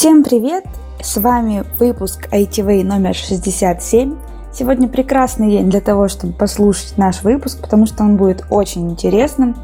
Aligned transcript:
Всем 0.00 0.24
привет! 0.24 0.64
С 1.02 1.18
вами 1.18 1.62
выпуск 1.78 2.26
ITV 2.32 2.84
номер 2.84 3.14
67. 3.14 4.16
Сегодня 4.50 4.88
прекрасный 4.88 5.50
день 5.50 5.68
для 5.68 5.82
того, 5.82 6.08
чтобы 6.08 6.32
послушать 6.32 6.96
наш 6.96 7.22
выпуск, 7.22 7.60
потому 7.60 7.84
что 7.84 8.04
он 8.04 8.16
будет 8.16 8.46
очень 8.48 8.90
интересным. 8.90 9.54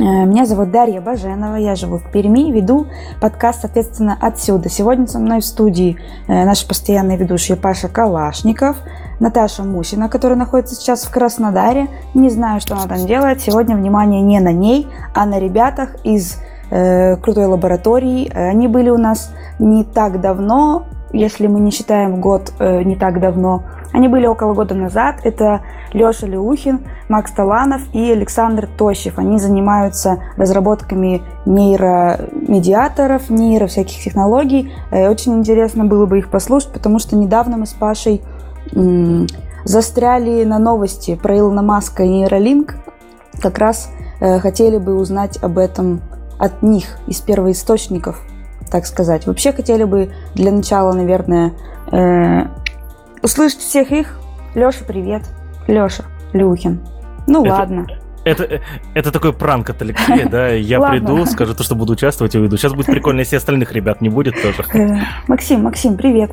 Э, 0.00 0.02
меня 0.02 0.46
зовут 0.46 0.72
Дарья 0.72 1.00
Баженова, 1.00 1.54
я 1.54 1.76
живу 1.76 1.98
в 1.98 2.10
Перми, 2.10 2.50
веду 2.50 2.88
подкаст, 3.20 3.60
соответственно, 3.60 4.18
отсюда. 4.20 4.68
Сегодня 4.68 5.06
со 5.06 5.20
мной 5.20 5.42
в 5.42 5.44
студии 5.44 5.96
э, 6.26 6.44
наши 6.44 6.66
постоянные 6.66 7.16
ведущие 7.16 7.56
Паша 7.56 7.86
Калашников, 7.86 8.76
Наташа 9.20 9.62
Мусина, 9.62 10.08
которая 10.08 10.36
находится 10.36 10.74
сейчас 10.74 11.04
в 11.04 11.12
Краснодаре. 11.12 11.86
Не 12.14 12.30
знаю, 12.30 12.60
что 12.60 12.74
она 12.74 12.88
там 12.88 13.06
делает. 13.06 13.42
Сегодня 13.42 13.76
внимание 13.76 14.22
не 14.22 14.40
на 14.40 14.52
ней, 14.52 14.88
а 15.14 15.24
на 15.24 15.38
ребятах 15.38 15.90
из 16.02 16.38
крутой 16.70 17.46
лаборатории. 17.46 18.30
Они 18.34 18.68
были 18.68 18.90
у 18.90 18.98
нас 18.98 19.32
не 19.58 19.84
так 19.84 20.20
давно, 20.20 20.86
если 21.14 21.46
мы 21.46 21.60
не 21.60 21.70
считаем 21.70 22.20
год 22.20 22.52
э, 22.58 22.82
не 22.82 22.96
так 22.96 23.20
давно. 23.20 23.62
Они 23.92 24.08
были 24.08 24.26
около 24.26 24.54
года 24.54 24.74
назад. 24.74 25.20
Это 25.22 25.60
Леша 25.92 26.26
Леухин, 26.26 26.80
Макс 27.08 27.30
Таланов 27.30 27.82
и 27.92 28.10
Александр 28.10 28.66
Тощев. 28.66 29.18
Они 29.18 29.38
занимаются 29.38 30.18
разработками 30.36 31.22
нейромедиаторов, 31.46 33.30
нейро 33.30 33.68
всяких 33.68 34.02
технологий. 34.02 34.72
Э, 34.90 35.08
очень 35.08 35.34
интересно 35.34 35.84
было 35.84 36.06
бы 36.06 36.18
их 36.18 36.30
послушать, 36.30 36.72
потому 36.72 36.98
что 36.98 37.14
недавно 37.16 37.56
мы 37.56 37.66
с 37.66 37.72
Пашей 37.72 38.22
м- 38.74 39.28
застряли 39.64 40.42
на 40.44 40.58
новости 40.58 41.14
про 41.14 41.38
Илона 41.38 41.62
Маска 41.62 42.02
и 42.02 42.08
нейролинк. 42.08 42.74
Как 43.40 43.58
раз 43.58 43.88
э, 44.20 44.40
хотели 44.40 44.78
бы 44.78 44.96
узнать 44.96 45.38
об 45.40 45.58
этом 45.58 46.00
от 46.38 46.62
них, 46.62 46.98
из 47.06 47.20
первоисточников, 47.20 48.20
так 48.70 48.86
сказать. 48.86 49.26
Вообще 49.26 49.52
хотели 49.52 49.84
бы 49.84 50.12
для 50.34 50.52
начала, 50.52 50.92
наверное, 50.92 51.52
э, 51.92 52.46
услышать 53.22 53.60
всех 53.60 53.92
их. 53.92 54.18
Леша, 54.54 54.84
привет. 54.86 55.22
Леша 55.66 56.04
Люхин. 56.32 56.80
Ну 57.26 57.44
это, 57.44 57.54
ладно. 57.54 57.86
Это, 58.24 58.60
это 58.94 59.12
такой 59.12 59.32
пранк 59.32 59.70
от 59.70 59.82
Алексея, 59.82 60.28
да? 60.28 60.48
Я 60.48 60.80
приду, 60.80 61.24
скажу 61.26 61.54
то, 61.54 61.62
что 61.62 61.74
буду 61.74 61.92
участвовать 61.92 62.34
и 62.34 62.38
уйду. 62.38 62.56
Сейчас 62.56 62.72
будет 62.72 62.86
прикольно, 62.86 63.20
если 63.20 63.36
остальных 63.36 63.72
ребят 63.72 64.00
не 64.00 64.08
будет 64.08 64.34
тоже. 64.40 64.64
Э, 64.72 64.98
Максим, 65.28 65.62
Максим, 65.62 65.96
привет. 65.96 66.30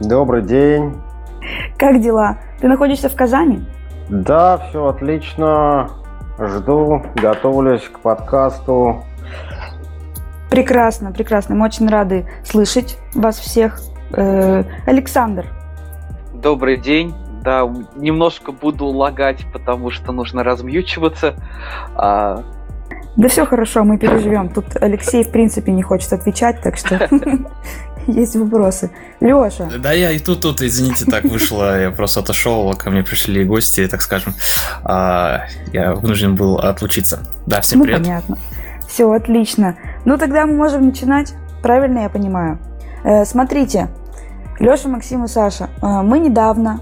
Добрый 0.00 0.42
день. 0.42 0.94
Как 1.78 2.00
дела? 2.00 2.38
Ты 2.60 2.68
находишься 2.68 3.08
в 3.08 3.14
Казани? 3.14 3.64
Да, 4.08 4.58
все 4.58 4.86
отлично. 4.86 5.90
Жду, 6.38 7.02
готовлюсь 7.14 7.82
к 7.82 8.00
подкасту. 8.00 9.04
Прекрасно, 10.50 11.12
прекрасно. 11.12 11.54
Мы 11.54 11.66
очень 11.66 11.88
рады 11.88 12.26
слышать 12.44 12.98
вас 13.14 13.38
всех. 13.38 13.80
Э, 14.12 14.64
Александр. 14.86 15.46
Добрый 16.34 16.76
день. 16.76 17.14
Да, 17.42 17.70
немножко 17.96 18.52
буду 18.52 18.86
лагать, 18.86 19.44
потому 19.52 19.90
что 19.90 20.12
нужно 20.12 20.44
размьючиваться. 20.44 21.34
А... 21.94 22.42
Да 23.16 23.28
все 23.28 23.44
хорошо, 23.44 23.84
мы 23.84 23.98
переживем. 23.98 24.48
Тут 24.48 24.64
Алексей, 24.80 25.24
в 25.24 25.30
принципе, 25.30 25.72
не 25.72 25.82
хочет 25.82 26.12
отвечать, 26.12 26.62
так 26.62 26.76
что 26.76 27.08
есть 28.06 28.36
вопросы. 28.36 28.90
Леша. 29.20 29.70
Да 29.78 29.92
я 29.92 30.10
и 30.10 30.18
тут, 30.18 30.42
тут, 30.42 30.62
извините, 30.62 31.04
так 31.06 31.24
вышло. 31.24 31.80
Я 31.80 31.90
просто 31.90 32.20
отошел, 32.20 32.72
ко 32.74 32.90
мне 32.90 33.02
пришли 33.02 33.44
гости, 33.44 33.86
так 33.88 34.02
скажем. 34.02 34.34
А, 34.82 35.46
я 35.72 35.94
вынужден 35.94 36.34
был 36.34 36.58
отлучиться. 36.58 37.26
Да, 37.46 37.60
всем 37.60 37.80
ну, 37.80 37.84
привет. 37.84 38.02
понятно. 38.02 38.38
Все, 38.94 39.10
отлично. 39.10 39.74
Ну, 40.04 40.16
тогда 40.18 40.46
мы 40.46 40.54
можем 40.54 40.86
начинать. 40.86 41.34
Правильно 41.64 42.00
я 42.00 42.08
понимаю? 42.08 42.60
Э, 43.02 43.24
смотрите, 43.24 43.88
Леша, 44.60 44.88
Максим 44.88 45.24
и 45.24 45.26
Саша, 45.26 45.68
э, 45.82 46.02
мы 46.02 46.20
недавно 46.20 46.78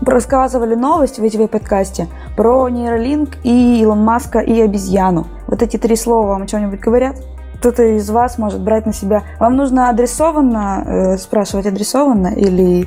рассказывали 0.00 0.74
новость 0.74 1.18
в 1.18 1.26
ЭТВ 1.26 1.50
подкасте 1.50 2.08
про 2.34 2.66
нейролинк 2.70 3.36
и 3.44 3.82
Илон 3.82 4.04
Маска 4.04 4.38
и 4.38 4.58
обезьяну. 4.58 5.26
Вот 5.48 5.60
эти 5.60 5.76
три 5.76 5.96
слова 5.96 6.28
вам 6.28 6.44
о 6.44 6.46
чем-нибудь 6.46 6.80
говорят? 6.80 7.16
Кто-то 7.58 7.82
из 7.82 8.08
вас 8.08 8.38
может 8.38 8.62
брать 8.62 8.86
на 8.86 8.94
себя. 8.94 9.22
Вам 9.38 9.56
нужно 9.56 9.90
адресованно 9.90 10.82
э, 10.86 11.16
спрашивать 11.18 11.66
адресованно 11.66 12.28
или 12.28 12.84
э, 12.84 12.86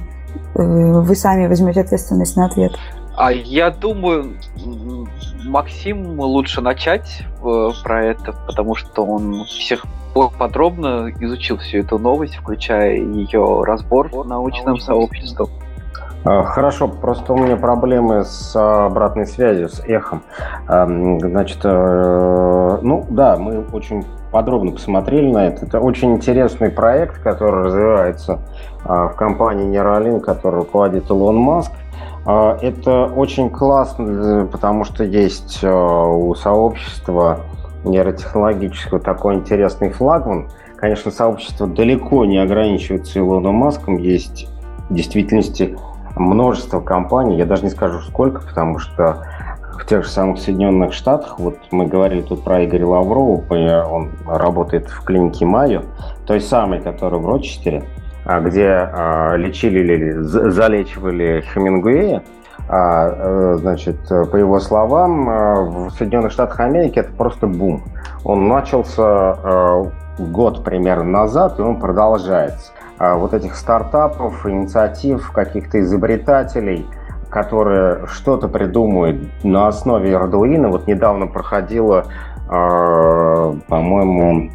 вы 0.56 1.16
сами 1.16 1.46
возьмете 1.46 1.82
ответственность 1.82 2.36
на 2.36 2.48
ответ? 2.48 2.72
А 3.16 3.32
я 3.32 3.70
думаю, 3.70 4.38
Максим 5.50 6.20
лучше 6.20 6.62
начать 6.62 7.24
э, 7.44 7.70
про 7.84 8.06
это, 8.06 8.34
потому 8.46 8.76
что 8.76 9.04
он 9.04 9.46
всех 9.46 9.84
подробно 10.38 11.12
изучил 11.20 11.58
всю 11.58 11.80
эту 11.80 11.98
новость, 11.98 12.36
включая 12.36 12.98
ее 12.98 13.64
разбор 13.64 14.10
научным 14.26 14.78
сообществом. 14.78 15.50
А, 16.26 16.44
хорошо, 16.44 16.88
просто 16.88 17.34
у 17.34 17.38
меня 17.38 17.56
проблемы 17.56 18.26
с 18.26 18.56
обратной 18.56 19.26
связью, 19.26 19.70
с 19.70 19.80
эхом. 19.86 20.24
Значит, 20.68 21.60
э, 21.64 22.80
ну 22.82 23.06
да, 23.10 23.38
мы 23.38 23.66
очень 23.72 24.06
подробно 24.32 24.72
посмотрели 24.72 25.32
на 25.32 25.48
это. 25.48 25.66
Это 25.66 25.80
очень 25.80 26.14
интересный 26.14 26.70
проект, 26.70 27.22
который 27.22 27.64
развивается 27.64 28.40
а, 28.84 29.08
в 29.08 29.16
компании 29.16 29.68
Neuralink, 29.70 30.20
который 30.22 30.58
руководит 30.58 31.10
Илон 31.10 31.38
Маск. 31.38 31.72
А, 32.26 32.58
это 32.62 33.06
очень 33.06 33.50
классно, 33.50 34.48
потому 34.52 34.84
что 34.84 35.04
есть 35.04 35.64
у 35.64 36.36
сообщества 36.36 37.42
нейротехнологического 37.84 39.00
такой 39.00 39.36
интересный 39.36 39.90
флагман. 39.90 40.50
Конечно, 40.76 41.12
сообщество 41.12 41.68
далеко 41.68 42.26
не 42.26 42.38
ограничивается 42.38 43.20
Илоном 43.20 43.56
Маском. 43.56 43.98
Есть 43.98 44.48
в 44.90 44.94
действительности 44.94 45.78
множество 46.16 46.80
компаний, 46.80 47.38
я 47.38 47.46
даже 47.46 47.64
не 47.64 47.70
скажу 47.70 48.00
сколько, 48.02 48.42
потому 48.42 48.80
что 48.80 49.26
в 49.80 49.86
тех 49.86 50.04
же 50.04 50.10
самых 50.10 50.40
Соединенных 50.40 50.94
Штатах, 50.94 51.40
вот 51.40 51.58
мы 51.72 51.86
говорили 51.86 52.22
тут 52.22 52.44
про 52.44 52.66
Игоря 52.66 52.86
Лаврова, 52.86 53.44
он 53.90 54.12
работает 54.26 54.88
в 54.88 55.04
клинике 55.04 55.46
Майо, 55.46 55.84
той 56.28 56.42
самой, 56.42 56.82
которая 56.82 57.22
в 57.22 57.26
Рочестере, 57.26 57.86
где 58.38 58.68
а, 58.68 59.36
лечили 59.36 59.80
или 59.80 60.12
залечивали 60.22 61.44
Хемингуэя, 61.52 62.22
а, 62.72 63.10
э, 63.10 63.58
значит, 63.62 63.98
по 64.08 64.36
его 64.36 64.60
словам, 64.60 65.28
э, 65.28 65.64
в 65.64 65.90
Соединенных 65.90 66.32
Штатах 66.32 66.60
Америки 66.60 67.00
это 67.00 67.12
просто 67.12 67.48
бум. 67.48 67.82
Он 68.24 68.48
начался 68.48 69.38
э, 69.44 69.86
год 70.20 70.64
примерно 70.64 71.10
назад, 71.10 71.58
и 71.58 71.64
он 71.64 71.80
продолжается. 71.80 72.72
Вот 73.00 73.34
этих 73.34 73.56
стартапов, 73.56 74.46
инициатив, 74.46 75.32
каких-то 75.32 75.80
изобретателей, 75.80 76.86
которые 77.30 78.06
что-то 78.08 78.50
придумают 78.50 79.22
на 79.42 79.70
основе 79.70 80.12
Arduino. 80.12 80.68
Вот 80.68 80.86
недавно 80.86 81.28
проходила, 81.28 82.08
по-моему, 82.50 84.52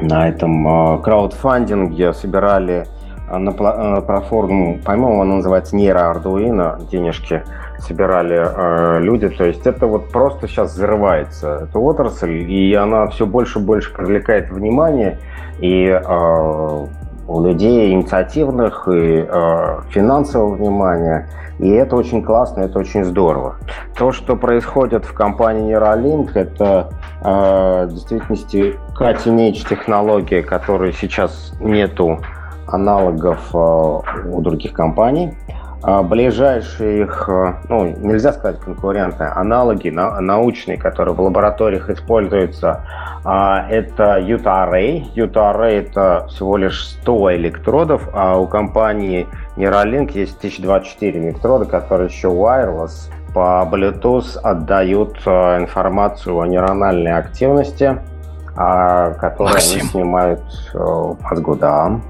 на 0.00 0.28
этом 0.28 1.00
краудфандинге 1.00 2.12
собирали 2.12 2.88
на 3.30 3.52
платформу, 3.52 4.78
по-моему, 4.84 5.22
она 5.22 5.34
называется 5.36 5.76
Нейро 5.76 6.10
Ардуино, 6.10 6.78
денежки 6.90 7.42
собирали 7.78 8.36
э, 8.36 9.00
люди. 9.00 9.28
То 9.28 9.44
есть 9.44 9.66
это 9.66 9.86
вот 9.86 10.10
просто 10.10 10.48
сейчас 10.48 10.74
взрывается, 10.74 11.68
эта 11.68 11.78
отрасль, 11.78 12.50
и 12.50 12.74
она 12.74 13.06
все 13.08 13.26
больше 13.26 13.58
и 13.58 13.62
больше 13.62 13.92
привлекает 13.92 14.50
внимание. 14.50 15.18
И 15.58 15.86
э, 15.86 16.86
у 17.28 17.44
людей 17.44 17.92
инициативных 17.92 18.88
и 18.88 19.26
э, 19.28 19.80
финансового 19.90 20.54
внимания. 20.54 21.28
И 21.58 21.70
это 21.70 21.96
очень 21.96 22.22
классно, 22.22 22.60
это 22.60 22.78
очень 22.78 23.04
здорово. 23.04 23.56
То, 23.96 24.12
что 24.12 24.36
происходит 24.36 25.04
в 25.04 25.14
компании 25.14 25.74
Neuralink, 25.74 26.30
это 26.34 26.90
э, 27.22 27.86
в 27.86 27.92
действительности 27.92 28.78
cutting-edge 28.98 29.66
технология, 29.68 30.42
которой 30.42 30.92
сейчас 30.92 31.54
нету 31.60 32.20
аналогов 32.66 33.38
э, 33.54 33.56
у 33.56 34.40
других 34.40 34.72
компаний. 34.72 35.34
А 35.82 36.02
ближайшие 36.02 37.02
их, 37.02 37.28
э, 37.28 37.54
ну, 37.68 37.84
нельзя 37.84 38.32
сказать 38.32 38.58
конкуренты, 38.60 39.24
аналоги 39.24 39.90
научные, 39.90 40.78
которые 40.78 41.14
в 41.14 41.20
лабораториях 41.20 41.90
используются, 41.90 42.84
а, 43.24 43.66
это 43.68 44.18
Utah 44.18 44.68
Array. 44.68 45.04
Utah 45.14 45.54
Array 45.54 45.86
это 45.86 46.26
всего 46.28 46.56
лишь 46.56 46.86
100 47.02 47.36
электродов, 47.36 48.08
а 48.12 48.38
у 48.38 48.46
компании 48.46 49.26
Neuralink 49.56 50.12
есть 50.12 50.38
1024 50.38 51.28
электрода, 51.28 51.66
которые 51.66 52.08
еще 52.08 52.28
wireless 52.28 53.12
по 53.34 53.68
Bluetooth 53.70 54.38
отдают 54.42 55.18
э, 55.26 55.58
информацию 55.58 56.38
о 56.38 56.46
нейрональной 56.46 57.12
активности, 57.12 57.98
а, 58.56 59.12
которую 59.12 59.52
Максим. 59.52 59.80
они 59.80 59.88
снимают 59.88 60.42
в 60.72 61.18
мозгу, 61.22 61.54
да 61.54 62.00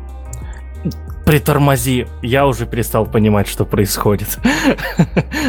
притормози, 1.25 2.06
я 2.23 2.46
уже 2.46 2.67
перестал 2.67 3.05
понимать, 3.05 3.49
что 3.49 3.64
происходит. 3.64 4.38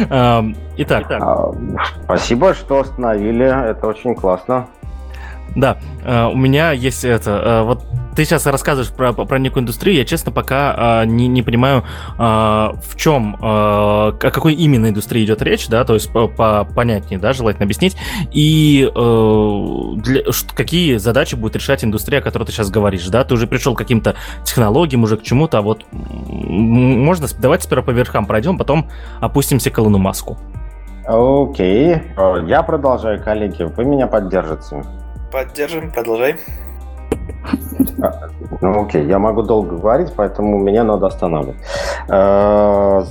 Итак. 0.76 1.06
А, 1.10 1.52
спасибо, 2.04 2.52
что 2.54 2.80
остановили, 2.80 3.70
это 3.70 3.86
очень 3.86 4.14
классно. 4.14 4.66
Да, 5.54 5.78
а, 6.04 6.28
у 6.28 6.36
меня 6.36 6.72
есть 6.72 7.04
это, 7.04 7.40
а, 7.42 7.62
вот 7.64 7.84
ты 8.18 8.24
сейчас 8.24 8.46
рассказываешь 8.46 8.90
про, 8.90 9.12
про 9.12 9.38
некую 9.38 9.62
индустрию, 9.62 9.98
я, 9.98 10.04
честно, 10.04 10.32
пока 10.32 10.74
а, 10.76 11.04
не, 11.04 11.28
не 11.28 11.42
понимаю, 11.42 11.84
а, 12.18 12.74
в 12.82 12.96
чем, 12.96 13.36
а, 13.40 14.08
о 14.08 14.30
какой 14.30 14.54
именно 14.54 14.88
индустрии 14.88 15.24
идет 15.24 15.40
речь, 15.40 15.68
да, 15.68 15.84
то 15.84 15.94
есть 15.94 16.12
по, 16.12 16.26
по, 16.26 16.64
понятнее, 16.64 17.20
да, 17.20 17.32
желательно 17.32 17.62
объяснить, 17.62 17.96
и 18.32 18.90
а, 18.92 19.92
для, 19.98 20.24
какие 20.52 20.96
задачи 20.96 21.36
будет 21.36 21.54
решать 21.54 21.84
индустрия, 21.84 22.18
о 22.18 22.22
которой 22.22 22.42
ты 22.42 22.50
сейчас 22.50 22.70
говоришь, 22.70 23.06
да, 23.06 23.22
ты 23.22 23.34
уже 23.34 23.46
пришел 23.46 23.76
к 23.76 23.78
каким-то 23.78 24.16
технологиям, 24.42 25.04
уже 25.04 25.16
к 25.16 25.22
чему-то, 25.22 25.58
а 25.58 25.62
вот 25.62 25.84
можно, 25.92 27.28
давайте 27.38 27.66
сперва 27.66 27.84
по 27.84 27.90
верхам 27.90 28.26
пройдем, 28.26 28.58
потом 28.58 28.88
опустимся 29.20 29.70
к 29.70 29.78
Илону 29.78 29.98
Маску. 29.98 30.38
Окей, 31.06 32.02
я 32.48 32.64
продолжаю, 32.64 33.22
коллеги, 33.22 33.62
вы 33.62 33.84
меня 33.84 34.08
поддержите. 34.08 34.82
Поддержим, 35.30 35.92
продолжай. 35.92 36.36
Ну, 38.60 38.82
окей, 38.84 39.04
я 39.06 39.18
могу 39.18 39.42
долго 39.42 39.76
говорить, 39.76 40.12
поэтому 40.16 40.58
меня 40.58 40.84
надо 40.84 41.06
останавливать. 41.06 41.58
Э, 42.08 43.02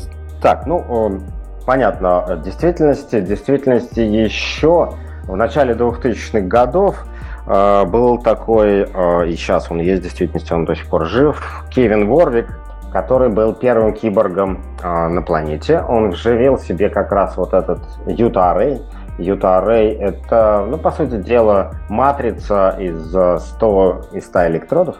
так, 0.41 0.65
ну, 0.65 1.19
понятно, 1.65 2.21
в 2.21 2.41
действительности, 2.41 3.19
действительности 3.21 3.99
еще 3.99 4.93
в 5.23 5.35
начале 5.35 5.73
2000-х 5.73 6.41
годов 6.41 7.05
э, 7.45 7.85
был 7.85 8.17
такой, 8.19 8.87
э, 8.93 9.27
и 9.27 9.35
сейчас 9.35 9.69
он 9.71 9.79
есть, 9.79 10.01
в 10.01 10.03
действительности 10.03 10.53
он 10.53 10.65
до 10.65 10.75
сих 10.75 10.87
пор 10.87 11.05
жив, 11.05 11.65
Кевин 11.69 12.07
Ворвик, 12.07 12.47
который 12.91 13.29
был 13.29 13.53
первым 13.53 13.93
киборгом 13.93 14.63
на 14.81 15.21
планете. 15.21 15.81
Он 15.81 16.11
вживил 16.11 16.57
себе 16.57 16.89
как 16.89 17.11
раз 17.11 17.35
вот 17.35 17.53
этот 17.53 17.79
Юта-Арray, 18.05 18.81
Utah 19.17 19.63
Array— 19.63 19.97
это, 19.99 20.65
ну, 20.67 20.77
по 20.77 20.91
сути 20.91 21.17
дела, 21.17 21.71
матрица 21.89 22.75
из 22.79 23.09
100, 23.09 24.01
из 24.13 24.25
100 24.25 24.47
электродов, 24.47 24.97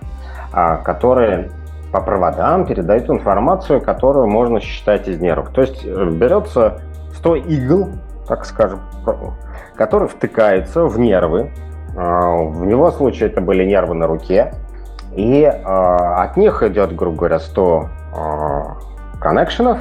а, 0.52 0.78
которые 0.78 1.52
по 1.92 2.02
проводам 2.02 2.66
передают 2.66 3.10
информацию, 3.10 3.82
которую 3.82 4.28
можно 4.28 4.60
считать 4.60 5.08
из 5.08 5.20
нервов. 5.20 5.50
То 5.52 5.62
есть 5.62 5.86
э, 5.86 6.10
берется 6.12 6.82
100 7.16 7.36
игл, 7.36 7.90
так 8.28 8.46
скажем, 8.46 8.82
которые 9.76 10.10
втыкаются 10.10 10.86
в 10.86 11.00
нервы. 11.00 11.52
А, 11.96 12.36
в 12.36 12.66
него 12.66 12.92
случае 12.92 13.30
это 13.30 13.42
были 13.42 13.66
нервы 13.66 13.96
на 13.96 14.08
руке. 14.08 14.54
И 15.16 15.46
а, 15.46 16.24
от 16.24 16.38
них 16.38 16.62
идет, 16.64 16.96
грубо 16.96 17.18
говоря, 17.18 17.40
100 17.40 17.90
коннекшенов, 19.20 19.80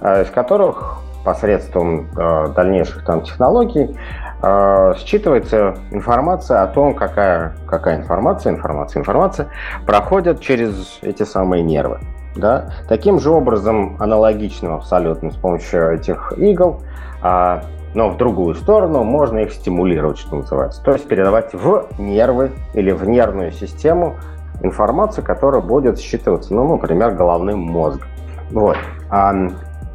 из 0.00 0.30
которых 0.30 1.00
посредством 1.26 2.08
э, 2.16 2.48
дальнейших 2.54 3.04
там 3.04 3.22
технологий 3.22 3.98
э, 4.42 4.46
считывается 4.94 5.76
информация 5.90 6.62
о 6.62 6.68
том, 6.68 6.94
какая, 6.94 7.56
какая 7.66 7.96
информация, 7.96 8.52
информация, 8.52 9.00
информация 9.00 9.48
проходит 9.84 10.40
через 10.40 11.00
эти 11.02 11.24
самые 11.24 11.64
нервы. 11.64 11.98
Да? 12.36 12.70
Таким 12.88 13.18
же 13.18 13.30
образом, 13.30 13.96
аналогичным 13.98 14.74
абсолютно 14.74 15.32
с 15.32 15.36
помощью 15.36 15.94
этих 15.94 16.32
игл, 16.36 16.82
а, 17.22 17.62
но 17.94 18.08
в 18.10 18.16
другую 18.16 18.54
сторону 18.54 19.02
можно 19.02 19.38
их 19.38 19.52
стимулировать, 19.52 20.18
что 20.18 20.36
называется. 20.36 20.80
То 20.84 20.92
есть 20.92 21.08
передавать 21.08 21.54
в 21.54 21.88
нервы 21.98 22.52
или 22.74 22.92
в 22.92 23.08
нервную 23.08 23.50
систему 23.50 24.14
информацию, 24.62 25.24
которая 25.24 25.60
будет 25.60 25.98
считываться, 25.98 26.54
ну, 26.54 26.76
например, 26.76 27.12
головным 27.12 27.60
мозгом. 27.60 28.08
Вот. 28.50 28.76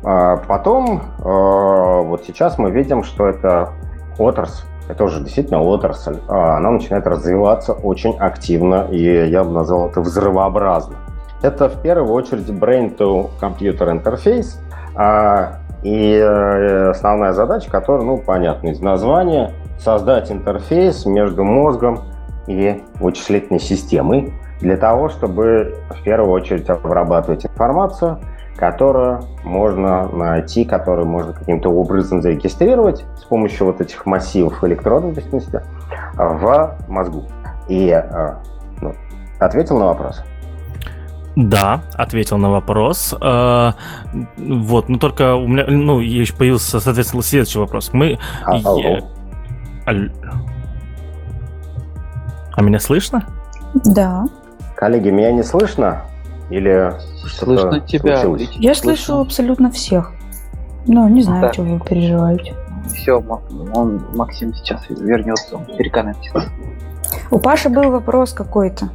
А 0.04 0.34
а 0.34 0.38
потом, 0.38 1.02
а, 1.24 2.02
вот 2.02 2.24
сейчас 2.26 2.58
мы 2.58 2.72
видим, 2.72 3.04
что 3.04 3.28
это 3.28 3.70
отрасль, 4.18 4.66
это 4.90 5.04
уже 5.04 5.22
действительно 5.22 5.62
отрасль, 5.62 6.18
а 6.28 6.58
она 6.58 6.72
начинает 6.72 7.06
развиваться 7.06 7.74
очень 7.74 8.18
активно, 8.18 8.88
и 8.90 9.30
я 9.30 9.44
бы 9.44 9.52
назвал 9.52 9.90
это 9.90 10.02
взрывообразно. 10.02 10.96
Это 11.44 11.70
в 11.70 11.82
первую 11.82 12.14
очередь 12.14 12.50
brain-to-computer 12.50 14.02
interface, 14.02 14.58
и 15.84 16.14
э, 16.14 16.90
основная 16.90 17.34
задача, 17.34 17.72
которая, 17.72 18.06
ну, 18.06 18.18
понятна 18.20 18.70
из 18.70 18.80
названия, 18.82 19.52
создать 19.80 20.32
интерфейс 20.32 21.08
между 21.08 21.44
мозгом 21.44 22.02
и 22.46 22.84
вычислительной 23.00 23.60
системой 23.60 24.34
для 24.60 24.78
того, 24.78 25.10
чтобы 25.10 25.76
в 25.90 26.04
первую 26.04 26.32
очередь 26.32 26.70
обрабатывать 26.70 27.46
информацию– 27.46 28.20
которую 28.58 29.24
можно 29.44 30.08
найти, 30.08 30.66
которую 30.66 31.08
можно 31.08 31.34
каким-то 31.34 31.70
образом 31.70 32.22
зарегистрировать 32.22 33.06
с 33.20 33.24
помощью 33.24 33.68
вот 33.68 33.82
этих 33.82 34.06
массивов 34.06 34.64
электродов, 34.64 35.12
в 35.12 35.16
действительности, 35.16 35.62
в 36.16 36.78
мозгу. 36.88 37.24
И 37.68 37.90
э, 37.90 38.36
ну, 38.82 38.94
ответил 39.40 39.80
на 39.80 39.86
вопрос. 39.86 40.24
Да, 41.36 41.82
ответил 41.94 42.38
на 42.38 42.50
вопрос. 42.50 43.16
А, 43.22 43.76
вот, 44.38 44.90
но 44.90 44.98
только 44.98 45.36
у 45.36 45.48
меня, 45.48 45.66
ну, 45.68 46.00
еще 46.00 46.36
появился, 46.36 46.80
соответственно, 46.80 47.24
следующий 47.24 47.60
вопрос. 47.60 47.92
Мы... 47.94 48.20
А, 48.46 48.56
алло. 48.56 49.00
а 49.86 49.94
меня 52.62 52.80
слышно? 52.80 53.26
Да. 53.74 54.26
Коллеги, 54.76 55.10
меня 55.10 55.32
не 55.32 55.44
слышно? 55.44 56.02
Или 56.52 56.94
Слышно 57.28 57.80
тебя. 57.80 58.18
Случилось? 58.18 58.56
Я 58.58 58.76
слышу 58.76 59.20
абсолютно 59.20 59.72
всех. 59.72 60.12
Ну, 60.86 61.08
не 61.08 61.22
знаю, 61.22 61.44
да. 61.44 61.54
что 61.54 61.64
вы 61.64 61.80
переживаете. 61.80 62.56
Все, 62.88 63.24
он, 63.74 64.06
Максим 64.14 64.54
сейчас 64.54 64.90
вернется, 64.90 65.58
переконнектится. 65.78 66.50
У 67.30 67.40
Паши 67.40 67.70
был 67.70 67.90
вопрос 67.92 68.34
какой-то. 68.34 68.90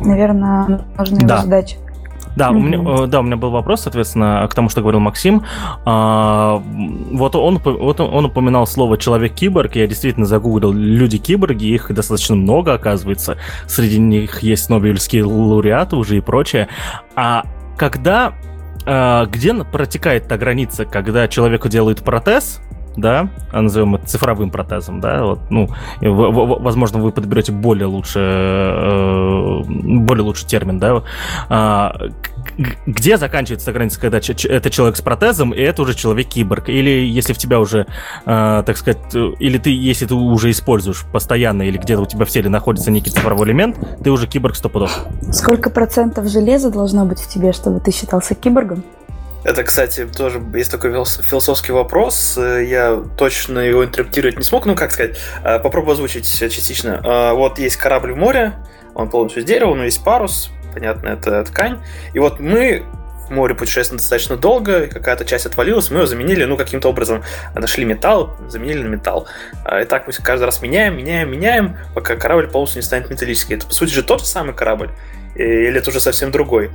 Наверное, 0.00 0.86
нужно 0.96 1.18
да. 1.18 1.34
его 1.34 1.42
задать. 1.42 1.78
Да, 2.36 2.50
mm-hmm. 2.50 2.56
у 2.56 2.60
меня, 2.60 3.06
да, 3.06 3.20
у 3.20 3.22
меня 3.22 3.36
был 3.36 3.50
вопрос, 3.50 3.82
соответственно, 3.82 4.46
к 4.50 4.54
тому, 4.54 4.68
что 4.68 4.80
говорил 4.80 5.00
Максим. 5.00 5.42
А, 5.84 6.62
вот, 7.12 7.36
он, 7.36 7.58
вот 7.58 8.00
он 8.00 8.24
упоминал 8.24 8.66
слово 8.66 8.98
«человек-киборг», 8.98 9.76
я 9.76 9.86
действительно 9.86 10.26
загуглил 10.26 10.72
люди-киборги, 10.72 11.66
их 11.66 11.92
достаточно 11.92 12.34
много, 12.34 12.74
оказывается. 12.74 13.36
Среди 13.66 13.98
них 13.98 14.42
есть 14.42 14.68
нобелевские 14.68 15.24
лауреаты 15.24 15.96
уже 15.96 16.16
и 16.16 16.20
прочее. 16.20 16.68
А 17.14 17.44
когда 17.76 18.34
а, 18.86 19.26
где 19.26 19.54
протекает 19.54 20.28
та 20.28 20.36
граница, 20.36 20.84
когда 20.84 21.28
человеку 21.28 21.68
делают 21.68 22.02
протез, 22.02 22.60
да, 22.96 23.28
а 23.52 23.60
назовем 23.60 23.96
это 23.96 24.06
цифровым 24.06 24.50
протезом, 24.50 25.00
да, 25.00 25.24
вот, 25.24 25.40
ну, 25.50 25.68
возможно, 26.00 26.98
вы 26.98 27.12
подберете 27.12 27.52
более 27.52 27.86
лучше, 27.86 28.20
э, 28.20 29.62
более 29.66 30.24
лучший 30.24 30.46
термин, 30.46 30.78
да, 30.78 31.02
а, 31.48 31.96
где 32.86 33.16
заканчивается 33.16 33.72
граница, 33.72 34.00
когда 34.00 34.18
это 34.18 34.70
человек 34.70 34.96
с 34.96 35.00
протезом, 35.00 35.52
и 35.52 35.60
это 35.60 35.82
уже 35.82 35.94
человек-киборг, 35.94 36.68
или 36.68 37.06
если 37.06 37.32
в 37.32 37.38
тебя 37.38 37.60
уже, 37.60 37.86
а, 38.26 38.62
так 38.62 38.76
сказать, 38.76 39.14
или 39.14 39.58
ты, 39.58 39.70
если 39.70 40.06
ты 40.06 40.14
уже 40.14 40.50
используешь 40.50 41.04
постоянно, 41.12 41.62
или 41.62 41.78
где-то 41.78 42.02
у 42.02 42.06
тебя 42.06 42.24
в 42.24 42.28
теле 42.28 42.48
находится 42.48 42.90
некий 42.90 43.10
цифровой 43.10 43.48
элемент, 43.48 43.76
ты 44.02 44.10
уже 44.10 44.26
киборг 44.26 44.56
сто 44.56 44.68
пудов. 44.68 45.06
Сколько 45.32 45.70
процентов 45.70 46.28
железа 46.28 46.70
должно 46.70 47.04
быть 47.04 47.20
в 47.20 47.28
тебе, 47.28 47.52
чтобы 47.52 47.80
ты 47.80 47.90
считался 47.90 48.34
киборгом? 48.34 48.84
Это, 49.44 49.62
кстати, 49.62 50.06
тоже 50.06 50.42
есть 50.54 50.70
такой 50.70 50.90
философский 50.90 51.72
вопрос. 51.72 52.38
Я 52.38 53.02
точно 53.18 53.58
его 53.58 53.84
интерпретировать 53.84 54.38
не 54.38 54.42
смог. 54.42 54.64
Ну, 54.64 54.74
как 54.74 54.90
сказать, 54.90 55.18
э, 55.44 55.58
попробую 55.58 55.92
озвучить 55.92 56.26
частично. 56.26 57.00
Э, 57.04 57.32
вот 57.34 57.58
есть 57.58 57.76
корабль 57.76 58.12
в 58.12 58.16
море, 58.16 58.54
он 58.94 59.10
полностью 59.10 59.42
из 59.42 59.46
дерева, 59.46 59.74
но 59.74 59.84
есть 59.84 60.02
парус, 60.02 60.50
понятно, 60.72 61.10
это 61.10 61.44
ткань. 61.44 61.80
И 62.14 62.18
вот 62.18 62.40
мы 62.40 62.84
в 63.28 63.30
море 63.30 63.54
путешествуем 63.54 63.98
достаточно 63.98 64.36
долго, 64.36 64.86
какая-то 64.86 65.26
часть 65.26 65.44
отвалилась, 65.44 65.90
мы 65.90 66.00
ее 66.00 66.06
заменили, 66.06 66.44
ну, 66.44 66.56
каким-то 66.56 66.88
образом 66.88 67.22
нашли 67.54 67.84
металл, 67.84 68.36
заменили 68.48 68.82
на 68.82 68.88
металл. 68.88 69.26
Э, 69.66 69.82
и 69.82 69.84
так 69.84 70.06
мы 70.06 70.14
каждый 70.14 70.44
раз 70.44 70.62
меняем, 70.62 70.96
меняем, 70.96 71.30
меняем, 71.30 71.76
пока 71.94 72.16
корабль 72.16 72.48
полностью 72.48 72.80
не 72.80 72.86
станет 72.86 73.10
металлический. 73.10 73.56
Это, 73.56 73.66
по 73.66 73.74
сути 73.74 73.92
же, 73.92 74.02
тот 74.02 74.20
же 74.20 74.26
самый 74.26 74.54
корабль, 74.54 74.88
или 75.34 75.76
это 75.76 75.90
уже 75.90 76.00
совсем 76.00 76.30
другой 76.30 76.70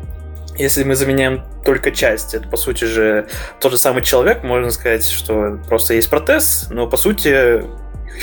если 0.59 0.83
мы 0.83 0.95
заменяем 0.95 1.43
только 1.65 1.91
часть, 1.91 2.33
это 2.33 2.47
по 2.47 2.57
сути 2.57 2.83
же 2.83 3.27
тот 3.59 3.71
же 3.71 3.77
самый 3.77 4.03
человек, 4.03 4.43
можно 4.43 4.71
сказать, 4.71 5.05
что 5.05 5.59
просто 5.67 5.93
есть 5.93 6.09
протез, 6.09 6.67
но 6.69 6.87
по 6.87 6.97
сути 6.97 7.63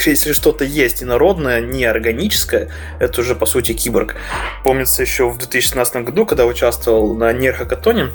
если 0.05 0.35
что-то 0.35 0.64
есть 0.64 1.02
инородное, 1.02 1.61
неорганическое, 1.62 2.69
это 3.00 3.23
уже 3.23 3.35
по 3.35 3.47
сути 3.47 3.73
киборг. 3.73 4.16
Помнится 4.62 5.00
еще 5.00 5.31
в 5.31 5.38
2017 5.38 5.97
году, 6.05 6.26
когда 6.26 6.45
участвовал 6.45 7.14
на 7.14 7.33
нейрохакатоне, 7.33 8.11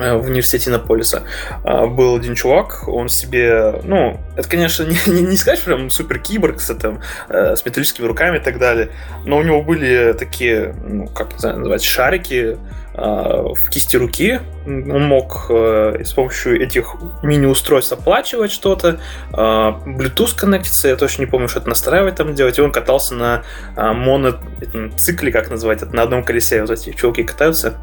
Э, 0.00 0.14
в 0.16 0.24
университете 0.24 0.70
Иннополиса. 0.70 1.24
А, 1.62 1.86
был 1.86 2.16
один 2.16 2.34
чувак, 2.34 2.88
он 2.88 3.10
себе, 3.10 3.80
ну, 3.84 4.18
это, 4.34 4.48
конечно, 4.48 4.84
не, 4.86 4.96
не, 5.06 5.22
не 5.22 5.36
сказать, 5.36 5.60
прям 5.62 5.90
супер 5.90 6.18
киборг 6.18 6.60
с, 6.60 6.74
там, 6.74 7.02
э, 7.28 7.54
с 7.54 7.66
металлическими 7.66 8.06
руками 8.06 8.38
и 8.38 8.40
так 8.40 8.58
далее, 8.58 8.88
но 9.26 9.36
у 9.36 9.42
него 9.42 9.62
были 9.62 10.14
такие, 10.18 10.74
ну, 10.86 11.06
как 11.06 11.32
называть, 11.42 11.82
шарики 11.82 12.56
в 12.94 13.70
кисти 13.70 13.96
руки. 13.96 14.40
Мог 14.66 15.46
э, 15.48 16.02
с 16.04 16.12
помощью 16.12 16.62
этих 16.62 16.96
мини-устройств 17.22 17.92
оплачивать 17.92 18.52
что-то, 18.52 19.00
Bluetooth 19.32 20.36
коннектиться, 20.36 20.88
я 20.88 20.96
точно 20.96 21.22
не 21.22 21.26
помню, 21.26 21.48
что 21.48 21.60
это 21.60 21.68
настраивать 21.68 22.16
там 22.16 22.34
делать, 22.34 22.58
и 22.58 22.62
он 22.62 22.72
катался 22.72 23.14
на 23.14 23.42
моноцикле, 23.76 25.32
как 25.32 25.50
называть 25.50 25.82
это, 25.82 25.94
на 25.94 26.02
одном 26.02 26.24
колесе, 26.24 26.60
вот 26.60 26.70
эти 26.70 26.92
чуваки 26.92 27.22
катаются, 27.22 27.78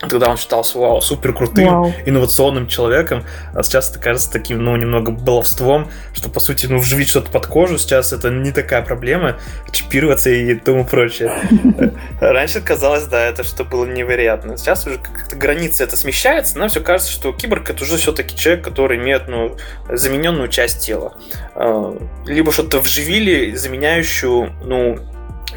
Тогда 0.00 0.30
он 0.30 0.38
считался, 0.38 0.78
вау, 0.78 1.02
супер 1.02 1.34
крутым, 1.34 1.68
вау. 1.68 1.92
инновационным 2.06 2.68
человеком, 2.68 3.24
а 3.54 3.62
сейчас 3.62 3.90
это 3.90 3.98
кажется 3.98 4.30
таким, 4.30 4.64
ну, 4.64 4.74
немного 4.76 5.12
баловством, 5.12 5.90
что, 6.14 6.30
по 6.30 6.40
сути, 6.40 6.66
ну, 6.66 6.78
вживить 6.78 7.08
что-то 7.08 7.30
под 7.30 7.46
кожу 7.46 7.78
сейчас 7.78 8.14
это 8.14 8.30
не 8.30 8.50
такая 8.50 8.80
проблема, 8.80 9.38
чипироваться 9.72 10.30
и 10.30 10.54
тому 10.54 10.86
прочее. 10.86 11.32
Раньше 12.20 12.62
казалось, 12.62 13.04
да, 13.04 13.26
это 13.26 13.44
что 13.44 13.64
было 13.64 13.84
невероятно. 13.84 14.56
Сейчас 14.56 14.86
уже 14.86 14.96
как-то 14.96 15.36
граница 15.36 15.84
это 15.84 15.98
смещается, 15.98 16.58
нам 16.58 16.70
все 16.70 16.80
кажется, 16.80 17.12
что 17.12 17.32
киборг 17.32 17.68
это 17.68 17.84
уже 17.84 17.98
все-таки 17.98 18.34
человек, 18.34 18.64
который 18.64 18.96
имеет, 18.96 19.28
ну, 19.28 19.56
замененную 19.90 20.48
часть 20.48 20.80
тела. 20.80 21.14
А, 21.54 21.94
либо 22.24 22.52
что-то 22.52 22.80
вживили, 22.80 23.54
заменяющую, 23.54 24.54
ну, 24.64 24.98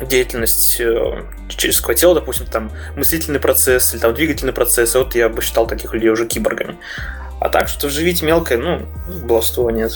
деятельность 0.02 0.78
э, 0.80 1.24
человеческого 1.48 1.96
тела, 1.96 2.16
допустим, 2.16 2.46
там 2.48 2.72
мыслительный 2.96 3.40
процесс 3.40 3.94
или 3.94 4.02
там 4.02 4.14
двигательный 4.14 4.54
процесс, 4.54 4.96
вот 4.96 5.16
я 5.16 5.30
бы 5.30 5.42
считал 5.42 5.68
таких 5.68 5.94
людей 5.94 6.10
уже 6.10 6.26
киборгами. 6.26 6.78
А 7.40 7.50
так, 7.50 7.68
что 7.68 7.88
вживить 7.88 8.22
мелкое, 8.22 8.58
ну, 8.58 8.82
баловство 9.26 9.70
нет. 9.70 9.92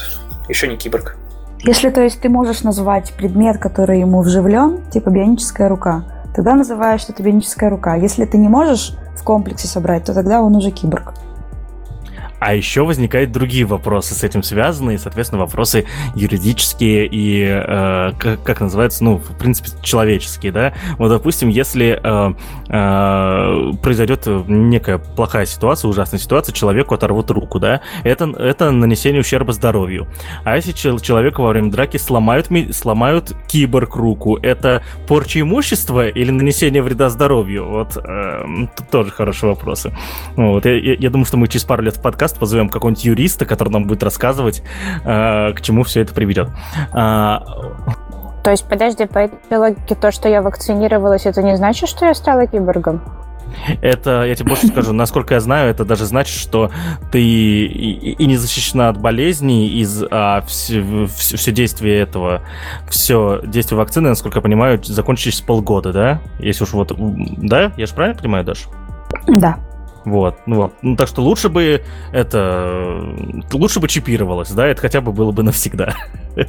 Еще 0.49 0.67
не 0.67 0.77
киборг. 0.77 1.15
Если, 1.63 1.89
то 1.89 2.01
есть, 2.01 2.21
ты 2.21 2.29
можешь 2.29 2.61
назвать 2.61 3.13
предмет, 3.13 3.57
который 3.57 3.99
ему 3.99 4.21
вживлен, 4.21 4.81
типа 4.91 5.09
бионическая 5.09 5.69
рука, 5.69 6.03
тогда 6.35 6.55
называешь, 6.55 7.05
это 7.07 7.23
бионическая 7.23 7.69
рука. 7.69 7.95
Если 7.95 8.25
ты 8.25 8.37
не 8.37 8.47
можешь 8.47 8.93
в 9.17 9.23
комплексе 9.23 9.67
собрать, 9.67 10.05
то 10.05 10.13
тогда 10.13 10.41
он 10.41 10.55
уже 10.55 10.71
киборг. 10.71 11.13
А 12.39 12.53
еще 12.53 12.83
возникают 12.83 13.31
другие 13.31 13.65
вопросы 13.65 14.13
с 14.13 14.23
этим 14.23 14.43
связанные, 14.43 14.99
соответственно, 14.99 15.41
вопросы 15.41 15.85
юридические 16.15 17.07
и, 17.07 17.43
э, 17.43 18.11
как, 18.17 18.43
как 18.43 18.61
называется, 18.61 19.03
ну, 19.03 19.17
в 19.17 19.37
принципе, 19.37 19.69
человеческие, 19.81 20.51
да. 20.51 20.73
Вот, 20.97 21.09
допустим, 21.09 21.49
если 21.49 21.99
э, 22.01 22.33
э, 22.69 23.73
произойдет 23.81 24.27
некая 24.47 24.99
плохая 24.99 25.45
ситуация, 25.45 25.89
ужасная 25.89 26.19
ситуация, 26.19 26.53
человеку 26.53 26.93
оторвут 26.93 27.31
руку, 27.31 27.59
да, 27.59 27.81
это, 28.03 28.25
это 28.37 28.71
нанесение 28.71 29.21
ущерба 29.21 29.53
здоровью. 29.53 30.07
А 30.43 30.55
если 30.55 30.71
человеку 30.73 31.41
во 31.41 31.49
время 31.49 31.71
драки 31.71 31.97
сломают, 31.97 32.49
сломают 32.71 33.33
киборг 33.47 33.95
руку, 33.95 34.37
это 34.37 34.83
порча 35.07 35.41
имущества 35.41 36.07
или 36.07 36.29
нанесение 36.29 36.83
вреда 36.83 37.09
здоровью? 37.09 37.67
Вот, 37.67 37.97
э, 37.97 38.45
тоже 38.91 39.11
хорошие 39.11 39.49
вопросы. 39.49 39.95
Вот, 40.35 40.65
я, 40.65 40.75
я, 40.75 40.93
я 40.93 41.09
думаю, 41.09 41.25
что 41.25 41.37
мы 41.37 41.47
через 41.47 41.65
пару 41.65 41.81
лет 41.81 41.97
в 41.97 42.01
подкаст 42.01 42.26
подкаст 42.27 42.39
позовем 42.39 42.69
какого-нибудь 42.69 43.05
юриста, 43.05 43.45
который 43.45 43.69
нам 43.69 43.87
будет 43.87 44.03
рассказывать, 44.03 44.61
э, 45.05 45.53
к 45.53 45.61
чему 45.61 45.83
все 45.83 46.01
это 46.01 46.13
приведет. 46.13 46.49
А, 46.91 47.43
то 48.43 48.51
есть, 48.51 48.67
подожди, 48.67 49.05
по 49.05 49.19
этой 49.19 49.57
логике, 49.57 49.95
то, 49.95 50.11
что 50.11 50.27
я 50.27 50.41
вакцинировалась, 50.41 51.25
это 51.25 51.41
не 51.41 51.55
значит, 51.55 51.89
что 51.89 52.05
я 52.05 52.13
стала 52.13 52.45
киборгом? 52.47 53.01
Это, 53.81 54.25
я 54.25 54.35
тебе 54.35 54.49
больше 54.49 54.67
скажу, 54.67 54.91
насколько 54.91 55.35
я 55.35 55.39
знаю, 55.39 55.71
это 55.71 55.85
даже 55.85 56.05
значит, 56.05 56.37
что 56.37 56.69
ты 57.13 57.21
и, 57.21 58.11
и 58.11 58.25
не 58.25 58.35
защищена 58.35 58.89
от 58.89 58.97
болезней, 58.99 59.69
из 59.69 60.03
а, 60.11 60.41
все, 60.41 61.07
все, 61.15 61.37
все 61.37 61.51
действие 61.53 61.99
этого, 61.99 62.41
все 62.89 63.39
действие 63.45 63.77
вакцины, 63.77 64.09
насколько 64.09 64.39
я 64.39 64.41
понимаю, 64.41 64.83
закончились 64.83 65.35
через 65.35 65.41
полгода, 65.41 65.93
да? 65.93 66.21
Если 66.39 66.65
уж 66.65 66.73
вот, 66.73 66.91
да? 66.97 67.71
Я 67.77 67.85
же 67.85 67.93
правильно 67.93 68.19
понимаю, 68.19 68.43
Даш? 68.43 68.67
Да. 69.27 69.57
Вот, 70.07 70.35
ну. 70.45 70.71
Ну, 70.81 70.95
так 70.95 71.09
что 71.09 71.21
лучше 71.21 71.49
бы 71.49 71.83
это... 72.13 73.13
Лучше 73.51 73.81
бы 73.81 73.89
чипировалось, 73.89 74.49
да, 74.51 74.65
это 74.65 74.81
хотя 74.81 75.01
бы 75.01 75.11
было 75.11 75.31
бы 75.31 75.43
навсегда. 75.43 75.93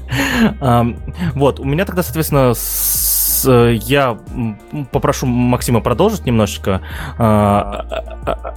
Вот, 1.35 1.61
у 1.61 1.65
меня 1.65 1.87
тогда, 1.87 2.03
соответственно, 2.03 2.53
я 3.83 4.19
попрошу 4.93 5.27
Максима 5.27 5.81
продолжить 5.81 6.27
немножечко. 6.27 6.83
А, 7.19 7.87
а, 8.27 8.55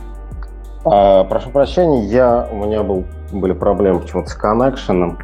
а, 0.83 1.23
прошу 1.23 1.49
прощения, 1.51 2.05
я, 2.07 2.47
у 2.51 2.65
меня 2.65 2.83
был, 2.83 3.05
были 3.31 3.53
проблемы 3.53 4.01
почему-то 4.01 4.29
с 4.29 4.33
коннекшеном. 4.33 5.17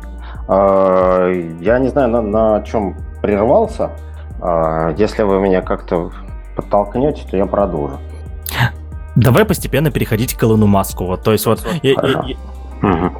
Я 0.48 1.78
не 1.80 1.90
знаю, 1.90 2.08
на, 2.10 2.22
на 2.22 2.64
чем 2.64 2.96
прервался. 3.22 3.92
Если 4.98 5.24
вы 5.24 5.42
меня 5.42 5.62
как-то 5.62 6.12
подтолкнете, 6.56 7.28
то 7.30 7.36
я 7.36 7.46
продолжу. 7.46 8.00
Давай 9.18 9.46
постепенно 9.46 9.90
переходить 9.90 10.36
к 10.36 10.44
Илону 10.44 10.68
Маску. 10.68 11.06
Вот, 11.06 11.24
то 11.24 11.32
есть 11.32 11.48
вот... 11.48 11.66
Я, 11.82 11.92
я, 11.92 12.22
я... 12.28 12.36
Угу. 12.84 13.12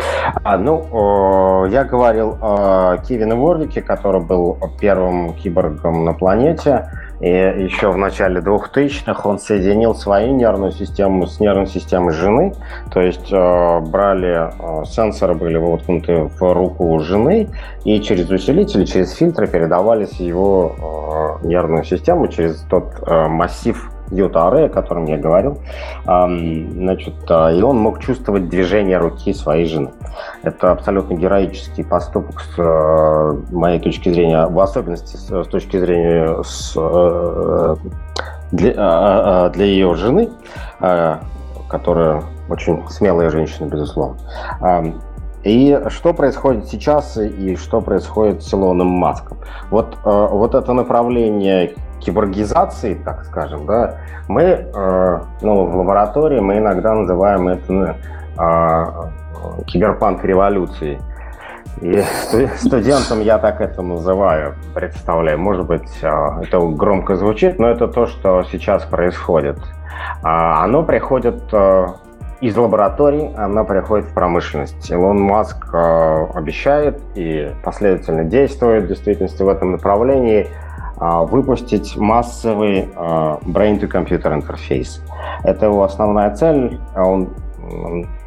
А, 0.44 0.58
ну, 0.60 0.86
о, 0.92 1.66
я 1.66 1.84
говорил 1.84 2.38
о 2.40 2.98
Кевине 2.98 3.34
Ворвике, 3.34 3.82
который 3.82 4.22
был 4.22 4.60
первым 4.80 5.34
киборгом 5.34 6.06
на 6.06 6.14
планете. 6.14 6.88
И 7.20 7.28
еще 7.28 7.90
в 7.92 7.98
начале 7.98 8.42
2000-х 8.42 9.28
он 9.28 9.40
соединил 9.40 9.96
свою 9.96 10.36
нервную 10.36 10.72
систему 10.72 11.26
с 11.26 11.40
нервной 11.40 11.66
системой 11.66 12.14
жены. 12.14 12.54
То 12.92 13.02
есть 13.02 13.32
э, 13.32 13.80
брали, 13.80 14.52
э, 14.52 14.86
сенсоры 14.86 15.34
были 15.34 15.58
воткнуты 15.58 16.30
в 16.40 16.54
руку 16.54 17.00
жены, 17.00 17.50
и 17.86 18.00
через 18.02 18.30
усилители, 18.30 18.86
через 18.86 19.14
фильтры 19.14 19.48
передавались 19.48 20.20
его 20.20 21.40
э, 21.42 21.48
нервную 21.48 21.84
систему 21.84 22.28
через 22.28 22.58
тот 22.70 22.94
э, 23.02 23.28
массив 23.28 23.92
Йота 24.12 24.48
о 24.48 24.70
котором 24.70 25.06
я 25.06 25.18
говорил, 25.18 25.58
значит, 26.06 27.16
а, 27.30 27.52
и 27.52 27.62
он 27.62 27.78
мог 27.78 28.00
чувствовать 28.00 28.50
движение 28.50 28.98
руки 28.98 29.34
своей 29.34 29.66
жены. 29.66 29.92
Это 30.44 30.72
абсолютно 30.72 31.16
героический 31.16 31.84
поступок 31.84 32.42
с 32.42 32.58
э, 32.58 33.42
моей 33.52 33.80
точки 33.80 34.10
зрения, 34.10 34.46
в 34.48 34.60
особенности 34.60 35.16
с, 35.16 35.28
с 35.28 35.48
точки 35.48 35.78
зрения 35.78 36.44
с, 36.44 36.74
э, 36.78 37.76
для, 38.52 38.74
а, 38.78 39.46
а, 39.46 39.50
для 39.50 39.66
ее 39.66 39.94
жены, 39.96 40.30
которая 41.70 42.24
очень 42.50 42.88
смелая 42.90 43.30
женщина, 43.30 43.68
безусловно. 43.68 44.18
И 45.44 45.80
что 45.90 46.14
происходит 46.14 46.68
сейчас 46.68 47.18
и 47.18 47.56
что 47.56 47.80
происходит 47.80 48.44
с 48.44 48.54
Илоном 48.54 48.88
Маском? 48.88 49.38
Вот, 49.70 49.98
э, 50.04 50.28
вот 50.32 50.56
это 50.56 50.74
направление 50.74 51.74
киборгизации, 52.00 52.94
так 52.96 53.26
скажем, 53.26 53.66
да, 53.66 53.96
мы 54.28 54.44
э, 54.44 55.20
ну, 55.42 55.66
в 55.66 55.78
лаборатории 55.78 56.40
мы 56.40 56.58
иногда 56.58 56.94
называем 56.94 57.48
это 57.48 57.96
э, 58.38 58.86
киберпанк-революцией. 59.66 61.00
И 61.82 62.02
студентам 62.58 63.22
я 63.22 63.38
так 63.38 63.62
это 63.62 63.82
называю, 63.82 64.56
представляю. 64.74 65.40
Может 65.40 65.66
быть, 65.66 65.90
э, 66.02 66.08
это 66.44 66.60
громко 66.60 67.16
звучит, 67.16 67.60
но 67.60 67.70
это 67.70 67.88
то, 67.88 68.08
что 68.08 68.44
сейчас 68.44 68.84
происходит. 68.86 69.60
А, 70.24 70.64
оно 70.64 70.84
приходит 70.84 71.42
э, 71.52 71.88
из 72.42 72.56
лабораторий, 72.56 73.34
оно 73.36 73.64
приходит 73.64 74.08
в 74.08 74.14
промышленность. 74.14 74.90
Илон 74.92 75.22
Маск 75.22 75.74
э, 75.74 76.26
обещает 76.34 77.02
и 77.16 77.52
последовательно 77.64 78.24
действует 78.24 78.86
в 78.86 78.88
действительности 78.88 79.44
в 79.44 79.50
этом 79.50 79.72
направлении– 79.72 80.48
выпустить 81.00 81.96
массовый 81.96 82.90
а, 82.96 83.40
brain-to-computer 83.46 84.34
интерфейс. 84.34 85.02
Это 85.44 85.68
его 85.68 85.84
основная 85.84 86.34
цель, 86.36 86.80
а 86.96 87.04
он, 87.04 87.30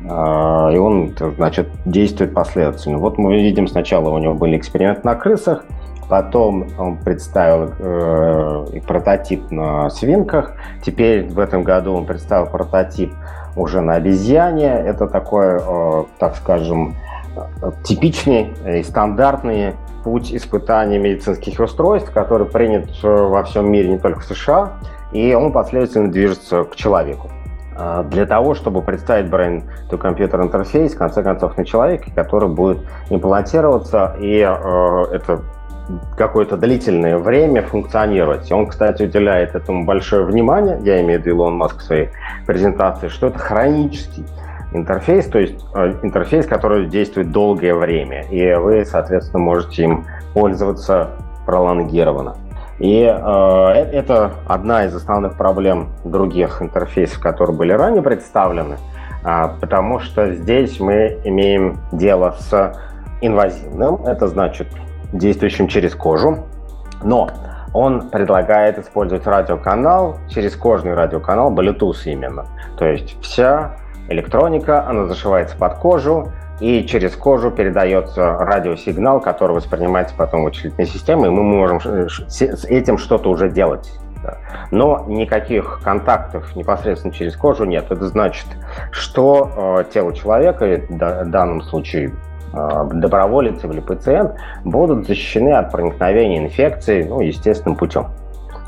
и 0.03 0.79
он, 0.79 1.15
значит, 1.37 1.69
действует 1.85 2.35
последовательно. 2.35 2.99
Вот 2.99 3.19
мы 3.19 3.37
видим, 3.37 3.67
сначала 3.67 4.11
у 4.11 4.19
него 4.19 4.35
были 4.35 4.57
эксперименты 4.57 5.01
на 5.05 5.15
крысах, 5.15 5.65
Потом 6.11 6.67
он 6.77 6.97
представил 6.97 7.71
э, 7.79 8.81
прототип 8.85 9.49
на 9.53 9.89
свинках. 9.91 10.55
Теперь 10.85 11.29
в 11.29 11.39
этом 11.39 11.63
году 11.63 11.95
он 11.95 12.05
представил 12.05 12.47
прототип 12.47 13.15
уже 13.55 13.81
на 13.81 13.95
обезьяне. 13.95 14.67
Это 14.67 15.07
такой, 15.07 15.61
э, 15.61 16.05
так 16.19 16.35
скажем, 16.35 16.97
типичный 17.85 18.53
и 18.67 18.83
стандартный 18.83 19.75
путь 20.03 20.33
испытания 20.33 20.99
медицинских 20.99 21.61
устройств, 21.61 22.11
который 22.13 22.47
принят 22.47 22.89
э, 23.03 23.09
во 23.09 23.43
всем 23.45 23.71
мире, 23.71 23.91
не 23.91 23.99
только 23.99 24.21
в 24.21 24.25
США, 24.25 24.73
и 25.13 25.35
он 25.35 25.53
последовательно 25.53 26.11
движется 26.11 26.65
к 26.65 26.77
человеку. 26.77 27.31
А, 27.77 28.03
для 28.05 28.27
того, 28.27 28.55
чтобы 28.55 28.83
представить 28.83 29.31
brain 29.31 29.65
to 29.91 30.01
computer 30.01 30.43
интерфейс, 30.43 30.95
в 30.95 30.99
конце 30.99 31.23
концов, 31.23 31.57
на 31.57 31.65
человеке, 31.65 32.13
который 32.15 32.49
будет 32.49 32.79
имплантироваться, 33.11 34.17
и 34.21 34.39
э, 34.41 35.05
это 35.13 35.43
какое-то 36.17 36.57
длительное 36.57 37.19
время 37.19 37.63
функционировать. 37.63 38.51
Он, 38.53 38.67
кстати, 38.67 39.03
уделяет 39.03 39.55
этому 39.55 39.85
большое 39.85 40.25
внимание, 40.25 40.79
я 40.85 41.01
имею 41.01 41.21
в 41.21 41.27
виду 41.27 41.37
Илон 41.37 41.57
Маск 41.57 41.79
в 41.79 41.83
своей 41.83 42.11
презентации, 42.47 43.09
что 43.09 43.27
это 43.27 43.39
хронический 43.39 44.25
интерфейс, 44.73 45.27
то 45.27 45.39
есть 45.39 45.65
э, 45.75 45.95
интерфейс, 46.03 46.47
который 46.47 46.87
действует 46.87 47.33
долгое 47.33 47.75
время, 47.75 48.23
и 48.31 48.55
вы, 48.55 48.85
соответственно, 48.85 49.43
можете 49.43 49.85
им 49.85 50.07
пользоваться 50.35 51.11
пролонгированно. 51.47 52.37
И 52.79 53.03
э, 53.03 53.09
это 53.93 54.33
одна 54.47 54.85
из 54.87 54.95
основных 54.95 55.37
проблем 55.37 55.89
других 56.05 56.63
интерфейсов, 56.63 57.21
которые 57.21 57.57
были 57.57 57.73
ранее 57.73 58.03
представлены, 58.03 58.77
э, 59.25 59.49
потому 59.61 59.99
что 60.01 60.33
здесь 60.35 60.81
мы 60.81 61.19
имеем 61.25 61.79
дело 61.93 62.37
с 62.39 62.75
инвазивным, 63.21 64.07
это 64.07 64.29
значит 64.29 64.69
действующим 65.13 65.69
через 65.69 65.95
кожу, 65.95 66.47
но 67.03 67.31
он 67.73 68.09
предлагает 68.11 68.79
использовать 68.79 69.27
радиоканал, 69.27 70.19
через 70.29 70.57
кожный 70.57 70.95
радиоканал, 70.95 71.53
Bluetooth 71.53 72.03
именно. 72.05 72.47
То 72.79 72.87
есть 72.87 73.21
вся 73.21 73.77
электроника, 74.11 74.87
она 74.87 75.07
зашивается 75.07 75.57
под 75.57 75.75
кожу, 75.75 76.33
и 76.61 76.85
через 76.85 77.17
кожу 77.17 77.51
передается 77.51 78.37
радиосигнал, 78.37 79.21
который 79.21 79.53
воспринимается 79.53 80.15
потом 80.15 80.45
вычислительной 80.45 80.87
системой, 80.87 81.29
и 81.29 81.31
мы 81.31 81.43
можем 81.43 81.81
с 81.81 82.65
этим 82.67 82.99
что-то 82.99 83.31
уже 83.31 83.49
делать. 83.49 83.91
Но 84.71 85.07
никаких 85.09 85.81
контактов 85.83 86.55
непосредственно 86.55 87.15
через 87.15 87.35
кожу 87.37 87.65
нет. 87.65 87.87
Это 87.91 88.07
значит, 88.07 88.47
что 88.91 89.81
э, 89.81 89.85
тело 89.93 90.15
человека, 90.15 90.83
в 90.91 91.31
данном 91.31 91.63
случае 91.63 92.13
э, 92.53 92.89
доброволец 92.93 93.65
или 93.65 93.81
пациент, 93.81 94.35
будут 94.63 95.07
защищены 95.07 95.55
от 95.55 95.73
проникновения 95.73 96.39
инфекции 96.39 97.03
ну, 97.03 97.21
естественным 97.21 97.77
путем 97.77 98.09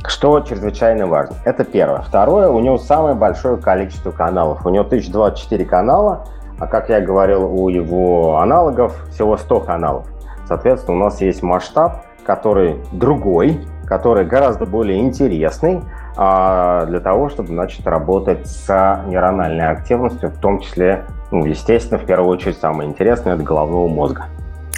что 0.08 0.40
чрезвычайно 0.40 1.06
важно. 1.06 1.36
Это 1.44 1.64
первое. 1.64 2.00
Второе, 2.02 2.48
у 2.48 2.60
него 2.60 2.78
самое 2.78 3.14
большое 3.14 3.56
количество 3.56 4.10
каналов. 4.10 4.64
У 4.66 4.70
него 4.70 4.84
1024 4.84 5.64
канала, 5.64 6.26
а 6.58 6.66
как 6.66 6.88
я 6.88 7.00
говорил, 7.00 7.44
у 7.44 7.68
его 7.68 8.38
аналогов 8.38 8.96
всего 9.10 9.36
100 9.36 9.60
каналов. 9.60 10.06
Соответственно, 10.46 10.96
у 10.98 11.00
нас 11.00 11.20
есть 11.20 11.42
масштаб, 11.42 12.02
который 12.24 12.78
другой, 12.92 13.60
который 13.86 14.24
гораздо 14.24 14.66
более 14.66 15.00
интересный 15.00 15.82
а, 16.16 16.86
для 16.86 17.00
того, 17.00 17.28
чтобы 17.28 17.48
значит, 17.48 17.86
работать 17.86 18.46
с 18.46 18.68
нейрональной 19.06 19.68
активностью, 19.68 20.30
в 20.30 20.38
том 20.38 20.60
числе, 20.60 21.04
ну, 21.30 21.44
естественно, 21.44 21.98
в 21.98 22.04
первую 22.04 22.30
очередь, 22.30 22.58
самое 22.58 22.88
интересное– 22.88 23.34
это 23.34 23.42
головного 23.42 23.88
мозга. 23.88 24.26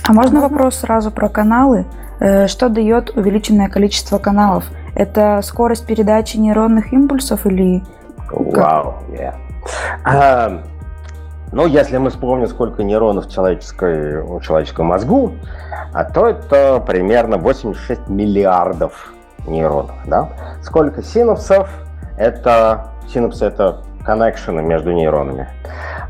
А 0.06 0.12
можно 0.12 0.40
вопрос 0.40 0.76
сразу 0.76 1.10
про 1.10 1.28
каналы? 1.28 1.86
Э, 2.20 2.46
что 2.46 2.68
дает 2.68 3.16
увеличенное 3.16 3.68
количество 3.68 4.18
каналов? 4.18 4.64
Это 4.94 5.40
скорость 5.42 5.86
передачи 5.86 6.36
нейронных 6.36 6.92
импульсов 6.92 7.46
или... 7.46 7.82
Вау, 8.30 8.94
wow, 9.10 9.10
yeah. 9.10 9.34
uh, 10.04 10.64
ну, 11.52 11.66
если 11.66 11.98
мы 11.98 12.10
вспомним, 12.10 12.48
сколько 12.48 12.82
нейронов 12.82 13.26
в, 13.26 13.30
человеческой, 13.30 14.22
в 14.22 14.40
человеческом 14.40 14.86
мозгу, 14.86 15.34
а 15.92 16.04
то 16.04 16.26
это 16.26 16.82
примерно 16.84 17.38
86 17.38 18.08
миллиардов 18.08 19.12
нейронов. 19.46 19.94
Да? 20.06 20.30
Сколько 20.62 21.02
синапсов? 21.02 21.68
Это 22.18 22.88
синапсы 23.08 23.44
это 23.44 23.82
коннекшены 24.04 24.62
между 24.62 24.92
нейронами. 24.92 25.48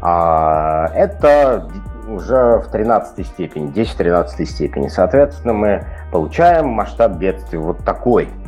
А, 0.00 0.90
это 0.94 1.68
уже 2.08 2.60
в 2.60 2.70
13 2.70 3.26
степени, 3.26 3.70
10-13 3.70 4.44
степени. 4.46 4.88
Соответственно, 4.88 5.52
мы 5.52 5.84
получаем 6.10 6.68
масштаб 6.68 7.12
бедствия 7.12 7.58
вот 7.58 7.84
такой– 7.84 8.30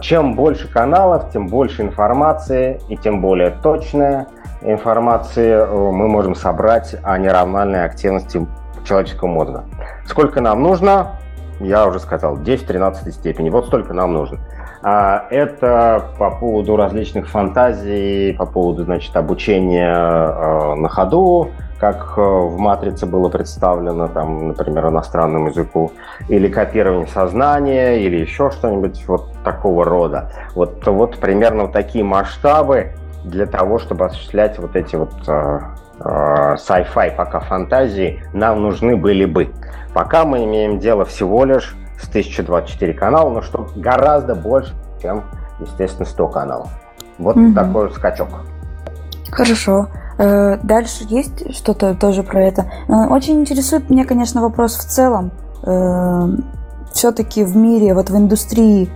чем 0.00 0.34
больше 0.34 0.68
каналов, 0.68 1.30
тем 1.30 1.46
больше 1.46 1.82
информации 1.82 2.80
и 2.88 2.96
тем 2.96 3.20
более 3.20 3.50
точная 3.50 4.26
информации 4.62 5.50
э, 5.50 5.66
мы 5.66 6.08
можем 6.08 6.34
собрать 6.34 6.96
о 7.02 7.18
неравномерной 7.18 7.84
активности 7.84 8.46
человеческого 8.84 9.28
мозга. 9.28 9.64
Сколько 10.06 10.40
нам 10.40 10.62
нужно? 10.62 11.12
Я 11.60 11.86
уже 11.86 12.00
сказал, 12.00 12.36
10-13 12.36 13.10
степени. 13.12 13.50
Вот 13.50 13.66
столько 13.66 13.94
нам 13.94 14.12
нужно. 14.12 14.38
А, 14.82 15.26
это 15.30 16.04
по 16.18 16.30
поводу 16.30 16.76
различных 16.76 17.28
фантазий, 17.28 18.34
по 18.34 18.46
поводу 18.46 18.84
значит, 18.84 19.16
обучения 19.16 19.94
э, 19.94 20.74
на 20.74 20.88
ходу, 20.88 21.50
как 21.78 22.14
э, 22.16 22.20
в 22.20 22.58
«Матрице» 22.58 23.06
было 23.06 23.28
представлено, 23.28 24.08
там, 24.08 24.48
например, 24.48 24.88
иностранному 24.88 25.48
языку, 25.48 25.92
или 26.28 26.48
копирование 26.48 27.06
сознания, 27.06 27.98
или 27.98 28.16
еще 28.16 28.50
что-нибудь 28.50 29.04
вот 29.06 29.32
такого 29.44 29.84
рода. 29.84 30.30
Вот, 30.54 30.86
вот 30.86 31.18
примерно 31.18 31.64
вот 31.64 31.72
такие 31.72 32.04
масштабы 32.04 32.92
для 33.24 33.46
того, 33.46 33.78
чтобы 33.78 34.06
осуществлять 34.06 34.58
вот 34.58 34.74
эти 34.76 34.96
вот 34.96 35.12
э, 35.26 35.60
э, 36.00 36.54
sci-fi, 36.56 37.14
пока 37.14 37.40
фантазии, 37.40 38.22
нам 38.32 38.62
нужны 38.62 38.96
были 38.96 39.24
бы. 39.24 39.52
Пока 39.92 40.24
мы 40.24 40.44
имеем 40.44 40.78
дело 40.78 41.04
всего 41.04 41.44
лишь 41.44 41.76
с 42.00 42.08
1024 42.08 42.94
канала, 42.94 43.30
но 43.30 43.42
что 43.42 43.68
гораздо 43.76 44.34
больше, 44.34 44.74
чем, 45.02 45.24
естественно, 45.60 46.06
100 46.06 46.28
каналов. 46.28 46.70
Вот 47.18 47.36
mm-hmm. 47.36 47.54
такой 47.54 47.90
скачок. 47.92 48.28
Хорошо. 49.30 49.88
Э, 50.18 50.58
дальше 50.62 51.04
есть 51.08 51.54
что-то 51.54 51.94
тоже 51.94 52.22
про 52.22 52.42
это. 52.42 52.70
Э, 52.88 53.06
очень 53.08 53.40
интересует 53.40 53.90
меня, 53.90 54.04
конечно, 54.04 54.40
вопрос 54.40 54.76
в 54.76 54.84
целом. 54.84 55.30
Э, 55.64 56.28
Все-таки 56.92 57.44
в 57.44 57.54
мире, 57.56 57.94
вот 57.94 58.08
в 58.08 58.16
индустрии 58.16 58.90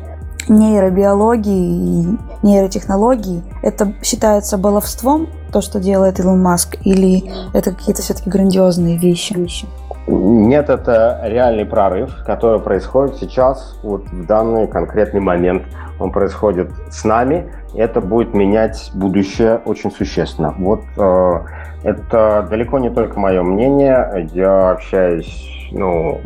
нейробиологии 0.49 2.03
и 2.03 2.19
нейротехнологий, 2.43 3.43
это 3.63 3.93
считается 4.03 4.57
баловством, 4.57 5.29
то, 5.53 5.61
что 5.61 5.81
делает 5.81 6.19
Илон 6.19 6.41
Маск, 6.43 6.77
или 6.85 7.31
это 7.53 7.73
какие-то 7.73 8.03
все-таки 8.03 8.31
грандиозные 8.31 8.97
вещи? 8.97 9.67
Нет, 10.07 10.71
это 10.71 11.21
реальный 11.25 11.65
прорыв, 11.65 12.25
который 12.25 12.61
происходит 12.61 13.17
сейчас, 13.17 13.79
вот 13.83 14.07
в 14.09 14.27
данный 14.27 14.67
конкретный 14.67 15.21
момент. 15.21 15.65
Он 15.99 16.11
происходит 16.11 16.71
с 16.91 17.05
нами, 17.05 17.53
это 17.75 18.01
будет 18.01 18.35
менять 18.35 18.91
будущее 18.95 19.61
очень 19.65 19.91
существенно. 19.91 20.55
Вот 20.59 20.81
э, 20.97 21.41
это 21.85 22.47
далеко 22.51 22.79
не 22.79 22.91
только 22.91 23.21
мое 23.21 23.43
мнение. 23.43 24.29
Я 24.33 24.71
общаюсь, 24.71 25.69
ну, 25.71 26.21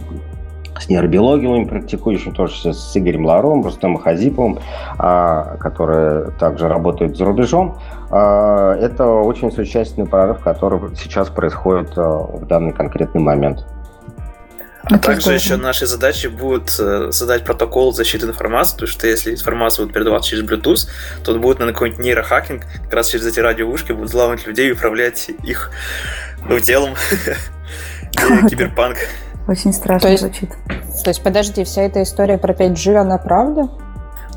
с 0.79 0.89
нейробиологией 0.89 1.67
практикующим, 1.67 2.33
тоже 2.33 2.75
с 2.75 2.97
Игорем 2.97 3.27
Ларом, 3.27 3.63
Рустемом 3.65 3.99
Хазиповым, 3.99 4.59
а, 4.99 5.57
которые 5.59 6.31
также 6.33 6.69
работают 6.69 7.17
за 7.17 7.25
рубежом. 7.25 7.79
А, 8.11 8.75
это 8.77 9.07
очень 9.07 9.53
существенный 9.53 10.07
прорыв, 10.07 10.41
который 10.41 10.95
сейчас 10.97 11.29
происходит 11.29 11.93
а, 11.97 12.19
в 12.19 12.47
данный 12.47 12.73
конкретный 12.73 13.21
момент. 13.21 13.65
А 14.85 14.99
также 14.99 15.33
еще 15.33 15.57
нашей 15.57 15.87
задачей 15.87 16.29
будет 16.29 16.77
э, 16.79 17.11
задать 17.11 17.45
протокол 17.45 17.95
защиты 17.95 18.27
информации, 18.27 18.75
потому 18.75 18.89
что 18.89 19.07
если 19.07 19.33
информация 19.33 19.85
будет 19.85 19.95
передаваться 19.95 20.29
через 20.29 20.45
Bluetooth, 20.45 20.89
то 21.25 21.33
он 21.33 21.41
будет 21.41 21.59
на 21.59 21.69
какой-нибудь 21.69 22.05
нейрохакинг, 22.05 22.65
как 22.83 22.93
раз 22.93 23.09
через 23.09 23.27
эти 23.27 23.41
радиовышки 23.41 23.93
будут 23.93 24.11
взламывать 24.11 24.47
людей 24.47 24.69
и 24.69 24.73
управлять 24.73 25.31
их 25.43 25.71
ну, 26.47 26.61
телом. 26.61 26.97
Киберпанк. 28.51 28.99
Очень 29.47 29.73
страшно 29.73 30.17
звучит. 30.17 30.51
То 31.03 31.11
есть, 31.11 31.23
подожди, 31.23 31.65
вся 31.65 31.83
эта 31.83 32.03
история 32.03 32.39
про 32.39 32.55
5G, 32.55 32.97
она 32.97 33.19
правда? 33.19 33.69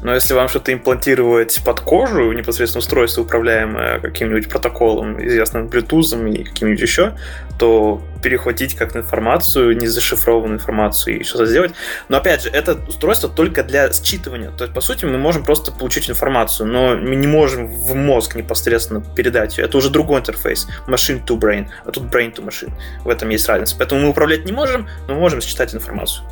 Но 0.03 0.13
если 0.13 0.33
вам 0.33 0.47
что-то 0.47 0.73
имплантировать 0.73 1.61
под 1.63 1.79
кожу, 1.79 2.31
непосредственно 2.31 2.79
устройство, 2.79 3.21
управляемое 3.21 3.99
каким-нибудь 3.99 4.49
протоколом, 4.49 5.25
известным 5.25 5.67
Bluetooth 5.67 6.31
и 6.31 6.43
каким-нибудь 6.43 6.81
еще, 6.81 7.13
то 7.57 8.01
перехватить 8.21 8.75
как-то 8.75 8.99
информацию, 8.99 9.75
незашифрованную 9.77 10.55
информацию 10.55 11.19
и 11.19 11.23
что-то 11.23 11.45
сделать. 11.45 11.73
Но 12.09 12.17
опять 12.17 12.43
же, 12.43 12.49
это 12.49 12.77
устройство 12.87 13.29
только 13.29 13.63
для 13.63 13.87
считывания. 13.87 14.55
То 14.55 14.63
есть, 14.63 14.73
по 14.73 14.81
сути, 14.81 15.05
мы 15.05 15.17
можем 15.17 15.43
просто 15.43 15.71
получить 15.71 16.09
информацию, 16.09 16.67
но 16.67 16.95
мы 16.95 17.15
не 17.15 17.27
можем 17.27 17.67
в 17.67 17.95
мозг 17.95 18.35
непосредственно 18.35 19.01
передать 19.01 19.57
ее. 19.57 19.65
Это 19.65 19.77
уже 19.77 19.89
другой 19.89 20.19
интерфейс. 20.19 20.67
Machine 20.87 21.25
to 21.25 21.39
brain, 21.39 21.67
а 21.85 21.91
тут 21.91 22.03
brain 22.03 22.33
to 22.33 22.45
machine. 22.45 22.71
В 23.03 23.09
этом 23.09 23.29
есть 23.29 23.47
разница. 23.47 23.75
Поэтому 23.77 24.01
мы 24.01 24.09
управлять 24.09 24.45
не 24.45 24.51
можем, 24.51 24.87
но 25.07 25.15
мы 25.15 25.19
можем 25.19 25.41
считать 25.41 25.73
информацию. 25.73 26.25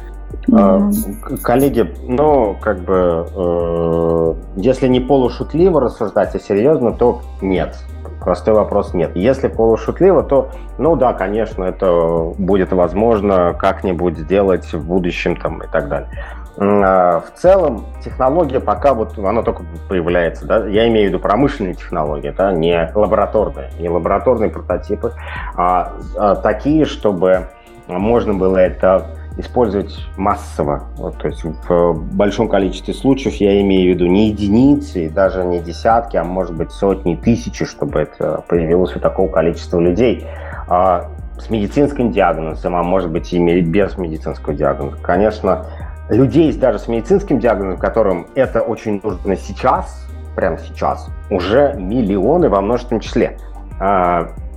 Mm-hmm. 0.48 1.42
Коллеги, 1.42 1.94
ну, 2.08 2.56
как 2.60 2.80
бы, 2.80 3.28
э, 3.36 4.34
если 4.58 4.88
не 4.88 5.00
полушутливо 5.00 5.82
рассуждать, 5.82 6.36
а 6.36 6.40
серьезно, 6.40 6.92
то 6.92 7.22
нет. 7.42 7.78
Простой 8.22 8.54
вопрос 8.54 8.94
нет. 8.94 9.16
Если 9.16 9.48
полушутливо, 9.48 10.24
то, 10.24 10.50
ну 10.78 10.96
да, 10.96 11.14
конечно, 11.14 11.64
это 11.64 12.34
будет 12.38 12.72
возможно 12.72 13.56
как-нибудь 13.58 14.18
сделать 14.18 14.72
в 14.74 14.86
будущем 14.86 15.36
там 15.36 15.62
и 15.64 15.68
так 15.68 15.90
далее. 15.90 16.10
А 16.58 17.20
в 17.20 17.38
целом 17.38 17.86
технология 18.04 18.62
пока 18.62 18.94
вот 18.94 19.18
она 19.18 19.42
только 19.42 19.64
появляется, 19.90 20.46
да, 20.46 20.66
я 20.68 20.88
имею 20.88 21.08
в 21.08 21.10
виду 21.10 21.20
промышленные 21.20 21.74
технологии, 21.74 22.34
да, 22.36 22.54
не 22.54 22.90
лабораторные, 22.96 23.72
не 23.78 23.90
лабораторные 23.90 24.50
прототипы, 24.50 25.12
а, 25.58 25.94
а 26.16 26.36
такие, 26.36 26.86
чтобы 26.86 27.50
можно 27.88 28.34
было 28.34 28.58
это 28.58 29.15
использовать 29.38 29.98
массово. 30.18 30.84
Вот, 30.98 31.18
то 31.18 31.28
есть 31.28 31.44
в 31.44 32.16
большом 32.16 32.48
количестве 32.48 32.94
случаев 32.94 33.36
я 33.36 33.62
имею 33.62 33.92
в 33.92 33.96
виду 33.96 34.08
не 34.08 34.30
единицы, 34.30 35.10
даже 35.10 35.44
не 35.44 35.60
десятки, 35.60 36.18
а 36.18 36.24
может 36.24 36.56
быть 36.56 36.72
сотни, 36.72 37.16
тысячи, 37.16 37.66
чтобы 37.66 38.00
это 38.00 38.44
появилось 38.48 38.96
у 38.96 39.00
такого 39.00 39.28
количества 39.28 39.80
людей. 39.80 40.26
А 40.68 41.10
с 41.38 41.50
медицинским 41.50 42.12
диагнозом, 42.12 42.76
а 42.76 42.84
может 42.84 43.12
быть 43.12 43.34
и 43.34 43.62
без 43.62 43.98
медицинского 43.98 44.56
диагноза. 44.56 44.98
Конечно, 45.02 45.66
людей 46.10 46.54
даже 46.54 46.80
с 46.80 46.88
медицинским 46.88 47.40
диагнозом, 47.40 47.78
которым 47.78 48.28
это 48.36 48.62
очень 48.62 49.02
нужно 49.04 49.36
сейчас, 49.36 50.08
прямо 50.36 50.58
сейчас, 50.58 51.10
уже 51.30 51.74
миллионы 51.78 52.48
во 52.48 52.62
множественном 52.62 53.02
числе. 53.02 53.38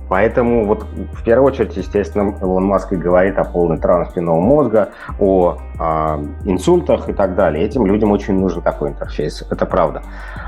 А, 0.09 0.19
Поэтому 0.19 0.65
вот 0.65 0.85
в 1.13 1.23
первую 1.23 1.47
очередь, 1.47 1.77
естественно, 1.77 2.35
Илон 2.41 2.65
Маск 2.65 2.91
и 2.93 2.95
говорит 2.95 3.37
о 3.37 3.43
полной 3.43 3.77
травме 3.77 4.05
спинного 4.05 4.39
мозга, 4.39 4.89
о 5.19 5.57
э, 5.79 5.83
инсультах 6.45 7.09
и 7.09 7.13
так 7.13 7.35
далее. 7.35 7.63
Этим 7.63 7.85
людям 7.85 8.11
очень 8.11 8.37
нужен 8.39 8.61
такой 8.61 8.89
интерфейс, 8.89 9.43
это 9.49 9.65
правда. 9.65 10.03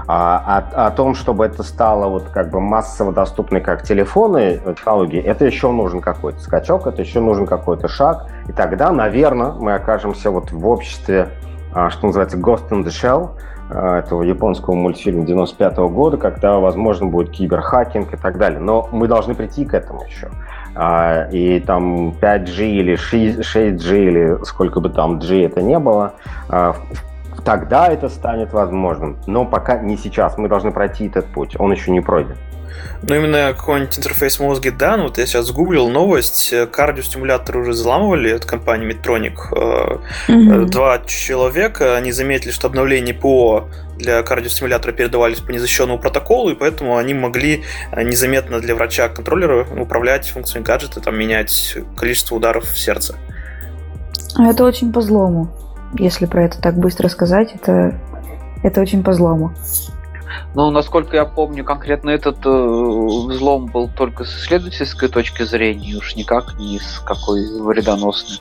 А, 0.08 0.66
о, 0.74 0.88
о 0.88 0.92
том, 0.92 1.16
чтобы 1.16 1.46
это 1.46 1.64
стало 1.64 2.10
вот 2.10 2.30
как 2.30 2.50
бы 2.50 2.60
массово 2.60 3.14
доступной 3.14 3.62
как 3.62 3.84
телефоны, 3.84 4.60
э, 4.64 4.74
технологии, 4.76 5.22
это 5.22 5.46
еще 5.46 5.72
нужен 5.72 6.02
какой-то 6.02 6.40
скачок, 6.40 6.88
это 6.88 7.02
еще 7.02 7.22
нужен 7.22 7.46
какой-то 7.46 7.88
шаг. 7.88 8.28
И 8.48 8.52
тогда, 8.52 8.92
наверное, 8.92 9.54
мы 9.54 9.74
окажемся 9.74 10.32
вот 10.32 10.52
в 10.52 10.68
обществе, 10.68 11.30
э, 11.74 11.90
что 11.90 12.08
называется, 12.08 12.38
Ghost 12.38 12.70
in 12.70 12.84
the 12.84 12.90
Shell, 12.90 13.32
этого 13.72 14.24
японского 14.24 14.76
мультфильма 14.76 15.26
95 15.26 15.78
-го 15.78 15.90
года, 15.90 16.18
когда, 16.18 16.60
возможно, 16.60 17.08
будет 17.08 17.32
киберхакинг 17.32 18.14
и 18.14 18.18
так 18.18 18.38
далее. 18.38 18.60
Но 18.60 18.88
мы 18.92 19.08
должны 19.08 19.36
прийти 19.36 19.66
к 19.66 19.74
этому 19.74 20.04
еще. 20.04 20.30
А, 20.76 21.28
и 21.32 21.60
там 21.60 22.12
5G 22.12 22.66
или 22.66 22.96
6G 22.96 23.98
или 23.98 24.44
сколько 24.44 24.80
бы 24.80 24.90
там 24.90 25.20
G 25.20 25.46
это 25.46 25.62
не 25.62 25.80
было, 25.80 26.14
а, 26.50 26.76
тогда 27.44 27.88
это 27.88 28.10
станет 28.10 28.54
возможным. 28.54 29.18
Но 29.28 29.46
пока 29.46 29.80
не 29.80 29.98
сейчас. 29.98 30.38
Мы 30.38 30.48
должны 30.48 30.72
пройти 30.72 31.08
этот 31.08 31.26
путь. 31.28 31.56
Он 31.60 31.72
еще 31.72 31.92
не 31.92 32.02
пройден. 32.02 32.36
Ну, 33.04 33.16
именно 33.16 33.54
какой-нибудь 33.58 33.98
интерфейс 33.98 34.40
мозга, 34.40 34.72
да, 34.72 34.96
ну 34.96 35.04
вот 35.04 35.18
я 35.18 35.26
сейчас 35.26 35.50
гуглил 35.52 35.90
новость, 35.90 36.54
э, 36.54 36.68
кардиостимуляторы 36.68 37.62
уже 37.62 37.72
взламывали 37.72 38.32
от 38.32 38.46
компании 38.46 38.88
Medtronic. 38.88 39.36
Mm-hmm. 40.28 40.66
Два 40.66 41.00
человека, 41.00 41.98
они 41.98 42.12
заметили, 42.12 42.52
что 42.52 42.68
обновления 42.68 43.14
ПО 43.14 43.70
для 43.98 44.22
кардиостимулятора 44.24 44.92
передавались 44.92 45.40
по 45.40 45.52
незащищенному 45.52 46.00
протоколу, 46.00 46.52
и 46.52 46.56
поэтому 46.56 46.98
они 46.98 47.14
могли 47.14 47.64
незаметно 47.96 48.60
для 48.60 48.76
врача-контроллера 48.76 49.66
управлять 49.80 50.30
функциями 50.30 50.64
гаджета, 50.64 51.02
там, 51.02 51.18
менять 51.18 51.78
количество 51.96 52.36
ударов 52.36 52.66
в 52.66 52.78
сердце. 52.78 53.16
Это 54.40 54.64
очень 54.64 54.94
по 54.94 55.02
злому. 55.02 55.50
Если 55.98 56.26
про 56.26 56.46
это 56.46 56.62
так 56.62 56.78
быстро 56.78 57.10
сказать, 57.10 57.52
это, 57.54 58.00
это 58.64 58.82
очень 58.82 59.04
по 59.04 59.14
злому. 59.14 59.54
Ну, 60.56 60.70
насколько 60.72 61.16
я 61.16 61.26
помню, 61.26 61.64
конкретно 61.64 62.10
этот 62.10 62.46
э, 62.46 62.50
взлом 62.50 63.68
был 63.68 63.90
только 63.90 64.26
с 64.26 64.36
исследовательской 64.38 65.10
точки 65.10 65.44
зрения, 65.44 65.98
уж 65.98 66.16
никак 66.16 66.58
не 66.60 66.80
с 66.80 67.00
какой 67.00 67.42
вредоносной. 67.62 68.40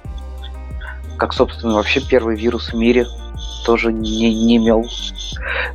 Как, 1.16 1.32
собственно, 1.32 1.74
вообще 1.74 2.00
первый 2.00 2.36
вирус 2.36 2.72
в 2.72 2.76
мире 2.76 3.06
тоже 3.64 3.92
не, 3.92 4.34
не 4.34 4.56
имел 4.56 4.84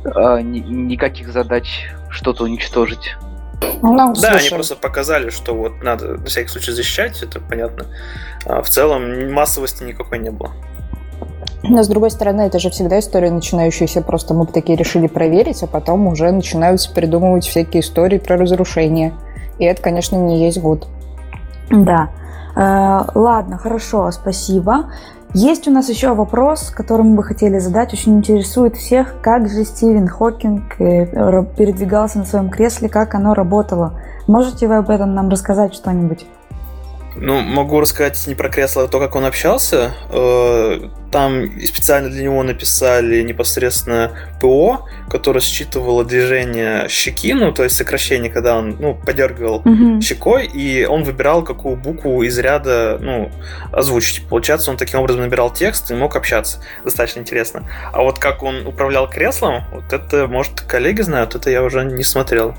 э, 0.04 0.40
ни, 0.42 0.58
никаких 0.58 1.32
задач 1.32 1.88
что-то 2.10 2.44
уничтожить. 2.44 3.16
Ну, 3.82 4.14
да, 4.14 4.32
они 4.32 4.48
просто 4.50 4.76
показали, 4.76 5.30
что 5.30 5.54
вот 5.54 5.82
надо 5.82 6.18
на 6.18 6.26
всякий 6.26 6.48
случай 6.48 6.72
защищать, 6.72 7.22
это 7.22 7.40
понятно. 7.40 7.86
А 8.44 8.62
в 8.62 8.68
целом 8.68 9.32
массовости 9.32 9.82
никакой 9.82 10.18
не 10.18 10.30
было. 10.30 10.52
Но, 11.68 11.82
с 11.82 11.88
другой 11.88 12.10
стороны, 12.10 12.42
это 12.42 12.58
же 12.58 12.70
всегда 12.70 12.98
история 12.98 13.30
начинающаяся. 13.30 14.02
Просто 14.02 14.34
мы 14.34 14.44
бы 14.44 14.52
такие 14.52 14.76
решили 14.76 15.06
проверить, 15.06 15.62
а 15.62 15.66
потом 15.66 16.06
уже 16.06 16.30
начинаются 16.30 16.92
придумывать 16.92 17.46
всякие 17.46 17.80
истории 17.80 18.18
про 18.18 18.36
разрушение. 18.36 19.12
И 19.58 19.64
это, 19.64 19.82
конечно, 19.82 20.16
не 20.16 20.44
есть 20.44 20.60
год. 20.60 20.86
Да. 21.70 22.10
Э, 22.54 23.04
ладно, 23.14 23.58
хорошо, 23.58 24.10
спасибо. 24.10 24.90
Есть 25.34 25.68
у 25.68 25.70
нас 25.70 25.88
еще 25.88 26.14
вопрос, 26.14 26.70
который 26.70 27.02
мы 27.02 27.16
бы 27.16 27.22
хотели 27.22 27.58
задать. 27.58 27.92
Очень 27.92 28.18
интересует 28.18 28.76
всех, 28.76 29.20
как 29.20 29.48
же 29.48 29.64
Стивен 29.64 30.08
Хокинг 30.08 30.80
э, 30.80 31.44
передвигался 31.56 32.18
на 32.18 32.24
своем 32.24 32.48
кресле, 32.48 32.88
как 32.88 33.14
оно 33.14 33.34
работало. 33.34 34.00
Можете 34.26 34.66
вы 34.68 34.76
об 34.76 34.88
этом 34.88 35.14
нам 35.14 35.28
рассказать 35.28 35.74
что-нибудь? 35.74 36.26
Ну, 37.18 37.40
могу 37.40 37.80
рассказать 37.80 38.26
не 38.26 38.34
про 38.34 38.48
кресло, 38.48 38.84
а 38.84 38.88
то, 38.88 38.98
как 38.98 39.16
он 39.16 39.24
общался. 39.24 39.94
Э, 40.10 40.88
там 41.10 41.50
специально 41.64 42.10
для 42.10 42.24
него 42.24 42.42
написали 42.42 43.22
непосредственно 43.22 44.12
ПО, 44.40 44.86
которое 45.08 45.40
считывало 45.40 46.04
движение 46.04 46.88
щеки, 46.88 47.32
ну, 47.32 47.52
то 47.52 47.64
есть 47.64 47.76
сокращение, 47.76 48.30
когда 48.30 48.58
он, 48.58 48.76
ну, 48.78 48.94
подергивал 48.94 49.62
mm-hmm. 49.62 50.00
щекой, 50.02 50.46
и 50.46 50.84
он 50.84 51.04
выбирал, 51.04 51.42
какую 51.42 51.76
букву 51.76 52.22
из 52.22 52.38
ряда, 52.38 52.98
ну, 53.00 53.30
озвучить. 53.72 54.26
Получается, 54.28 54.70
он 54.70 54.76
таким 54.76 55.00
образом 55.00 55.22
набирал 55.22 55.50
текст 55.50 55.90
и 55.90 55.94
мог 55.94 56.16
общаться. 56.16 56.58
Достаточно 56.84 57.20
интересно. 57.20 57.62
А 57.92 58.02
вот 58.02 58.18
как 58.18 58.42
он 58.42 58.66
управлял 58.66 59.08
креслом, 59.08 59.64
вот 59.72 59.92
это, 59.92 60.26
может, 60.26 60.60
коллеги 60.60 61.00
знают, 61.00 61.34
это 61.34 61.50
я 61.50 61.62
уже 61.62 61.84
не 61.84 62.04
смотрел. 62.04 62.54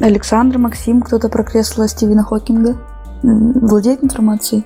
Александр, 0.00 0.58
Максим, 0.58 1.02
кто-то 1.02 1.28
про 1.28 1.44
кресло 1.44 1.86
Стивена 1.86 2.24
Хокинга? 2.24 2.78
Владеет 3.22 4.02
информацией? 4.04 4.64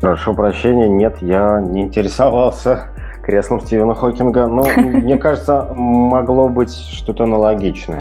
Прошу 0.00 0.34
прощения, 0.34 0.88
нет, 0.88 1.16
я 1.20 1.60
не 1.60 1.82
интересовался 1.82 2.84
креслом 3.22 3.60
Стивена 3.60 3.94
Хокинга, 3.94 4.46
но 4.46 4.64
мне 4.76 5.16
кажется, 5.18 5.68
могло 5.74 6.48
быть 6.48 6.72
что-то 6.74 7.24
аналогичное. 7.24 7.98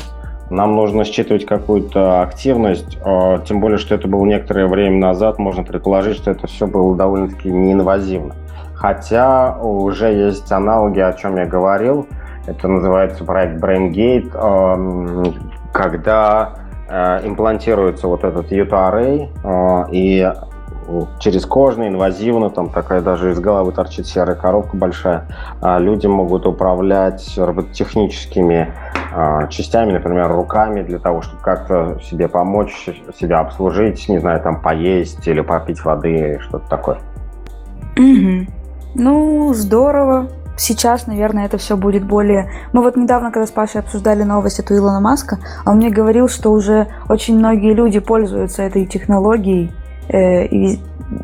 Нам 0.51 0.75
нужно 0.75 1.05
считывать 1.05 1.45
какую-то 1.45 2.21
активность, 2.21 2.97
а, 3.05 3.39
тем 3.39 3.61
более, 3.61 3.77
что 3.77 3.95
это 3.95 4.07
было 4.09 4.25
некоторое 4.25 4.67
время 4.67 4.97
назад, 4.97 5.39
можно 5.39 5.63
предположить, 5.63 6.17
что 6.17 6.31
это 6.31 6.45
все 6.47 6.67
было 6.67 6.95
довольно-таки 6.95 7.49
неинвазивно. 7.49 8.35
Хотя 8.75 9.57
уже 9.57 10.11
есть 10.11 10.51
аналоги, 10.51 10.99
о 10.99 11.13
чем 11.13 11.37
я 11.37 11.45
говорил. 11.45 12.07
Это 12.47 12.67
называется 12.67 13.23
проект 13.23 13.63
BrainGate, 13.63 15.35
когда 15.71 16.55
имплантируется 16.91 18.07
вот 18.07 18.23
этот 18.23 18.51
UTA-арray, 18.51 19.29
э, 19.43 19.91
и 19.91 20.31
через 21.19 21.45
кожный, 21.45 21.87
инвазивно, 21.87 22.49
там 22.49 22.69
такая 22.69 23.01
даже 23.01 23.31
из 23.31 23.39
головы 23.39 23.71
торчит 23.71 24.07
серая 24.07 24.35
коробка 24.35 24.75
большая. 24.75 25.27
А 25.61 25.79
люди 25.79 26.07
могут 26.07 26.45
управлять 26.45 27.37
робототехническими 27.37 28.73
э, 29.13 29.47
частями, 29.49 29.93
например, 29.93 30.31
руками 30.31 30.81
для 30.81 30.99
того, 30.99 31.21
чтобы 31.21 31.41
как-то 31.41 31.99
себе 32.03 32.27
помочь, 32.27 32.89
себя 33.19 33.39
обслужить, 33.39 34.07
не 34.09 34.19
знаю, 34.19 34.41
там 34.41 34.61
поесть 34.61 35.27
или 35.27 35.41
попить 35.41 35.83
воды, 35.83 36.39
что-то 36.41 36.67
такое. 36.67 36.99
Ну, 38.95 39.53
здорово 39.53 40.27
сейчас, 40.61 41.07
наверное, 41.07 41.45
это 41.45 41.57
все 41.57 41.75
будет 41.75 42.05
более... 42.05 42.51
Мы 42.71 42.81
вот 42.81 42.95
недавно, 42.95 43.31
когда 43.31 43.47
с 43.47 43.51
Пашей 43.51 43.81
обсуждали 43.81 44.23
новость 44.23 44.59
от 44.59 44.71
Илона 44.71 44.99
Маска, 44.99 45.39
он 45.65 45.77
мне 45.77 45.89
говорил, 45.89 46.29
что 46.29 46.51
уже 46.51 46.87
очень 47.09 47.37
многие 47.37 47.73
люди 47.73 47.99
пользуются 47.99 48.61
этой 48.61 48.85
технологией, 48.85 49.71
э, 50.07 50.45
и 50.45 50.79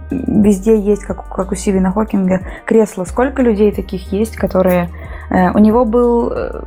везде 0.10 0.80
есть, 0.80 1.04
как, 1.04 1.30
как 1.30 1.52
у 1.52 1.56
Стивена 1.56 1.91
Хокинга, 1.91 2.41
кресло. 2.65 3.06
Сколько 3.06 3.41
людей 3.41 3.71
таких 3.71 4.12
есть, 4.12 4.36
которые... 4.36 4.89
Э, 5.30 5.52
у 5.52 5.60
него 5.60 5.86
был... 5.86 6.32
Э, 6.32 6.63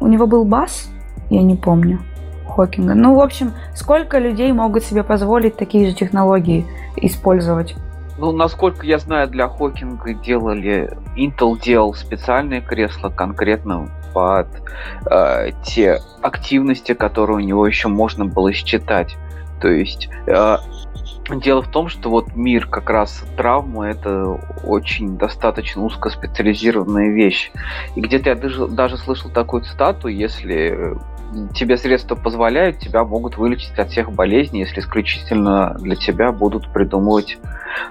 у 0.00 0.06
него 0.06 0.26
был 0.26 0.44
бас, 0.44 0.88
я 1.30 1.42
не 1.42 1.56
помню, 1.56 2.00
Хокинга. 2.46 2.94
Ну, 2.94 3.14
в 3.14 3.20
общем, 3.20 3.52
сколько 3.74 4.18
людей 4.18 4.52
могут 4.52 4.84
себе 4.84 5.02
позволить 5.02 5.56
такие 5.56 5.88
же 5.88 5.96
технологии 5.96 6.66
использовать? 6.96 7.76
Ну, 8.18 8.32
насколько 8.32 8.84
я 8.84 8.98
знаю, 8.98 9.28
для 9.28 9.48
Хокинга 9.48 10.12
делали... 10.12 10.90
Intel 11.20 11.60
делал 11.60 11.94
специальное 11.94 12.60
кресло 12.60 13.10
конкретно 13.10 13.90
под 14.12 14.48
э, 15.10 15.50
те 15.64 16.00
активности, 16.22 16.94
которые 16.94 17.36
у 17.36 17.40
него 17.40 17.66
еще 17.66 17.88
можно 17.88 18.24
было 18.24 18.52
считать. 18.52 19.16
То 19.60 19.68
есть 19.68 20.08
э, 20.26 20.56
дело 21.38 21.62
в 21.62 21.70
том, 21.70 21.88
что 21.88 22.10
вот 22.10 22.34
мир 22.34 22.66
как 22.66 22.90
раз 22.90 23.22
травмы 23.36 23.88
это 23.88 24.40
очень 24.64 25.16
достаточно 25.16 25.84
узкоспециализированная 25.84 27.10
вещь. 27.10 27.52
И 27.94 28.00
где-то 28.00 28.30
я 28.30 28.34
даже, 28.34 28.66
даже 28.66 28.96
слышал 28.96 29.30
такую 29.30 29.62
цитату, 29.62 30.08
если 30.08 30.96
тебе 31.54 31.76
средства 31.76 32.14
позволяют, 32.16 32.78
тебя 32.78 33.04
могут 33.04 33.36
вылечить 33.36 33.78
от 33.78 33.90
всех 33.90 34.12
болезней, 34.12 34.60
если 34.60 34.80
исключительно 34.80 35.76
для 35.78 35.96
тебя 35.96 36.32
будут 36.32 36.72
придумывать 36.72 37.38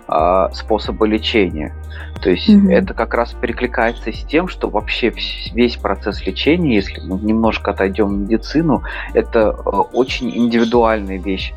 э, 0.07 0.47
способы 0.53 1.07
лечения. 1.07 1.73
То 2.21 2.29
есть 2.29 2.49
mm-hmm. 2.49 2.71
это 2.71 2.93
как 2.93 3.13
раз 3.13 3.33
перекликается 3.33 4.11
с 4.11 4.23
тем, 4.23 4.47
что 4.47 4.69
вообще 4.69 5.13
весь 5.53 5.77
процесс 5.77 6.25
лечения, 6.25 6.75
если 6.75 6.99
мы 7.01 7.19
немножко 7.19 7.71
отойдем 7.71 8.07
в 8.07 8.19
медицину, 8.19 8.83
это 9.13 9.39
э, 9.39 9.69
очень 9.93 10.29
индивидуальная 10.35 11.19
вещь. 11.19 11.53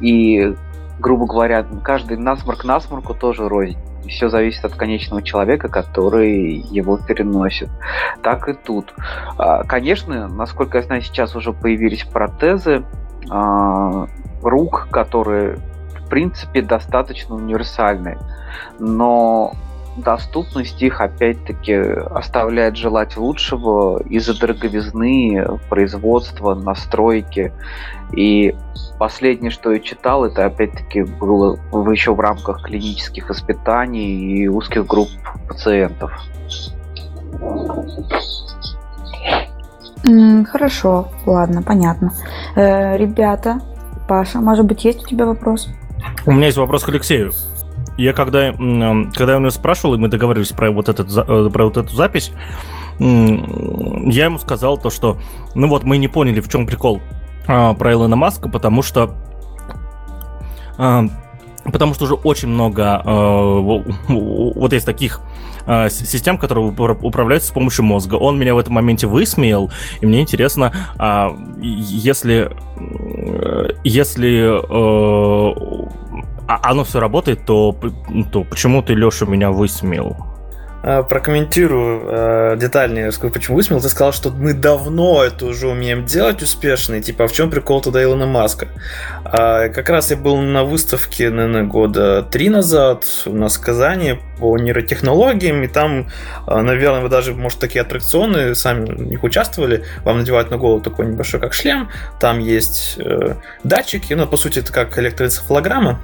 И 0.00 0.54
грубо 1.00 1.26
говоря, 1.26 1.64
каждый 1.82 2.16
насморк 2.16 2.64
насморку 2.64 3.14
тоже 3.14 3.48
рознь. 3.48 3.78
Все 4.06 4.28
зависит 4.28 4.64
от 4.64 4.74
конечного 4.74 5.22
человека, 5.22 5.68
который 5.68 6.64
его 6.70 6.96
переносит. 6.96 7.68
Так 8.22 8.48
и 8.48 8.54
тут. 8.54 8.94
А, 9.36 9.64
конечно, 9.64 10.28
насколько 10.28 10.78
я 10.78 10.84
знаю, 10.84 11.02
сейчас 11.02 11.34
уже 11.36 11.52
появились 11.52 12.04
протезы 12.04 12.84
а, 13.30 14.06
рук, 14.42 14.88
которые 14.90 15.56
в 15.98 16.08
принципе 16.08 16.62
достаточно 16.62 17.34
универсальны. 17.34 18.18
Но 18.78 19.52
доступность 20.02 20.80
их 20.82 21.00
опять-таки 21.00 21.74
оставляет 21.74 22.76
желать 22.76 23.16
лучшего 23.16 24.02
из-за 24.02 24.38
дороговизны 24.38 25.44
производства, 25.68 26.54
настройки. 26.54 27.52
И 28.12 28.54
последнее, 28.98 29.50
что 29.50 29.72
я 29.72 29.80
читал, 29.80 30.24
это 30.24 30.44
опять-таки 30.46 31.02
было 31.02 31.58
еще 31.92 32.14
в 32.14 32.20
рамках 32.20 32.62
клинических 32.62 33.30
испытаний 33.30 34.42
и 34.42 34.48
узких 34.48 34.86
групп 34.86 35.10
пациентов. 35.48 36.12
Хорошо, 40.50 41.08
ладно, 41.26 41.62
понятно. 41.62 42.12
Э, 42.56 42.96
ребята, 42.96 43.60
Паша, 44.08 44.40
может 44.40 44.64
быть, 44.64 44.84
есть 44.84 45.04
у 45.04 45.06
тебя 45.06 45.26
вопрос? 45.26 45.68
У 46.24 46.32
меня 46.32 46.46
есть 46.46 46.58
вопрос 46.58 46.84
к 46.84 46.88
Алексею. 46.88 47.32
Я 47.98 48.12
когда, 48.12 48.52
когда 48.52 49.32
я 49.32 49.36
у 49.36 49.40
него 49.40 49.50
спрашивал, 49.50 49.94
и 49.94 49.98
мы 49.98 50.06
договорились 50.06 50.52
про 50.52 50.70
вот, 50.70 50.88
этот, 50.88 51.08
э, 51.10 51.50
про 51.52 51.64
вот 51.64 51.76
эту 51.76 51.94
запись, 51.94 52.30
я 53.00 54.24
ему 54.24 54.38
сказал 54.38 54.78
то, 54.78 54.88
что, 54.88 55.18
ну 55.54 55.68
вот, 55.68 55.82
мы 55.82 55.98
не 55.98 56.06
поняли, 56.06 56.40
в 56.40 56.48
чем 56.48 56.66
прикол 56.66 57.00
а, 57.48 57.74
про 57.74 57.92
Илона 57.92 58.14
Маска, 58.16 58.48
потому 58.48 58.82
что 58.82 59.14
а, 60.76 61.06
потому 61.64 61.94
что 61.94 62.04
уже 62.04 62.14
очень 62.14 62.48
много 62.48 63.02
а, 63.04 63.60
вот 64.08 64.72
есть 64.72 64.86
таких 64.86 65.20
систем, 65.90 66.38
которые 66.38 66.66
управляются 66.70 67.50
с 67.50 67.52
помощью 67.52 67.84
мозга. 67.84 68.14
Он 68.14 68.38
меня 68.38 68.54
в 68.54 68.58
этом 68.58 68.72
моменте 68.72 69.06
высмеял, 69.06 69.70
и 70.00 70.06
мне 70.06 70.22
интересно, 70.22 70.72
если 71.60 72.50
если 73.84 74.38
а 76.48 76.70
оно 76.70 76.82
все 76.84 76.98
работает, 76.98 77.44
то, 77.44 77.76
то 78.32 78.42
почему 78.42 78.82
ты, 78.82 78.94
Леша, 78.94 79.26
меня 79.26 79.50
высмеял? 79.50 80.16
А, 80.80 81.02
прокомментирую 81.02 82.02
э, 82.06 82.56
детальнее, 82.56 83.10
скажу, 83.10 83.32
почему 83.32 83.56
высмеял. 83.56 83.82
Ты 83.82 83.88
сказал, 83.88 84.12
что 84.12 84.30
мы 84.30 84.54
давно 84.54 85.24
это 85.24 85.46
уже 85.46 85.68
умеем 85.68 86.06
делать 86.06 86.40
успешно, 86.40 86.94
и 86.94 87.02
типа, 87.02 87.24
а 87.24 87.28
в 87.28 87.32
чем 87.32 87.50
прикол 87.50 87.82
тогда 87.82 88.02
Илона 88.02 88.26
Маска? 88.26 88.68
А, 89.24 89.68
как 89.68 89.90
раз 89.90 90.10
я 90.10 90.16
был 90.16 90.36
на 90.38 90.62
выставке, 90.64 91.30
наверное, 91.30 91.64
года 91.64 92.22
три 92.22 92.48
назад 92.48 93.04
на 93.26 93.48
сказании 93.48 94.20
по 94.38 94.56
нейротехнологиям, 94.56 95.64
и 95.64 95.66
там, 95.66 96.08
а, 96.46 96.62
наверное, 96.62 97.00
вы 97.00 97.08
даже, 97.08 97.34
может, 97.34 97.58
такие 97.58 97.82
аттракционы 97.82 98.54
сами 98.54 98.84
в 98.84 99.02
них 99.02 99.24
участвовали, 99.24 99.84
вам 100.04 100.18
надевают 100.18 100.50
на 100.50 100.58
голову 100.58 100.80
такой 100.80 101.06
небольшой, 101.06 101.40
как 101.40 101.54
шлем, 101.54 101.90
там 102.20 102.38
есть 102.38 102.94
э, 102.98 103.34
датчики, 103.64 104.14
ну, 104.14 104.26
по 104.28 104.36
сути, 104.36 104.60
это 104.60 104.72
как 104.72 104.96
электроэнцефалограмма, 104.96 106.00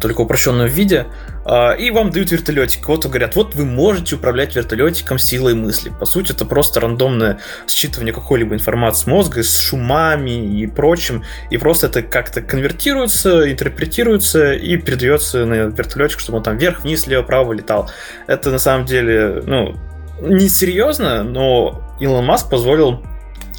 только 0.00 0.22
упрощенном 0.22 0.66
виде, 0.66 1.06
а, 1.44 1.72
и 1.72 1.90
вам 1.90 2.10
дают 2.10 2.30
вертолетик. 2.30 2.88
Вот 2.88 3.06
говорят, 3.06 3.36
вот 3.36 3.54
вы 3.54 3.64
можете 3.64 4.16
управлять 4.16 4.54
вертолетиком 4.56 5.18
силой 5.18 5.54
мысли. 5.54 5.92
По 5.98 6.06
сути, 6.06 6.32
это 6.32 6.44
просто 6.44 6.80
рандомное 6.80 7.40
считывание 7.66 8.12
какой-либо 8.12 8.54
информации 8.54 9.04
с 9.04 9.06
мозга, 9.06 9.42
с 9.42 9.58
шумами 9.58 10.60
и 10.60 10.66
прочим, 10.66 11.24
и 11.50 11.58
просто 11.58 11.86
это 11.86 12.02
как-то 12.02 12.40
конвертируется, 12.42 13.50
интерпретируется 13.50 14.52
и 14.54 14.76
передается 14.76 15.44
на 15.44 15.54
вертолетик, 15.54 16.20
чтобы 16.20 16.38
он 16.38 16.44
там 16.44 16.58
вверх, 16.58 16.82
вниз, 16.82 17.06
лево, 17.06 17.22
право 17.22 17.52
летал. 17.52 17.90
Это 18.26 18.50
на 18.50 18.58
самом 18.58 18.86
деле, 18.86 19.42
ну, 19.46 19.76
не 20.20 20.48
серьезно, 20.48 21.22
но 21.22 21.96
Илон 22.00 22.24
Маск 22.24 22.50
позволил 22.50 23.02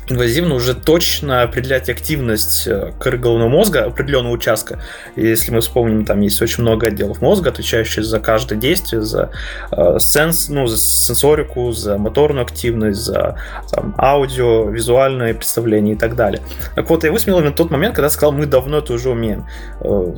инвазивно 0.10 0.56
уже 0.56 0.74
точно 0.74 1.44
определять 1.44 1.90
активность 1.90 2.68
э, 2.68 2.92
коры 3.00 3.18
головного 3.18 3.50
мозга 3.50 3.86
определенного 3.86 4.34
участка. 4.34 4.80
Если 5.16 5.52
мы 5.52 5.62
вспомним, 5.62 6.06
там 6.06 6.22
есть 6.22 6.42
очень 6.42 6.64
много 6.64 6.88
отделов 6.88 7.22
мозга, 7.22 7.50
отвечающих 7.50 8.04
за 8.04 8.20
каждое 8.20 8.58
действие, 8.58 9.02
за 9.02 9.32
э, 9.72 9.98
сенс, 10.00 10.50
ну, 10.50 10.68
за 10.68 10.78
сенсорику, 10.78 11.72
за 11.72 11.98
моторную 11.98 12.44
активность, 12.44 13.02
за 13.02 13.38
там, 13.72 13.96
аудио, 13.98 14.70
визуальное 14.70 15.34
представление 15.34 15.96
и 15.96 15.98
так 15.98 16.16
далее. 16.16 16.42
Так 16.76 16.90
вот, 16.90 17.04
я 17.04 17.12
высмеял 17.12 17.40
именно 17.40 17.54
тот 17.54 17.70
момент, 17.70 17.96
когда 17.96 18.10
сказал, 18.10 18.32
мы 18.32 18.46
давно 18.46 18.80
это 18.80 18.94
уже 18.94 19.10
умеем. 19.10 19.46
Э, 19.82 20.14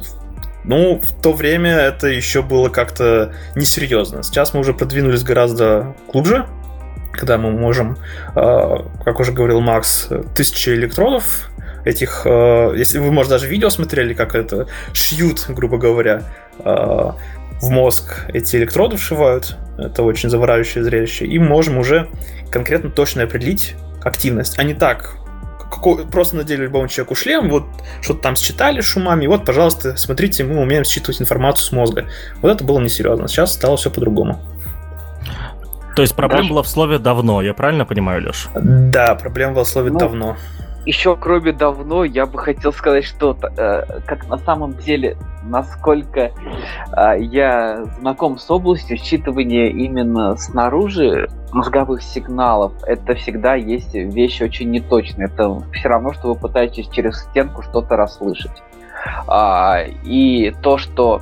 ну, 0.64 1.02
в 1.02 1.22
то 1.22 1.34
время 1.34 1.72
это 1.72 2.08
еще 2.08 2.44
было 2.44 2.70
как-то 2.70 3.34
несерьезно. 3.56 4.24
Сейчас 4.24 4.54
мы 4.54 4.60
уже 4.60 4.74
продвинулись 4.74 5.24
гораздо 5.24 5.96
глубже, 6.12 6.46
когда 7.12 7.38
мы 7.38 7.52
можем, 7.52 7.98
э, 8.36 8.78
как 9.04 9.20
уже 9.20 9.32
говорил 9.32 9.62
Макс, 9.62 10.10
тысячи 10.36 10.70
электродов 10.70 11.50
этих, 11.86 12.24
э, 12.26 12.74
если 12.78 13.00
вы, 13.00 13.12
может, 13.12 13.30
даже 13.30 13.48
видео 13.48 13.70
смотрели, 13.70 14.14
как 14.14 14.36
это 14.36 14.68
шьют, 14.94 15.46
грубо 15.50 15.78
говоря, 15.78 16.24
э, 16.60 17.12
в 17.62 17.70
мозг 17.70 18.26
эти 18.34 18.56
электроды 18.56 18.98
вшивают, 18.98 19.56
это 19.78 20.04
очень 20.04 20.30
завораживающее 20.30 20.84
зрелище, 20.84 21.26
и 21.26 21.38
можем 21.40 21.78
уже 21.78 22.08
конкретно 22.50 22.90
точно 22.90 23.24
определить 23.24 23.76
активность, 24.04 24.58
а 24.58 24.64
не 24.64 24.74
так, 24.74 25.16
просто 26.12 26.36
надели 26.36 26.64
любому 26.64 26.88
человеку 26.88 27.16
шлем, 27.16 27.50
вот 27.50 27.66
что-то 28.02 28.22
там 28.22 28.36
считали 28.36 28.82
шумами, 28.82 29.26
и 29.26 29.28
вот, 29.28 29.46
пожалуйста, 29.46 29.96
смотрите, 29.96 30.44
мы 30.44 30.60
умеем 30.60 30.84
считывать 30.84 31.22
информацию 31.22 31.66
с 31.66 31.72
мозга. 31.72 32.06
Вот 32.42 32.52
это 32.52 32.64
было 32.64 32.80
несерьезно, 32.80 33.28
сейчас 33.28 33.54
стало 33.54 33.78
все 33.78 33.90
по-другому. 33.90 34.42
То 35.96 36.02
есть 36.02 36.16
проблема 36.16 36.44
Даже... 36.44 36.50
была 36.52 36.64
в 36.64 36.68
слове 36.68 37.00
«давно», 37.00 37.42
я 37.42 37.54
правильно 37.54 37.86
понимаю, 37.86 38.24
Леш? 38.24 38.50
Да, 38.56 39.16
проблема 39.16 39.54
была 39.54 39.64
в 39.64 39.68
слове 39.68 39.92
ну, 39.92 40.00
«давно». 40.00 40.38
Еще 40.86 41.16
кроме 41.16 41.52
давно, 41.52 42.04
я 42.04 42.26
бы 42.26 42.40
хотел 42.40 42.74
сказать, 42.74 43.04
что 43.04 43.38
э, 43.56 44.00
как 44.08 44.28
на 44.28 44.40
самом 44.40 44.74
деле, 44.74 45.16
насколько 45.44 46.20
э, 46.22 46.32
я 47.20 47.86
знаком 48.00 48.40
с 48.40 48.50
областью 48.50 48.98
считывания 48.98 49.68
именно 49.68 50.36
снаружи 50.38 51.30
мозговых 51.52 52.02
сигналов, 52.02 52.74
это 52.88 53.14
всегда 53.14 53.54
есть 53.54 53.94
вещь 53.94 54.42
очень 54.42 54.72
неточная. 54.72 55.28
Это 55.28 55.62
все 55.72 55.88
равно, 55.88 56.14
что 56.14 56.30
вы 56.30 56.36
пытаетесь 56.36 56.88
через 56.88 57.26
стенку 57.26 57.62
что-то 57.62 57.96
расслышать. 57.96 58.64
А, 59.28 59.82
и 60.04 60.52
то, 60.64 60.78
что 60.80 61.22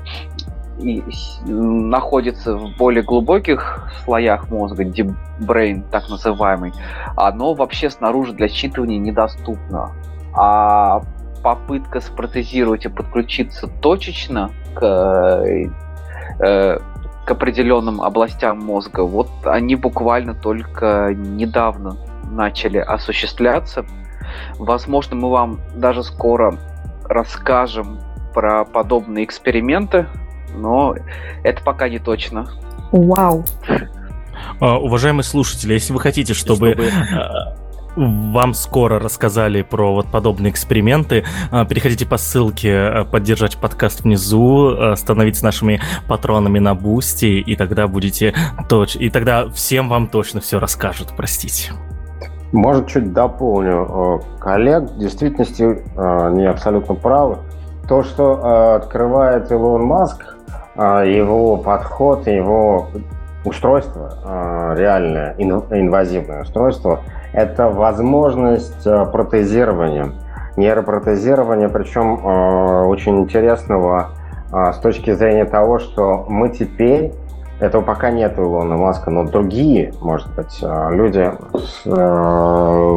и 0.79 1.03
находится 1.45 2.55
в 2.55 2.75
более 2.77 3.03
глубоких 3.03 3.91
слоях 4.03 4.49
мозга, 4.49 4.83
deep 4.85 5.13
brain, 5.39 5.83
так 5.91 6.09
называемый, 6.09 6.73
оно 7.15 7.53
вообще 7.53 7.89
снаружи 7.89 8.33
для 8.33 8.47
считывания 8.47 8.97
недоступно. 8.97 9.91
А 10.33 11.01
попытка 11.43 12.01
спротезировать 12.01 12.85
и 12.85 12.89
подключиться 12.89 13.67
точечно 13.67 14.51
к, 14.73 14.83
э, 14.83 16.79
к 17.25 17.31
определенным 17.31 18.01
областям 18.01 18.59
мозга, 18.59 19.01
вот 19.01 19.29
они 19.45 19.75
буквально 19.75 20.33
только 20.33 21.13
недавно 21.13 21.97
начали 22.29 22.77
осуществляться. 22.77 23.85
Возможно, 24.57 25.15
мы 25.15 25.29
вам 25.29 25.59
даже 25.75 26.03
скоро 26.03 26.57
расскажем 27.05 27.99
про 28.33 28.63
подобные 28.63 29.25
эксперименты, 29.25 30.07
но 30.55 30.95
это 31.43 31.63
пока 31.63 31.89
не 31.89 31.99
точно. 31.99 32.47
Вау. 32.91 33.43
Э, 34.59 34.77
уважаемые 34.77 35.23
слушатели, 35.23 35.73
если 35.73 35.93
вы 35.93 35.99
хотите, 35.99 36.33
чтобы, 36.33 36.73
чтобы... 36.73 36.85
Э, 36.85 38.31
вам 38.31 38.53
скоро 38.53 38.99
рассказали 38.99 39.61
про 39.61 39.93
вот 39.93 40.07
подобные 40.07 40.51
эксперименты. 40.51 41.25
Э, 41.51 41.67
переходите 41.67 42.05
по 42.05 42.17
ссылке 42.17 43.05
поддержать 43.11 43.57
подкаст 43.57 44.01
внизу, 44.01 44.95
становитесь 44.95 45.41
нашими 45.41 45.81
патронами 46.07 46.59
на 46.59 46.75
Boosty, 46.75 47.39
и 47.39 47.55
тогда 47.55 47.87
будете 47.87 48.33
точ... 48.69 48.95
и 48.95 49.09
тогда 49.09 49.49
всем 49.49 49.89
вам 49.89 50.07
точно 50.07 50.39
все 50.39 50.59
расскажут, 50.59 51.09
простите. 51.15 51.73
Может, 52.51 52.87
чуть 52.87 53.13
дополню. 53.13 54.23
Коллег 54.39 54.89
в 54.91 54.97
действительности 54.97 55.63
не 56.33 56.45
абсолютно 56.45 56.95
правы. 56.95 57.37
То, 57.89 58.03
что 58.03 58.75
открывает 58.75 59.51
Илон 59.51 59.83
Маск, 59.83 60.37
а, 60.75 61.01
его 61.03 61.57
подход, 61.57 62.27
его 62.27 62.89
устройство, 63.43 64.13
а, 64.23 64.75
реальное 64.75 65.33
инвазивное 65.39 66.43
устройство, 66.43 66.99
это 67.33 67.67
возможность 67.67 68.83
протезирования, 68.83 70.11
нейропротезирования, 70.55 71.67
причем 71.67 72.23
очень 72.87 73.21
интересного 73.21 74.09
с 74.51 74.77
точки 74.77 75.11
зрения 75.13 75.45
того, 75.45 75.79
что 75.79 76.27
мы 76.29 76.49
теперь 76.49 77.13
этого 77.59 77.81
пока 77.81 78.11
нет 78.11 78.37
у 78.37 78.43
Илона 78.43 78.77
Маска, 78.77 79.09
но 79.09 79.23
другие, 79.23 79.93
может 79.99 80.31
быть, 80.35 80.59
люди 80.61 81.31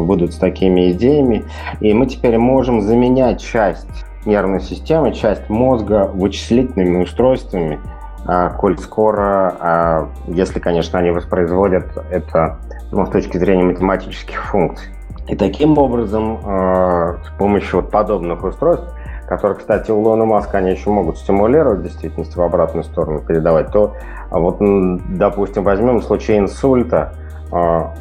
будут 0.05 0.33
с 0.33 0.37
такими 0.37 0.91
идеями, 0.91 1.45
и 1.79 1.93
мы 1.93 2.05
теперь 2.05 2.37
можем 2.37 2.81
заменять 2.81 3.41
часть 3.41 4.05
нервной 4.25 4.61
системы, 4.61 5.13
часть 5.13 5.49
мозга 5.49 6.09
вычислительными 6.13 7.03
устройствами, 7.03 7.79
а, 8.25 8.51
коль 8.51 8.77
скоро, 8.77 9.55
а, 9.59 10.09
если, 10.27 10.59
конечно, 10.59 10.99
они 10.99 11.11
воспроизводят 11.11 11.85
это 12.09 12.57
ну, 12.91 13.05
с 13.05 13.09
точки 13.09 13.37
зрения 13.37 13.63
математических 13.63 14.41
функций. 14.45 14.87
И 15.27 15.35
таким 15.35 15.77
образом, 15.77 16.39
а, 16.45 17.17
с 17.25 17.37
помощью 17.37 17.81
вот 17.81 17.91
подобных 17.91 18.43
устройств, 18.43 18.87
которые, 19.27 19.57
кстати, 19.57 19.91
у 19.91 19.99
Лона 19.99 20.25
Маска 20.25 20.59
они 20.59 20.71
еще 20.71 20.89
могут 20.89 21.17
стимулировать 21.17 21.79
в 21.79 21.83
действительности 21.83 22.37
в 22.37 22.41
обратную 22.41 22.83
сторону 22.83 23.19
передавать, 23.19 23.71
то 23.71 23.95
вот, 24.29 24.57
допустим, 24.59 25.63
возьмем 25.63 26.01
случай 26.01 26.37
инсульта. 26.37 27.13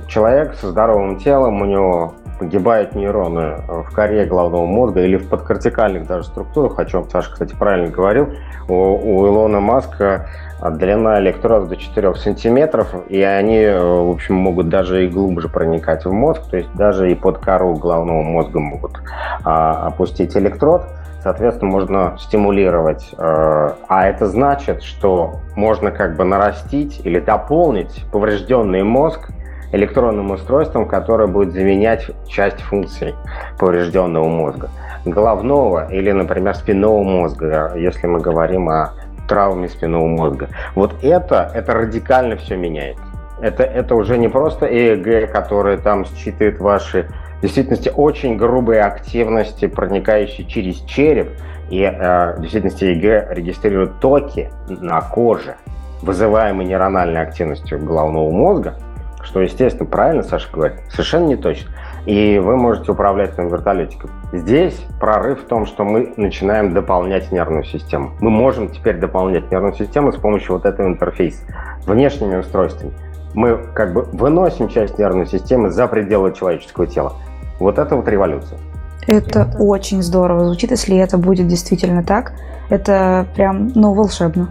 Человек 0.08 0.54
со 0.54 0.70
здоровым 0.70 1.18
телом, 1.18 1.60
у 1.60 1.64
него 1.64 2.14
погибают 2.42 2.96
нейроны 2.96 3.58
в 3.68 3.94
коре 3.94 4.24
головного 4.24 4.66
мозга 4.66 5.00
или 5.04 5.16
в 5.16 5.28
подкортикальных 5.28 6.08
даже 6.08 6.24
структурах, 6.24 6.76
о 6.76 6.84
чем 6.84 7.08
Саша, 7.08 7.30
кстати, 7.30 7.54
правильно 7.54 7.88
говорил. 7.88 8.30
У, 8.68 8.74
у 8.74 9.26
Илона 9.28 9.60
Маска 9.60 10.26
длина 10.60 11.20
электродов 11.20 11.68
до 11.68 11.76
4 11.76 12.16
сантиметров, 12.16 12.92
и 13.08 13.22
они, 13.22 13.64
в 13.64 14.10
общем, 14.10 14.34
могут 14.34 14.68
даже 14.68 15.04
и 15.04 15.08
глубже 15.08 15.48
проникать 15.48 16.04
в 16.04 16.10
мозг, 16.10 16.42
то 16.50 16.56
есть 16.56 16.72
даже 16.74 17.12
и 17.12 17.14
под 17.14 17.38
кору 17.38 17.76
головного 17.76 18.22
мозга 18.22 18.58
могут 18.58 19.00
а, 19.44 19.86
опустить 19.86 20.36
электрод. 20.36 20.82
Соответственно, 21.22 21.70
можно 21.70 22.16
стимулировать. 22.18 23.14
А 23.16 24.08
это 24.08 24.26
значит, 24.26 24.82
что 24.82 25.34
можно 25.54 25.92
как 25.92 26.16
бы 26.16 26.24
нарастить 26.24 27.00
или 27.04 27.20
дополнить 27.20 28.04
поврежденный 28.10 28.82
мозг 28.82 29.30
электронным 29.72 30.30
устройством, 30.30 30.86
которое 30.86 31.26
будет 31.26 31.52
заменять 31.52 32.10
часть 32.28 32.60
функций 32.60 33.14
поврежденного 33.58 34.28
мозга. 34.28 34.70
Головного 35.04 35.90
или, 35.90 36.12
например, 36.12 36.54
спинного 36.54 37.02
мозга, 37.02 37.72
если 37.74 38.06
мы 38.06 38.20
говорим 38.20 38.68
о 38.68 38.92
травме 39.26 39.68
спинного 39.68 40.06
мозга. 40.06 40.48
Вот 40.74 41.02
это, 41.02 41.50
это 41.54 41.72
радикально 41.72 42.36
все 42.36 42.56
меняет. 42.56 42.98
Это, 43.40 43.64
это 43.64 43.94
уже 43.96 44.18
не 44.18 44.28
просто 44.28 44.66
ЭЭГ, 44.66 45.32
который 45.32 45.78
там 45.78 46.04
считывает 46.04 46.60
ваши 46.60 47.08
в 47.38 47.42
действительности 47.42 47.90
очень 47.92 48.36
грубые 48.36 48.82
активности, 48.82 49.66
проникающие 49.66 50.46
через 50.46 50.76
череп, 50.82 51.30
и 51.70 51.82
э, 51.82 52.36
в 52.36 52.40
действительности 52.40 52.84
ЭЭГ 52.84 53.32
регистрирует 53.32 53.98
токи 53.98 54.48
на 54.68 55.00
коже, 55.00 55.56
вызываемые 56.02 56.68
нейрональной 56.68 57.20
активностью 57.22 57.84
головного 57.84 58.30
мозга, 58.30 58.74
что, 59.22 59.40
естественно, 59.40 59.88
правильно 59.88 60.22
Саша 60.22 60.48
говорит, 60.52 60.78
совершенно 60.90 61.26
не 61.26 61.36
точно. 61.36 61.70
И 62.06 62.38
вы 62.38 62.56
можете 62.56 62.92
управлять 62.92 63.34
этим 63.34 63.48
вертолетиком. 63.48 64.10
Здесь 64.32 64.76
прорыв 64.98 65.42
в 65.42 65.46
том, 65.46 65.66
что 65.66 65.84
мы 65.84 66.12
начинаем 66.16 66.74
дополнять 66.74 67.30
нервную 67.30 67.64
систему. 67.64 68.12
Мы 68.20 68.30
можем 68.30 68.70
теперь 68.70 68.98
дополнять 68.98 69.50
нервную 69.52 69.74
систему 69.74 70.12
с 70.12 70.16
помощью 70.16 70.54
вот 70.54 70.66
этого 70.66 70.88
интерфейса, 70.88 71.42
внешними 71.86 72.36
устройствами. 72.36 72.92
Мы 73.34 73.56
как 73.74 73.92
бы 73.92 74.02
выносим 74.12 74.68
часть 74.68 74.98
нервной 74.98 75.26
системы 75.26 75.70
за 75.70 75.86
пределы 75.86 76.32
человеческого 76.32 76.86
тела. 76.86 77.14
Вот 77.60 77.78
это 77.78 77.94
вот 77.94 78.08
революция. 78.08 78.58
Это 79.06 79.54
очень 79.58 80.02
здорово 80.02 80.44
звучит, 80.44 80.70
если 80.70 80.96
это 80.96 81.18
будет 81.18 81.46
действительно 81.46 82.02
так. 82.02 82.32
Это 82.68 83.26
прям, 83.34 83.68
ну, 83.74 83.92
волшебно. 83.94 84.48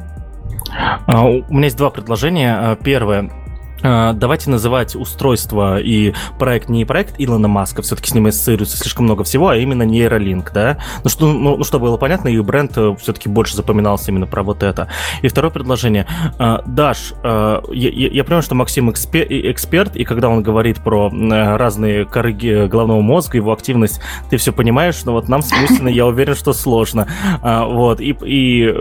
А, 1.06 1.26
у 1.26 1.44
меня 1.50 1.66
есть 1.66 1.78
два 1.78 1.90
предложения. 1.90 2.56
А, 2.58 2.76
первое. 2.76 3.30
А, 3.84 4.14
давайте 4.14 4.50
называть 4.50 4.96
устройство 4.96 5.80
и 5.80 6.14
проект 6.38 6.70
не 6.70 6.86
проект 6.86 7.16
Илона 7.18 7.48
Маска, 7.48 7.82
все-таки 7.82 8.10
с 8.10 8.14
ним 8.14 8.28
ассоциируется 8.28 8.78
слишком 8.78 9.06
много 9.06 9.24
всего, 9.24 9.50
а 9.50 9.58
именно 9.58 9.84
нейролинк, 9.84 10.52
да? 10.52 10.78
Ну, 11.04 11.10
что, 11.10 11.32
ну, 11.32 11.58
ну, 11.58 11.64
чтобы 11.64 11.88
было 11.88 11.98
понятно, 11.98 12.28
и 12.28 12.40
бренд 12.40 12.78
э, 12.78 12.96
все-таки 13.00 13.30
больше 13.30 13.56
запоминался 13.56 14.12
именно 14.12 14.28
про 14.28 14.44
вот 14.44 14.64
это. 14.64 14.88
И 15.22 15.28
второе 15.28 15.52
предложение. 15.52 16.06
А, 16.38 16.62
Даш, 16.66 17.14
а, 17.24 17.64
я, 17.72 17.90
я 17.90 18.24
понимаю, 18.24 18.44
что 18.44 18.56
Максим 18.56 18.92
эксперт, 18.92 19.96
и 19.96 20.04
когда 20.04 20.30
он 20.30 20.44
говорит 20.44 20.80
про 20.82 21.12
разные 21.12 22.06
корыги 22.06 22.68
головного 22.68 23.02
мозга, 23.02 23.38
его 23.38 23.52
активность, 23.52 24.00
ты 24.30 24.38
все 24.38 24.52
понимаешь, 24.52 25.04
но 25.06 25.14
вот 25.14 25.28
нам 25.28 25.42
с 25.42 25.52
Мусиной, 25.52 25.94
я 25.94 26.06
уверен, 26.06 26.36
что 26.36 26.54
сложно. 26.54 27.08
Вот, 27.42 28.00
и, 28.00 28.16
и 28.24 28.74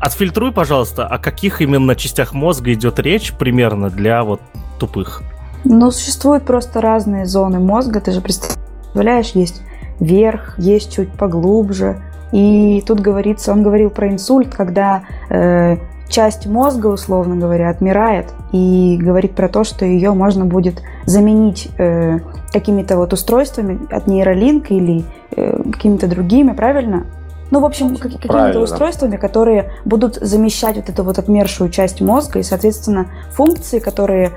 отфильтруй, 0.00 0.52
пожалуйста, 0.52 1.06
о 1.06 1.18
каких 1.18 1.60
именно 1.60 1.94
частях 1.96 2.32
мозга 2.32 2.72
идет 2.72 2.98
речь 2.98 3.32
примерно, 3.32 3.79
наверное, 3.80 3.96
для 3.96 4.24
вот 4.24 4.40
тупых? 4.78 5.22
Ну, 5.64 5.90
существуют 5.90 6.44
просто 6.44 6.80
разные 6.80 7.26
зоны 7.26 7.58
мозга. 7.58 8.00
Ты 8.00 8.12
же 8.12 8.20
представляешь, 8.20 9.32
есть 9.32 9.62
верх, 9.98 10.58
есть 10.58 10.94
чуть 10.94 11.12
поглубже. 11.12 12.00
И 12.32 12.82
тут 12.86 13.00
говорится, 13.00 13.52
он 13.52 13.62
говорил 13.62 13.90
про 13.90 14.08
инсульт, 14.08 14.54
когда 14.54 15.02
э, 15.28 15.76
часть 16.08 16.46
мозга, 16.46 16.86
условно 16.86 17.36
говоря, 17.36 17.70
отмирает 17.70 18.32
и 18.52 18.98
говорит 19.00 19.32
про 19.32 19.48
то, 19.48 19.64
что 19.64 19.84
ее 19.84 20.12
можно 20.12 20.44
будет 20.44 20.82
заменить 21.06 21.70
э, 21.78 22.18
какими-то 22.52 22.96
вот 22.96 23.12
устройствами 23.12 23.80
от 23.90 24.06
нейролинка 24.06 24.74
или 24.74 25.04
э, 25.36 25.62
какими-то 25.70 26.06
другими, 26.06 26.52
правильно? 26.52 27.06
Ну, 27.50 27.60
в 27.60 27.64
общем, 27.64 27.96
какими-то 27.96 28.60
устройствами, 28.60 29.16
которые 29.16 29.72
будут 29.84 30.16
замещать 30.16 30.76
вот 30.76 30.88
эту 30.88 31.02
вот 31.02 31.18
отмершую 31.18 31.70
часть 31.70 32.00
мозга, 32.00 32.38
и, 32.38 32.42
соответственно, 32.42 33.06
функции, 33.32 33.78
которые 33.78 34.32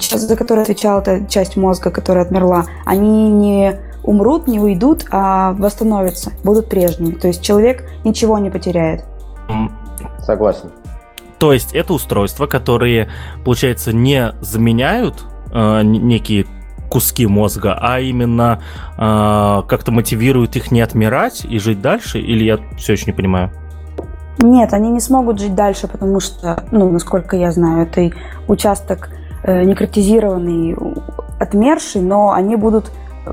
за 0.00 0.36
которые 0.36 0.62
отвечала 0.62 1.00
эта 1.00 1.26
часть 1.26 1.56
мозга, 1.56 1.90
которая 1.90 2.24
отмерла, 2.24 2.66
они 2.84 3.30
не 3.30 3.78
умрут, 4.02 4.46
не 4.46 4.60
уйдут, 4.60 5.04
а 5.10 5.52
восстановятся, 5.52 6.32
будут 6.44 6.68
прежними. 6.68 7.14
То 7.14 7.28
есть 7.28 7.42
человек 7.42 7.88
ничего 8.04 8.38
не 8.38 8.50
потеряет. 8.50 9.04
Согласен. 10.20 10.70
То 11.38 11.52
есть 11.52 11.74
это 11.74 11.92
устройства, 11.92 12.46
которые, 12.46 13.08
получается, 13.44 13.92
не 13.92 14.32
заменяют 14.40 15.24
э, 15.52 15.82
некие 15.82 16.46
куски 16.96 17.26
мозга, 17.26 17.76
а 17.78 18.00
именно 18.00 18.58
э, 18.96 19.62
как-то 19.68 19.92
мотивирует 19.92 20.56
их 20.56 20.70
не 20.70 20.80
отмирать 20.80 21.44
и 21.44 21.58
жить 21.58 21.82
дальше? 21.82 22.18
Или 22.18 22.44
я 22.44 22.58
все 22.78 22.94
еще 22.94 23.04
не 23.04 23.12
понимаю? 23.12 23.50
Нет, 24.38 24.72
они 24.72 24.90
не 24.90 25.00
смогут 25.00 25.38
жить 25.38 25.54
дальше, 25.54 25.88
потому 25.88 26.20
что, 26.20 26.64
ну, 26.70 26.90
насколько 26.90 27.36
я 27.36 27.52
знаю, 27.52 27.82
это 27.82 28.16
участок 28.48 29.10
э, 29.42 29.64
некротизированный, 29.64 30.74
отмерший, 31.38 32.00
но 32.00 32.32
они 32.32 32.56
будут 32.56 32.90
э, 33.26 33.30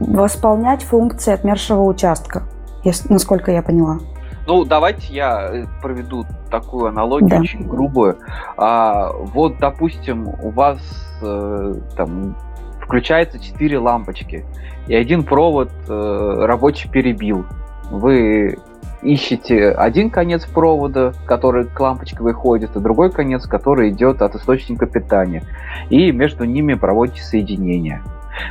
восполнять 0.00 0.82
функции 0.82 1.32
отмершего 1.32 1.84
участка, 1.84 2.42
если, 2.82 3.12
насколько 3.12 3.52
я 3.52 3.62
поняла. 3.62 4.00
Ну, 4.48 4.64
давайте 4.64 5.14
я 5.14 5.48
э, 5.48 5.66
проведу 5.80 6.26
такую 6.50 6.86
аналогию 6.86 7.30
да. 7.30 7.38
очень 7.38 7.68
грубую. 7.68 8.18
А, 8.56 9.12
вот, 9.12 9.58
допустим, 9.58 10.28
у 10.42 10.50
вас 10.50 10.80
э, 11.22 11.74
там 11.96 12.36
включается 12.84 13.38
4 13.38 13.78
лампочки, 13.78 14.44
и 14.86 14.94
один 14.94 15.24
провод 15.24 15.70
э, 15.88 16.36
рабочий 16.46 16.88
перебил. 16.88 17.46
Вы 17.90 18.58
ищете 19.02 19.70
один 19.70 20.10
конец 20.10 20.46
провода, 20.46 21.12
который 21.26 21.64
к 21.64 21.78
лампочке 21.78 22.18
выходит, 22.20 22.76
и 22.76 22.80
другой 22.80 23.10
конец, 23.10 23.46
который 23.46 23.90
идет 23.90 24.22
от 24.22 24.34
источника 24.34 24.86
питания. 24.86 25.42
И 25.90 26.10
между 26.12 26.44
ними 26.44 26.74
проводите 26.74 27.22
соединение. 27.22 28.02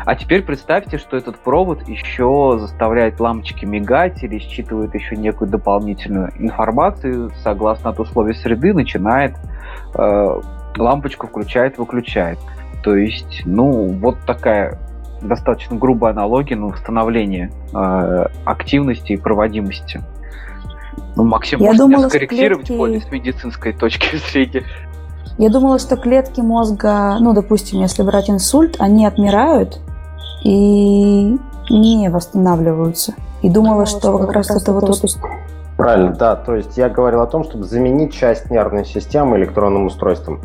А 0.06 0.16
теперь 0.16 0.44
представьте, 0.44 0.98
что 0.98 1.18
этот 1.18 1.38
провод 1.38 1.88
еще 1.88 2.58
заставляет 2.60 3.20
лампочки 3.20 3.66
мигать 3.66 4.24
или 4.24 4.40
считывает 4.40 4.96
еще 4.96 5.16
некую 5.16 5.50
дополнительную 5.50 6.32
информацию, 6.40 7.32
согласно 7.44 7.90
от 7.90 8.00
условий 8.00 8.34
среды, 8.34 8.74
начинает 8.74 9.36
э, 9.96 10.42
лампочку 10.78 11.28
включает-выключает. 11.28 12.40
То 12.84 12.96
есть, 12.96 13.44
ну, 13.46 13.88
вот 13.88 14.18
такая 14.26 14.78
достаточно 15.22 15.78
грубая 15.78 16.12
аналогия 16.12 16.56
на 16.56 16.68
восстановление 16.68 17.52
э, 17.74 18.26
активности 18.44 19.14
и 19.14 19.18
проводимости. 19.18 20.02
Ну, 21.16 21.24
Максим, 21.24 21.60
Я 21.60 21.68
может 21.68 21.80
думала, 21.80 22.00
меня 22.00 22.10
скорректировать 22.10 22.68
клетки... 22.68 22.78
более 22.78 23.02
с 23.02 23.10
медицинской 23.10 23.72
точки 23.72 24.18
зрения? 24.32 24.64
Я 25.38 25.50
думала, 25.50 25.80
что 25.80 25.96
клетки 25.96 26.42
мозга, 26.42 27.18
ну, 27.20 27.34
допустим, 27.34 27.80
если 27.80 28.04
брать 28.04 28.30
инсульт, 28.30 28.76
они 28.80 29.06
отмирают 29.06 29.80
и 30.44 31.38
не 31.70 32.10
восстанавливаются. 32.10 33.14
И 33.42 33.50
думала, 33.50 33.70
думала 33.70 33.86
что, 33.86 34.00
что 34.00 34.18
как 34.20 34.32
раз 34.34 34.52
это 34.52 34.74
вот... 34.74 35.00
Правильно, 35.78 36.14
да. 36.14 36.36
То 36.36 36.56
есть 36.56 36.78
я 36.78 36.90
говорил 36.90 37.22
о 37.22 37.28
том, 37.28 37.44
чтобы 37.44 37.64
заменить 37.64 38.14
часть 38.14 38.52
нервной 38.52 38.86
системы 38.86 39.38
электронным 39.38 39.86
устройством. 39.86 40.42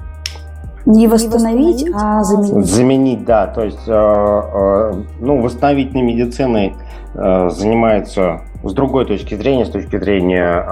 Не 0.88 1.07
восстановить, 1.07 1.85
не 1.85 1.90
восстановить 1.90 1.94
а 1.94 2.24
заменить. 2.24 2.66
Заменить, 2.66 3.24
да. 3.27 3.46
То 3.46 3.62
есть, 3.62 3.87
э, 3.87 3.92
э, 3.92 5.03
ну, 5.20 5.42
восстановительной 5.42 6.03
медициной 6.03 6.77
э, 7.14 7.51
занимается 7.51 8.40
с 8.64 8.72
другой 8.72 9.05
точки 9.05 9.35
зрения, 9.35 9.66
с 9.66 9.70
точки 9.70 9.98
зрения 9.98 10.64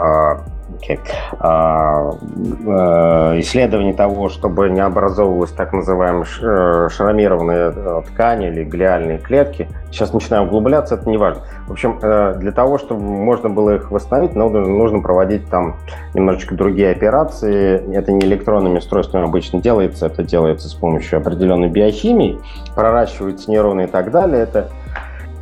Okay. 0.77 0.99
А, 1.39 2.11
э, 2.12 3.40
исследование 3.40 3.94
того, 3.94 4.29
чтобы 4.29 4.69
не 4.69 4.81
образовывалась 4.81 5.53
так 5.53 5.73
называемые 5.73 6.25
э, 6.42 6.88
шрамированные 6.90 7.73
э, 7.75 8.03
ткани 8.07 8.48
или 8.48 8.65
глиальные 8.65 9.19
клетки. 9.19 9.69
Сейчас 9.90 10.13
начинаем 10.13 10.48
углубляться, 10.48 10.96
это 10.96 11.09
не 11.09 11.17
важно. 11.17 11.44
В 11.67 11.73
общем, 11.73 11.98
для 11.98 12.53
того, 12.53 12.79
чтобы 12.79 13.00
можно 13.00 13.48
было 13.48 13.77
их 13.77 13.90
восстановить, 13.90 14.35
нужно 14.35 15.00
проводить 15.00 15.48
там 15.48 15.77
немножечко 16.13 16.55
другие 16.55 16.90
операции. 16.90 17.94
Это 17.96 18.13
не 18.13 18.27
электронными 18.27 18.79
устройствами 18.79 19.25
обычно 19.25 19.61
делается, 19.61 20.07
это 20.07 20.23
делается 20.23 20.69
с 20.69 20.75
помощью 20.75 21.19
определенной 21.19 21.69
биохимии, 21.69 22.38
проращиваются 22.75 23.50
нейроны 23.50 23.85
и 23.85 23.87
так 23.87 24.11
далее. 24.11 24.42
Это 24.42 24.69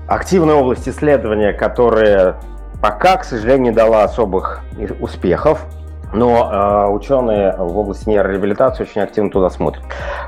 активная 0.07 0.55
область 0.55 0.89
исследования, 0.89 1.53
которая 1.53 2.37
пока, 2.85 3.17
к 3.17 3.25
сожалению, 3.25 3.63
не 3.63 3.71
дала 3.71 4.05
особых 4.05 4.61
успехов. 5.01 5.65
Но 6.13 6.51
э, 6.53 6.93
ученые 6.93 7.57
в 7.57 7.79
области 7.79 8.11
нейрореабилитации 8.11 8.83
очень 8.83 9.01
активно 9.01 9.31
туда 9.31 9.49
смотрят. 9.49 9.83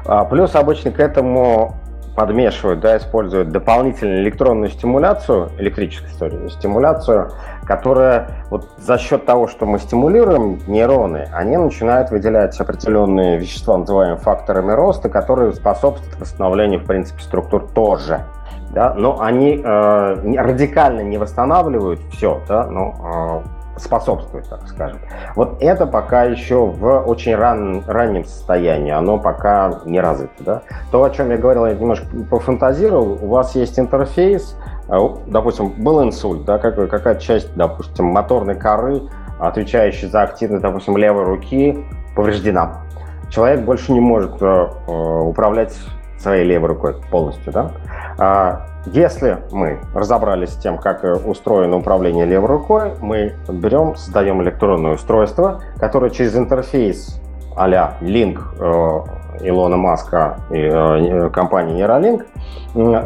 А, 0.06 0.24
плюс 0.24 0.54
обычно 0.54 0.90
к 0.90 0.98
этому 0.98 1.74
подмешивают, 2.16 2.80
да, 2.80 2.96
используют 2.96 3.50
дополнительную 3.50 4.22
электронную 4.22 4.70
стимуляцию, 4.70 5.50
электрическую 5.58 6.48
стимуляцию, 6.48 7.32
которая 7.66 8.46
вот 8.48 8.70
за 8.78 8.96
счет 8.96 9.26
того, 9.26 9.48
что 9.48 9.66
мы 9.66 9.78
стимулируем 9.78 10.58
нейроны, 10.66 11.28
они 11.34 11.58
начинают 11.58 12.10
выделять 12.10 12.58
определенные 12.58 13.36
вещества, 13.36 13.76
называемые 13.76 14.16
факторами 14.16 14.72
роста, 14.72 15.10
которые 15.10 15.52
способствуют 15.52 16.18
восстановлению, 16.18 16.80
в 16.80 16.86
принципе, 16.86 17.20
структур 17.20 17.68
тоже 17.74 18.24
да, 18.70 18.94
но 18.94 19.20
они 19.20 19.60
э, 19.62 20.36
радикально 20.38 21.00
не 21.00 21.18
восстанавливают 21.18 22.00
все, 22.12 22.40
да, 22.48 22.66
но 22.66 23.42
э, 23.44 23.80
способствуют, 23.80 24.48
так 24.48 24.66
скажем. 24.68 24.98
Вот 25.34 25.56
это 25.60 25.86
пока 25.86 26.24
еще 26.24 26.66
в 26.66 27.00
очень 27.00 27.34
ран, 27.34 27.82
раннем 27.86 28.24
состоянии, 28.24 28.92
оно 28.92 29.18
пока 29.18 29.80
не 29.84 30.00
развито. 30.00 30.44
Да? 30.44 30.62
То, 30.90 31.04
о 31.04 31.10
чем 31.10 31.30
я 31.30 31.36
говорил, 31.36 31.66
я 31.66 31.74
немножко 31.74 32.06
пофантазировал, 32.30 33.18
у 33.20 33.28
вас 33.28 33.54
есть 33.54 33.78
интерфейс, 33.78 34.56
э, 34.88 34.96
допустим, 35.26 35.72
был 35.78 36.02
инсульт, 36.02 36.44
да, 36.44 36.58
какая, 36.58 36.86
какая 36.86 37.16
часть, 37.16 37.54
допустим, 37.54 38.06
моторной 38.06 38.56
коры, 38.56 39.02
отвечающей 39.38 40.08
за 40.08 40.22
активность, 40.22 40.62
допустим, 40.62 40.96
левой 40.96 41.24
руки, 41.24 41.84
повреждена. 42.14 42.82
Человек 43.28 43.62
больше 43.62 43.92
не 43.92 44.00
может 44.00 44.40
э, 44.40 44.46
э 44.86 44.90
управлять 44.90 45.76
своей 46.18 46.44
левой 46.44 46.70
рукой 46.70 46.94
полностью, 47.10 47.52
да? 47.52 47.72
А, 48.18 48.66
если 48.86 49.38
мы 49.50 49.80
разобрались 49.94 50.50
с 50.50 50.56
тем, 50.56 50.78
как 50.78 51.04
устроено 51.26 51.76
управление 51.76 52.24
левой 52.24 52.48
рукой, 52.48 52.92
мы 53.00 53.34
берем, 53.48 53.96
создаем 53.96 54.42
электронное 54.42 54.94
устройство, 54.94 55.60
которое 55.78 56.10
через 56.10 56.36
интерфейс 56.36 57.20
а-ля 57.56 57.94
Link 58.00 58.38
э, 58.58 59.16
Илона 59.40 59.76
Маска 59.76 60.38
и 60.50 60.58
э, 60.58 61.30
компании 61.30 61.82
Neuralink 61.82 62.26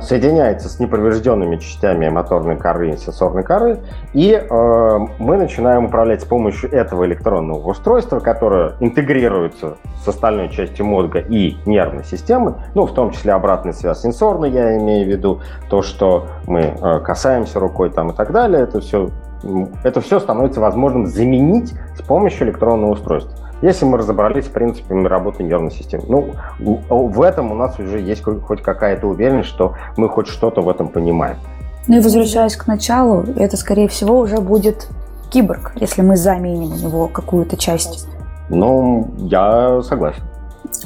соединяется 0.02 0.68
с 0.68 0.80
неповрежденными 0.80 1.56
частями 1.56 2.08
моторной 2.08 2.56
коры 2.56 2.90
и 2.90 2.96
сенсорной 2.96 3.44
коры, 3.44 3.78
и 4.12 4.32
э, 4.32 4.98
мы 5.18 5.36
начинаем 5.36 5.84
управлять 5.84 6.22
с 6.22 6.24
помощью 6.24 6.72
этого 6.72 7.06
электронного 7.06 7.68
устройства, 7.68 8.18
которое 8.18 8.72
интегрируется 8.80 9.76
с 10.04 10.08
остальной 10.08 10.48
частью 10.48 10.86
мозга 10.86 11.20
и 11.20 11.56
нервной 11.66 12.04
системы, 12.04 12.56
ну, 12.74 12.86
в 12.86 12.94
том 12.94 13.12
числе 13.12 13.32
обратная 13.32 13.72
связь 13.72 14.00
сенсорная, 14.00 14.50
я 14.50 14.76
имею 14.78 15.06
в 15.06 15.08
виду 15.08 15.40
то, 15.68 15.82
что 15.82 16.26
мы 16.48 16.60
э, 16.60 17.00
касаемся 17.00 17.60
рукой 17.60 17.90
там 17.90 18.10
и 18.10 18.12
так 18.12 18.32
далее, 18.32 18.62
это 18.62 18.80
все, 18.80 19.10
это 19.84 20.00
все 20.00 20.18
становится 20.18 20.60
возможным 20.60 21.06
заменить 21.06 21.74
с 21.96 22.02
помощью 22.02 22.48
электронного 22.48 22.92
устройства. 22.92 23.49
Если 23.62 23.84
мы 23.84 23.98
разобрались 23.98 24.46
в 24.46 24.52
принципе 24.52 24.94
работы 24.94 25.42
нервной 25.42 25.70
системы. 25.70 26.04
Ну, 26.08 26.34
в 26.88 27.22
этом 27.22 27.52
у 27.52 27.54
нас 27.54 27.78
уже 27.78 28.00
есть 28.00 28.22
хоть 28.22 28.62
какая-то 28.62 29.06
уверенность, 29.06 29.48
что 29.48 29.74
мы 29.96 30.08
хоть 30.08 30.28
что-то 30.28 30.62
в 30.62 30.68
этом 30.68 30.88
понимаем. 30.88 31.36
Ну 31.86 31.98
и 31.98 32.00
возвращаясь 32.00 32.56
к 32.56 32.66
началу, 32.66 33.24
это, 33.36 33.56
скорее 33.56 33.88
всего, 33.88 34.18
уже 34.18 34.38
будет 34.38 34.88
киборг, 35.30 35.72
если 35.76 36.02
мы 36.02 36.16
заменим 36.16 36.72
у 36.72 36.76
него 36.76 37.08
какую-то 37.08 37.56
часть. 37.56 38.08
Ну, 38.48 39.10
я 39.18 39.80
согласен. 39.82 40.22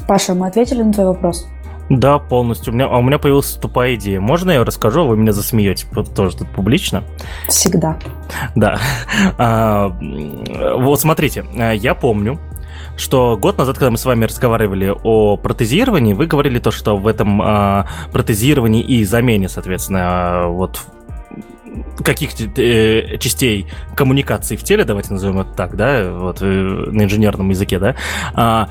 Паша, 0.07 0.33
мы 0.33 0.47
ответили 0.47 0.83
на 0.83 0.93
твой 0.93 1.07
вопрос? 1.07 1.45
Да, 1.89 2.17
полностью. 2.17 2.73
У 2.73 2.75
меня, 2.75 2.87
а 2.87 2.97
у 2.97 3.01
меня 3.01 3.19
появилась 3.19 3.51
тупая 3.51 3.95
идея. 3.95 4.19
Можно 4.19 4.51
я 4.51 4.63
расскажу, 4.63 5.01
а 5.01 5.03
вы 5.05 5.17
меня 5.17 5.31
засмеете 5.31 5.85
тоже 6.15 6.37
тут 6.37 6.49
публично? 6.49 7.03
Всегда. 7.47 7.97
Да. 8.55 8.79
А, 9.37 9.89
вот 10.77 10.99
смотрите, 10.99 11.45
я 11.53 11.95
помню, 11.95 12.39
что 12.97 13.37
год 13.37 13.57
назад, 13.57 13.77
когда 13.77 13.91
мы 13.91 13.97
с 13.97 14.05
вами 14.05 14.25
разговаривали 14.25 14.93
о 15.03 15.37
протезировании, 15.37 16.13
вы 16.13 16.27
говорили 16.27 16.59
то, 16.59 16.71
что 16.71 16.97
в 16.97 17.07
этом 17.07 17.41
а, 17.41 17.87
протезировании 18.11 18.83
и 18.83 19.03
замене, 19.03 19.49
соответственно, 19.49 20.47
вот 20.47 20.81
каких-то 22.03 22.43
э, 22.61 23.17
частей 23.17 23.67
коммуникации 23.95 24.55
в 24.55 24.63
теле, 24.63 24.85
давайте 24.85 25.13
назовем 25.13 25.39
это 25.41 25.51
так, 25.51 25.75
да, 25.75 26.09
вот 26.11 26.41
э, 26.41 26.45
на 26.45 27.03
инженерном 27.03 27.49
языке, 27.49 27.79
да, 27.79 27.95
а, 28.33 28.69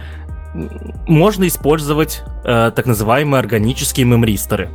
можно 0.55 1.47
использовать 1.47 2.23
э, 2.45 2.71
так 2.75 2.87
называемые 2.87 3.41
органические 3.41 4.07
мемристоры. 4.07 4.71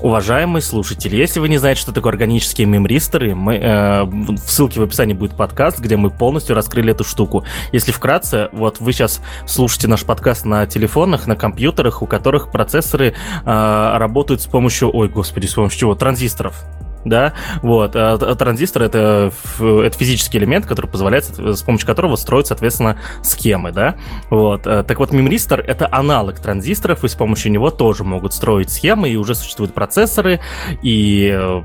Уважаемые 0.00 0.62
слушатели, 0.62 1.16
если 1.16 1.40
вы 1.40 1.48
не 1.48 1.58
знаете, 1.58 1.80
что 1.80 1.92
такое 1.92 2.12
органические 2.12 2.66
мемристоры, 2.66 3.34
мы, 3.34 3.56
э, 3.56 4.04
в 4.04 4.38
ссылке 4.38 4.80
в 4.80 4.82
описании 4.82 5.14
будет 5.14 5.36
подкаст, 5.36 5.78
где 5.78 5.96
мы 5.96 6.10
полностью 6.10 6.56
раскрыли 6.56 6.92
эту 6.92 7.04
штуку. 7.04 7.44
Если 7.72 7.92
вкратце, 7.92 8.48
вот 8.52 8.80
вы 8.80 8.92
сейчас 8.92 9.20
слушаете 9.46 9.86
наш 9.88 10.04
подкаст 10.04 10.44
на 10.44 10.66
телефонах, 10.66 11.26
на 11.26 11.36
компьютерах, 11.36 12.02
у 12.02 12.06
которых 12.06 12.50
процессоры 12.50 13.14
э, 13.44 13.96
работают 13.96 14.42
с 14.42 14.46
помощью, 14.46 14.94
ой, 14.94 15.08
господи, 15.08 15.46
с 15.46 15.54
помощью 15.54 15.80
чего? 15.80 15.94
Транзисторов 15.94 16.64
да, 17.04 17.32
вот, 17.62 17.92
а, 17.94 18.18
транзистор 18.34 18.82
это, 18.82 19.32
это 19.58 19.98
физический 19.98 20.38
элемент, 20.38 20.66
который 20.66 20.86
позволяет, 20.86 21.24
с 21.24 21.62
помощью 21.62 21.86
которого 21.86 22.16
строить, 22.16 22.46
соответственно, 22.46 22.98
схемы, 23.22 23.72
да, 23.72 23.96
вот, 24.28 24.66
а, 24.66 24.82
так 24.82 24.98
вот, 24.98 25.12
мемристор 25.12 25.60
это 25.60 25.88
аналог 25.90 26.38
транзисторов, 26.38 27.04
и 27.04 27.08
с 27.08 27.14
помощью 27.14 27.52
него 27.52 27.70
тоже 27.70 28.04
могут 28.04 28.34
строить 28.34 28.70
схемы, 28.70 29.08
и 29.08 29.16
уже 29.16 29.34
существуют 29.34 29.74
процессоры, 29.74 30.40
и 30.82 31.60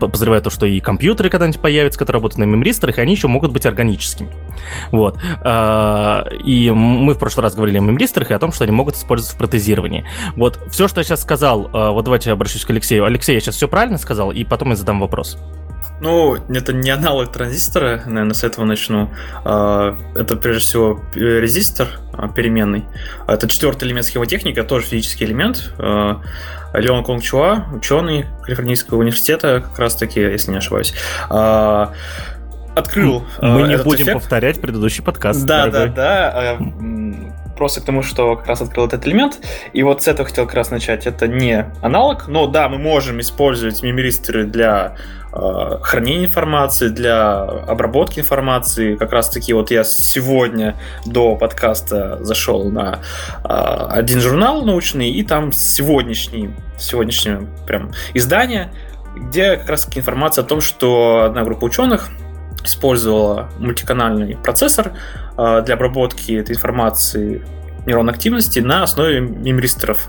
подозреваю 0.00 0.42
то, 0.42 0.50
что 0.50 0.66
и 0.66 0.80
компьютеры 0.80 1.30
когда-нибудь 1.30 1.60
появятся, 1.60 1.98
которые 1.98 2.20
работают 2.20 2.38
на 2.38 2.44
мемристорах, 2.44 2.98
и 2.98 3.00
они 3.00 3.12
еще 3.12 3.28
могут 3.28 3.52
быть 3.52 3.66
органическими, 3.66 4.30
вот, 4.90 5.18
а, 5.42 6.26
и 6.44 6.70
мы 6.70 7.14
в 7.14 7.18
прошлый 7.18 7.44
раз 7.44 7.54
говорили 7.54 7.78
о 7.78 7.80
мемристорах 7.80 8.30
и 8.30 8.34
о 8.34 8.38
том, 8.38 8.52
что 8.52 8.64
они 8.64 8.72
могут 8.72 8.96
использоваться 8.96 9.36
в 9.36 9.38
протезировании, 9.38 10.04
вот, 10.36 10.58
все, 10.70 10.88
что 10.88 11.00
я 11.00 11.04
сейчас 11.04 11.22
сказал, 11.22 11.68
вот 11.72 12.04
давайте 12.04 12.30
я 12.30 12.34
обращусь 12.34 12.64
к 12.64 12.70
Алексею, 12.70 13.04
Алексей, 13.04 13.34
я 13.34 13.40
сейчас 13.40 13.56
все 13.56 13.68
правильно 13.68 13.98
сказал, 13.98 14.32
и 14.32 14.44
потом 14.44 14.72
из 14.72 14.79
задам 14.80 15.00
вопрос. 15.00 15.38
Ну, 16.00 16.36
это 16.48 16.72
не 16.72 16.90
аналог 16.90 17.30
транзистора, 17.30 18.02
наверное, 18.06 18.32
с 18.32 18.42
этого 18.42 18.64
начну. 18.64 19.10
А, 19.44 19.96
это 20.14 20.36
прежде 20.36 20.60
всего 20.62 21.00
резистор 21.14 21.88
а, 22.14 22.28
переменный. 22.28 22.84
Это 23.28 23.46
четвертый 23.48 23.86
элемент 23.86 24.06
схемотехники, 24.06 24.62
тоже 24.62 24.86
физический 24.86 25.26
элемент. 25.26 25.74
А, 25.78 26.22
Леон 26.72 27.04
Конг 27.04 27.22
Чуа, 27.22 27.66
ученый 27.74 28.26
Калифорнийского 28.42 28.98
университета, 28.98 29.60
как 29.60 29.78
раз 29.78 29.94
таки, 29.96 30.20
если 30.20 30.52
не 30.52 30.58
ошибаюсь, 30.58 30.94
открыл. 31.28 33.26
Мы 33.42 33.68
не 33.68 33.76
будем 33.76 34.04
эффект. 34.04 34.20
повторять 34.20 34.60
предыдущий 34.60 35.02
подкаст. 35.02 35.44
Да, 35.44 35.66
дорогой. 35.66 35.94
да, 35.94 36.56
да 36.58 37.39
просто 37.60 37.82
к 37.82 37.84
тому, 37.84 38.02
что 38.02 38.36
как 38.36 38.46
раз 38.46 38.62
открыл 38.62 38.86
этот 38.86 39.06
элемент. 39.06 39.38
И 39.74 39.82
вот 39.82 40.02
с 40.02 40.08
этого 40.08 40.26
хотел 40.26 40.46
как 40.46 40.54
раз 40.54 40.70
начать. 40.70 41.06
Это 41.06 41.28
не 41.28 41.66
аналог, 41.82 42.26
но 42.26 42.46
да, 42.46 42.70
мы 42.70 42.78
можем 42.78 43.20
использовать 43.20 43.82
мемористоры 43.82 44.46
для 44.46 44.96
э, 45.30 45.78
хранения 45.82 46.24
информации, 46.24 46.88
для 46.88 47.42
обработки 47.42 48.18
информации. 48.18 48.96
Как 48.96 49.12
раз 49.12 49.28
таки 49.28 49.52
вот 49.52 49.70
я 49.70 49.84
сегодня 49.84 50.74
до 51.04 51.36
подкаста 51.36 52.24
зашел 52.24 52.70
на 52.70 53.00
э, 53.44 53.48
один 53.90 54.20
журнал 54.22 54.62
научный, 54.62 55.10
и 55.10 55.22
там 55.22 55.52
сегодняшний, 55.52 56.54
сегодняшнее 56.78 57.46
прям 57.66 57.92
издание, 58.14 58.72
где 59.14 59.58
как 59.58 59.68
раз 59.68 59.86
информация 59.94 60.44
о 60.44 60.46
том, 60.46 60.62
что 60.62 61.24
одна 61.26 61.44
группа 61.44 61.64
ученых 61.64 62.08
использовала 62.64 63.50
мультиканальный 63.58 64.36
процессор 64.36 64.92
э, 65.36 65.62
для 65.64 65.74
обработки 65.74 66.32
этой 66.32 66.54
информации 66.56 67.42
нейронной 67.86 68.12
активности 68.12 68.60
на 68.60 68.82
основе 68.82 69.20
мемристоров. 69.20 70.08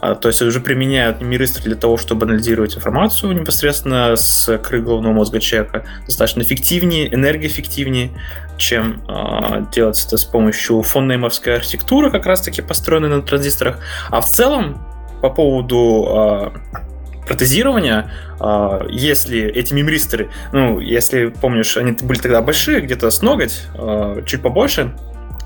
А, 0.00 0.14
то 0.14 0.28
есть 0.28 0.42
уже 0.42 0.60
применяют 0.60 1.20
мемристор 1.20 1.62
для 1.62 1.74
того, 1.74 1.96
чтобы 1.96 2.26
анализировать 2.26 2.76
информацию 2.76 3.32
непосредственно 3.32 4.14
с 4.16 4.58
коры 4.58 4.82
головного 4.82 5.14
мозга 5.14 5.40
человека 5.40 5.86
достаточно 6.06 6.42
эффективнее, 6.42 7.12
энергоэффективнее, 7.12 8.10
чем 8.56 9.02
э, 9.08 9.64
делать 9.72 10.02
это 10.06 10.16
с 10.16 10.24
помощью 10.24 10.82
фоннеймовской 10.82 11.56
архитектуры, 11.56 12.10
как 12.10 12.26
раз 12.26 12.42
таки 12.42 12.62
построенной 12.62 13.08
на 13.08 13.22
транзисторах. 13.22 13.78
А 14.10 14.20
в 14.20 14.26
целом, 14.26 14.86
по 15.22 15.30
поводу 15.30 16.52
э, 16.54 16.84
протезирования, 17.26 18.10
э, 18.40 18.86
если 18.88 19.42
эти 19.42 19.74
мемристеры, 19.74 20.30
ну, 20.52 20.80
если 20.80 21.26
помнишь, 21.26 21.76
они 21.76 21.92
были 21.92 22.18
тогда 22.18 22.40
большие, 22.40 22.80
где-то 22.80 23.10
с 23.10 23.20
ноготь, 23.20 23.66
э, 23.74 24.22
чуть 24.24 24.42
побольше, 24.42 24.96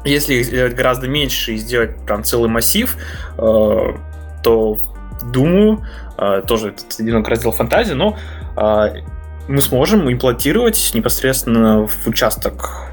если 0.04 0.34
их 0.34 0.46
сделать 0.46 0.74
гораздо 0.74 1.08
меньше 1.08 1.54
и 1.54 1.56
сделать 1.56 1.96
прям 2.06 2.22
целый 2.22 2.48
массив, 2.48 2.96
э, 3.36 3.94
то 4.42 4.78
думаю, 5.22 5.84
тоже 6.46 6.70
этот 6.70 6.98
одинок 6.98 7.28
раздел 7.28 7.52
фантазии, 7.52 7.92
но 7.92 8.16
мы 9.48 9.60
сможем 9.60 10.10
имплантировать 10.10 10.92
непосредственно 10.94 11.86
в 11.86 12.06
участок 12.06 12.90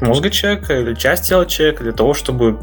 мозга 0.00 0.30
человека 0.30 0.78
или 0.78 0.94
часть 0.94 1.26
тела 1.26 1.46
человека 1.46 1.84
для 1.84 1.92
того, 1.92 2.12
чтобы 2.12 2.58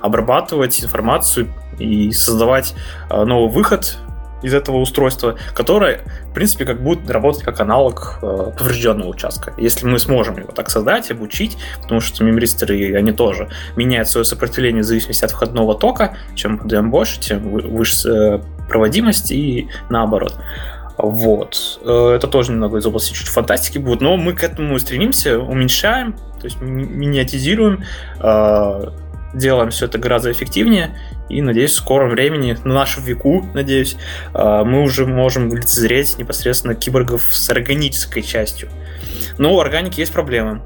обрабатывать 0.00 0.82
информацию 0.82 1.48
и 1.78 2.10
создавать 2.10 2.74
новый 3.08 3.50
выход 3.52 3.98
из 4.44 4.54
этого 4.54 4.76
устройства, 4.76 5.36
которое, 5.54 6.02
в 6.30 6.34
принципе, 6.34 6.64
как 6.64 6.82
будет 6.82 7.10
работать 7.10 7.42
как 7.42 7.60
аналог 7.60 8.18
э, 8.22 8.52
поврежденного 8.56 9.08
участка. 9.08 9.54
Если 9.56 9.86
мы 9.86 9.98
сможем 9.98 10.38
его 10.38 10.52
так 10.52 10.70
создать, 10.70 11.10
обучить, 11.10 11.56
потому 11.82 12.00
что 12.00 12.22
мемристеры, 12.24 12.94
они 12.96 13.12
тоже 13.12 13.48
меняют 13.76 14.08
свое 14.08 14.24
сопротивление 14.24 14.82
в 14.82 14.86
зависимости 14.86 15.24
от 15.24 15.30
входного 15.30 15.74
тока. 15.74 16.16
Чем 16.34 16.58
подаем 16.58 16.90
больше, 16.90 17.20
тем 17.20 17.50
выше 17.50 18.08
э, 18.08 18.40
проводимость 18.68 19.32
и 19.32 19.68
наоборот. 19.88 20.34
Вот. 20.96 21.80
Э, 21.82 22.12
это 22.16 22.28
тоже 22.28 22.52
немного 22.52 22.78
из 22.78 22.86
области 22.86 23.14
чуть 23.14 23.28
фантастики 23.28 23.78
будет, 23.78 24.00
но 24.00 24.16
мы 24.16 24.34
к 24.34 24.44
этому 24.44 24.78
стремимся, 24.78 25.38
уменьшаем, 25.38 26.12
то 26.12 26.44
есть 26.44 26.60
миниатизируем, 26.60 27.84
э, 28.20 28.90
делаем 29.34 29.70
все 29.70 29.86
это 29.86 29.98
гораздо 29.98 30.32
эффективнее, 30.32 30.98
и, 31.28 31.42
надеюсь, 31.42 31.72
в 31.72 31.76
скором 31.76 32.10
времени, 32.10 32.56
на 32.64 32.74
нашем 32.74 33.04
веку, 33.04 33.46
надеюсь, 33.54 33.96
э, 34.32 34.62
мы 34.64 34.82
уже 34.82 35.06
можем 35.06 35.54
лицезреть 35.54 36.18
непосредственно 36.18 36.74
киборгов 36.74 37.22
с 37.30 37.50
органической 37.50 38.22
частью. 38.22 38.68
Но 39.38 39.54
у 39.54 39.60
органики 39.60 40.00
есть 40.00 40.12
проблемы. 40.12 40.62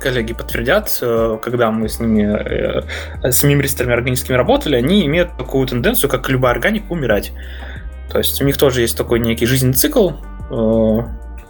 Коллеги 0.00 0.32
подтвердят, 0.32 0.96
когда 1.42 1.70
мы 1.72 1.88
с 1.88 1.98
ними, 1.98 2.84
с 3.28 3.42
мемристерами 3.42 3.94
органическими 3.94 4.36
работали, 4.36 4.76
они 4.76 5.04
имеют 5.06 5.36
такую 5.36 5.66
тенденцию, 5.66 6.08
как 6.08 6.28
любая 6.28 6.52
органика, 6.52 6.92
умирать. 6.92 7.32
То 8.10 8.18
есть 8.18 8.40
у 8.40 8.44
них 8.44 8.56
тоже 8.56 8.80
есть 8.80 8.96
такой 8.96 9.20
некий 9.20 9.46
жизненный 9.46 9.74
цикл, 9.74 10.12
э, 10.50 10.98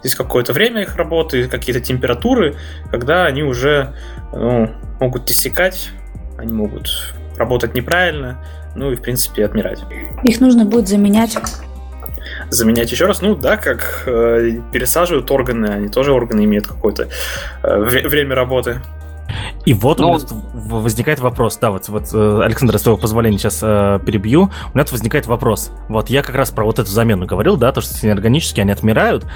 здесь 0.00 0.14
какое-то 0.14 0.52
время 0.52 0.82
их 0.82 0.96
работы, 0.96 1.48
какие-то 1.48 1.80
температуры, 1.80 2.56
когда 2.90 3.26
они 3.26 3.42
уже 3.42 3.94
ну, 4.32 4.70
могут 5.00 5.30
иссякать, 5.30 5.90
они 6.38 6.52
могут 6.52 7.14
работать 7.36 7.74
неправильно, 7.74 8.38
ну 8.74 8.90
и, 8.90 8.96
в 8.96 9.02
принципе, 9.02 9.44
отмирать. 9.44 9.80
Их 10.22 10.40
нужно 10.40 10.64
будет 10.64 10.88
заменять. 10.88 11.36
Заменять 12.50 12.90
еще 12.90 13.06
раз, 13.06 13.20
ну 13.20 13.34
да, 13.34 13.56
как 13.56 14.04
э, 14.06 14.60
пересаживают 14.72 15.30
органы, 15.30 15.66
они 15.66 15.88
тоже 15.88 16.12
органы 16.12 16.44
имеют 16.44 16.66
какое-то 16.66 17.08
э, 17.62 17.78
время 17.80 18.34
работы. 18.34 18.80
И 19.64 19.74
вот 19.74 19.98
Но... 19.98 20.10
у 20.10 20.12
нас 20.14 20.26
возникает 20.54 21.20
вопрос, 21.20 21.58
да, 21.58 21.70
вот, 21.70 21.88
вот 21.88 22.08
э, 22.12 22.40
Александр, 22.44 22.78
с 22.78 22.82
твоего 22.82 22.98
позволения 22.98 23.38
сейчас 23.38 23.60
э, 23.62 24.00
перебью, 24.04 24.50
у 24.72 24.78
нас 24.78 24.90
возникает 24.92 25.26
вопрос, 25.26 25.70
вот 25.88 26.10
я 26.10 26.22
как 26.22 26.34
раз 26.34 26.50
про 26.50 26.64
вот 26.64 26.78
эту 26.78 26.90
замену 26.90 27.26
говорил, 27.26 27.56
да, 27.56 27.72
то, 27.72 27.80
что 27.80 28.06
неорганические, 28.06 28.62
они 28.62 28.72
отмирают, 28.72 29.26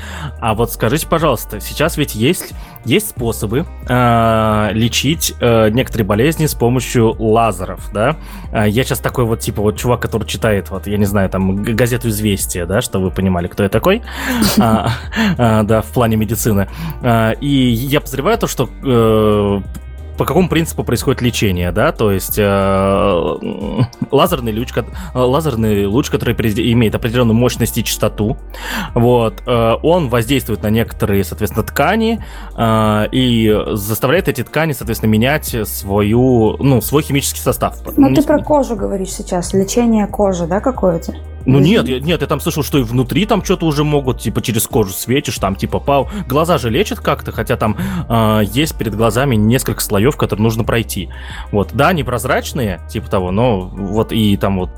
а 0.41 0.55
вот 0.55 0.73
скажите, 0.73 1.07
пожалуйста, 1.07 1.61
сейчас 1.61 1.97
ведь 1.97 2.15
есть, 2.15 2.53
есть 2.85 3.11
способы 3.11 3.67
э, 3.89 4.69
лечить 4.73 5.35
э, 5.41 5.69
некоторые 5.71 6.07
болезни 6.07 6.47
с 6.47 6.55
помощью 6.55 7.15
лазеров, 7.23 7.91
да, 7.93 8.17
э, 8.53 8.69
я 8.69 8.85
сейчас 8.85 9.01
такой 9.01 9.25
вот, 9.25 9.41
типа, 9.41 9.63
вот 9.63 9.77
чувак, 9.77 10.01
который 10.01 10.27
читает, 10.27 10.71
вот, 10.71 10.87
я 10.87 10.97
не 10.97 11.07
знаю, 11.07 11.29
там, 11.29 11.63
газету 11.63 12.09
«Известия», 12.09 12.67
да, 12.67 12.81
чтобы 12.81 13.07
вы 13.07 13.11
понимали, 13.11 13.49
кто 13.49 13.63
я 13.63 13.69
такой, 13.69 14.03
а, 14.59 14.91
а, 15.39 15.63
да, 15.63 15.83
в 15.83 15.89
плане 15.89 16.17
медицины, 16.17 16.69
а, 17.03 17.33
и 17.33 17.49
я 17.49 18.01
подозреваю 18.01 18.39
то, 18.39 18.47
что 18.47 18.69
э, 18.85 19.61
по 20.17 20.25
какому 20.25 20.49
принципу 20.49 20.85
происходит 20.85 21.23
лечение, 21.23 21.73
да, 21.73 21.93
то 21.93 22.11
есть 22.11 22.39
э, 22.39 23.39
лазерный 24.11 24.57
луч, 24.57 24.71
лазерный 25.15 25.87
луч, 25.87 26.11
который 26.11 26.35
имеет 26.35 26.95
определенную 26.95 27.37
мощность 27.37 27.79
и 27.79 27.85
частоту, 27.85 28.37
вот, 28.95 29.43
э, 29.47 29.75
он 29.83 30.09
воздействует 30.09 30.63
на 30.63 30.71
некоторые, 30.71 31.25
соответственно, 31.25 31.65
ткани 31.65 32.25
э, 32.57 33.09
и 33.13 33.55
заставляет 33.73 34.29
эти 34.29 34.43
ткани, 34.43 34.73
соответственно, 34.73 35.11
менять 35.11 35.57
свою, 35.67 36.57
ну, 36.59 36.81
свой 36.81 37.03
химический 37.03 37.41
состав. 37.41 37.77
Ну, 37.97 38.15
ты 38.15 38.23
про 38.23 38.39
кожу 38.43 38.77
говоришь 38.77 39.11
сейчас, 39.11 39.53
лечение 39.53 40.07
кожи, 40.07 40.47
да, 40.47 40.61
какое-то? 40.61 41.15
Ну 41.47 41.59
нет, 41.59 41.89
я, 41.89 42.01
нет, 42.01 42.21
я 42.21 42.27
там 42.27 42.41
слышал, 42.41 42.63
что 42.63 42.79
и 42.79 42.83
внутри 42.83 43.27
там 43.27 43.45
что-то 43.45 43.67
уже 43.67 43.85
могут, 43.85 44.21
типа 44.21 44.43
через 44.43 44.67
кожу 44.67 44.93
светишь, 44.93 45.39
там 45.39 45.57
типа 45.57 45.79
пау. 45.79 46.09
Глаза 46.29 46.59
же 46.59 46.71
лечат 46.71 47.01
как-то, 47.01 47.33
хотя 47.33 47.57
там 47.57 47.77
э, 48.09 48.43
есть 48.53 48.77
перед 48.77 48.95
глазами 48.95 49.37
несколько 49.37 49.81
слоев, 49.81 50.17
которые 50.17 50.43
нужно 50.43 50.65
пройти. 50.65 51.09
Вот, 51.51 51.71
да, 51.73 51.89
они 51.89 52.05
прозрачные, 52.05 52.81
типа 52.89 53.11
того, 53.11 53.31
но 53.31 53.61
вот 53.61 54.13
и 54.13 54.37
там 54.37 54.59
вот 54.59 54.71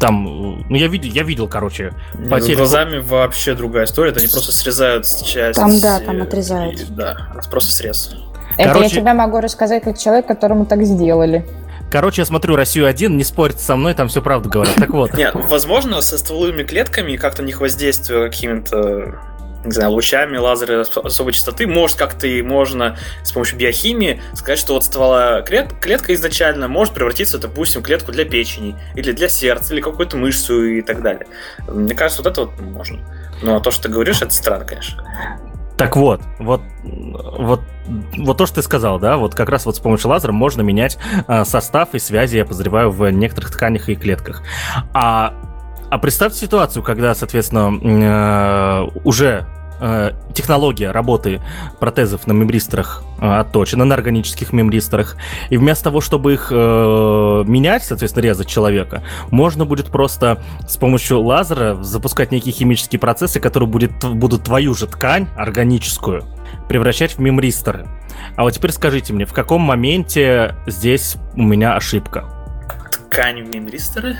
там, 0.00 0.24
ну 0.68 0.76
я 0.76 0.88
видел, 0.88 1.10
я 1.10 1.22
видел, 1.22 1.48
короче, 1.48 1.92
потери. 2.30 2.54
С 2.54 2.58
глазами 2.58 2.98
вообще 2.98 3.54
другая 3.54 3.84
история, 3.84 4.10
это 4.10 4.20
они 4.20 4.28
просто 4.28 4.52
срезают 4.52 5.06
часть. 5.24 5.58
Там 5.58 5.80
да, 5.80 6.00
там 6.00 6.22
отрезают. 6.22 6.80
И, 6.80 6.84
да, 6.86 7.28
просто 7.50 7.72
срез. 7.72 8.14
Это 8.56 8.72
короче... 8.72 8.94
я 8.94 9.00
тебе 9.00 9.12
могу 9.12 9.40
рассказать 9.40 9.82
как 9.82 9.98
человек, 9.98 10.26
которому 10.26 10.66
так 10.66 10.82
сделали. 10.84 11.46
Короче, 11.90 12.22
я 12.22 12.26
смотрю 12.26 12.56
Россию 12.56 12.86
один, 12.86 13.16
не 13.16 13.24
спорьте 13.24 13.60
со 13.60 13.76
мной, 13.76 13.94
там 13.94 14.08
все 14.08 14.20
правду 14.20 14.48
говорят. 14.48 14.74
Так 14.74 14.90
вот. 14.90 15.14
Нет, 15.14 15.34
возможно, 15.34 16.00
со 16.00 16.18
стволовыми 16.18 16.64
клетками 16.64 17.16
как-то 17.16 17.42
них 17.42 17.60
воздействие 17.60 18.28
какими-то 18.28 19.20
не 19.64 19.72
знаю, 19.72 19.90
лучами 19.92 20.36
лазера 20.36 20.82
особой 20.82 21.32
частоты, 21.32 21.66
может 21.66 21.96
как-то 21.96 22.26
и 22.26 22.42
можно 22.42 22.98
с 23.22 23.32
помощью 23.32 23.58
биохимии 23.58 24.20
сказать, 24.34 24.58
что 24.58 24.74
вот 24.74 24.84
ствола 24.84 25.42
клет, 25.42 25.72
клетка 25.80 26.14
изначально 26.14 26.68
может 26.68 26.94
превратиться, 26.94 27.38
допустим, 27.38 27.82
в 27.82 27.84
клетку 27.84 28.12
для 28.12 28.24
печени, 28.24 28.76
или 28.94 29.12
для 29.12 29.28
сердца, 29.28 29.74
или 29.74 29.80
какую-то 29.80 30.16
мышцу 30.16 30.64
и 30.64 30.82
так 30.82 31.02
далее. 31.02 31.26
Мне 31.66 31.94
кажется, 31.94 32.22
вот 32.22 32.30
это 32.30 32.42
вот 32.42 32.60
можно. 32.60 33.00
Но 33.42 33.60
то, 33.60 33.70
что 33.70 33.84
ты 33.84 33.88
говоришь, 33.88 34.22
это 34.22 34.32
странно, 34.32 34.64
конечно. 34.64 35.02
Так 35.84 35.96
вот, 35.96 36.22
вот, 36.38 36.62
вот, 36.82 37.60
вот 38.16 38.38
то, 38.38 38.46
что 38.46 38.56
ты 38.56 38.62
сказал, 38.62 38.98
да, 38.98 39.18
вот 39.18 39.34
как 39.34 39.50
раз 39.50 39.66
вот 39.66 39.76
с 39.76 39.80
помощью 39.80 40.08
лазера 40.08 40.32
можно 40.32 40.62
менять 40.62 40.96
э, 41.28 41.44
состав 41.44 41.90
и 41.92 41.98
связи, 41.98 42.38
я 42.38 42.44
подозреваю, 42.44 42.90
в 42.90 43.10
некоторых 43.10 43.50
тканях 43.50 43.90
и 43.90 43.94
клетках. 43.94 44.42
А, 44.94 45.34
а 45.90 45.98
представьте 45.98 46.38
ситуацию, 46.38 46.82
когда, 46.82 47.14
соответственно, 47.14 47.78
э, 47.82 48.88
уже 49.04 49.46
технология 50.34 50.90
работы 50.90 51.40
протезов 51.80 52.26
на 52.26 52.32
мембристерах 52.32 53.02
э, 53.20 53.26
отточена, 53.26 53.84
на 53.84 53.94
органических 53.94 54.52
мембристерах. 54.52 55.16
И 55.50 55.56
вместо 55.56 55.84
того, 55.84 56.00
чтобы 56.00 56.34
их 56.34 56.48
э, 56.50 57.44
менять, 57.46 57.84
соответственно, 57.84 58.24
резать 58.24 58.48
человека, 58.48 59.02
можно 59.30 59.64
будет 59.64 59.86
просто 59.86 60.42
с 60.68 60.76
помощью 60.76 61.20
лазера 61.20 61.82
запускать 61.82 62.32
некие 62.32 62.52
химические 62.52 62.98
процессы, 62.98 63.40
которые 63.40 63.68
будет, 63.68 63.92
будут 64.04 64.44
твою 64.44 64.74
же 64.74 64.86
ткань 64.86 65.28
органическую 65.36 66.24
превращать 66.68 67.12
в 67.12 67.18
мембристеры. 67.18 67.86
А 68.36 68.42
вот 68.42 68.52
теперь 68.52 68.72
скажите 68.72 69.12
мне, 69.12 69.26
в 69.26 69.32
каком 69.32 69.62
моменте 69.62 70.54
здесь 70.66 71.16
у 71.34 71.42
меня 71.42 71.76
ошибка? 71.76 72.43
Ткань 73.14 73.42
в 73.42 73.54
мембристеры? 73.54 74.16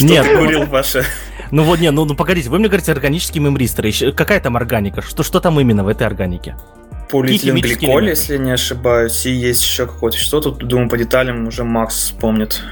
Нет, 0.00 0.26
курил 0.36 0.66
ваша 0.66 1.04
ну 1.50 1.62
вот, 1.62 1.80
не, 1.80 1.90
ну, 1.90 2.04
ну 2.04 2.14
погодите, 2.14 2.50
вы 2.50 2.58
мне 2.58 2.68
говорите 2.68 2.92
органические 2.92 3.42
мемристеры. 3.42 3.90
Какая 4.12 4.38
там 4.40 4.56
органика? 4.56 5.02
Что, 5.02 5.22
что 5.22 5.40
там 5.40 5.58
именно 5.58 5.82
в 5.82 5.88
этой 5.88 6.06
органике? 6.06 6.56
Полиэтиленгликоль, 7.10 8.08
если 8.08 8.36
не 8.36 8.50
ошибаюсь, 8.50 9.24
и 9.24 9.30
есть 9.30 9.62
еще 9.62 9.86
какое-то 9.86 10.18
что 10.18 10.42
тут, 10.42 10.58
думаю, 10.58 10.90
по 10.90 10.98
деталям 10.98 11.46
уже 11.46 11.64
Макс 11.64 11.94
вспомнит. 11.94 12.62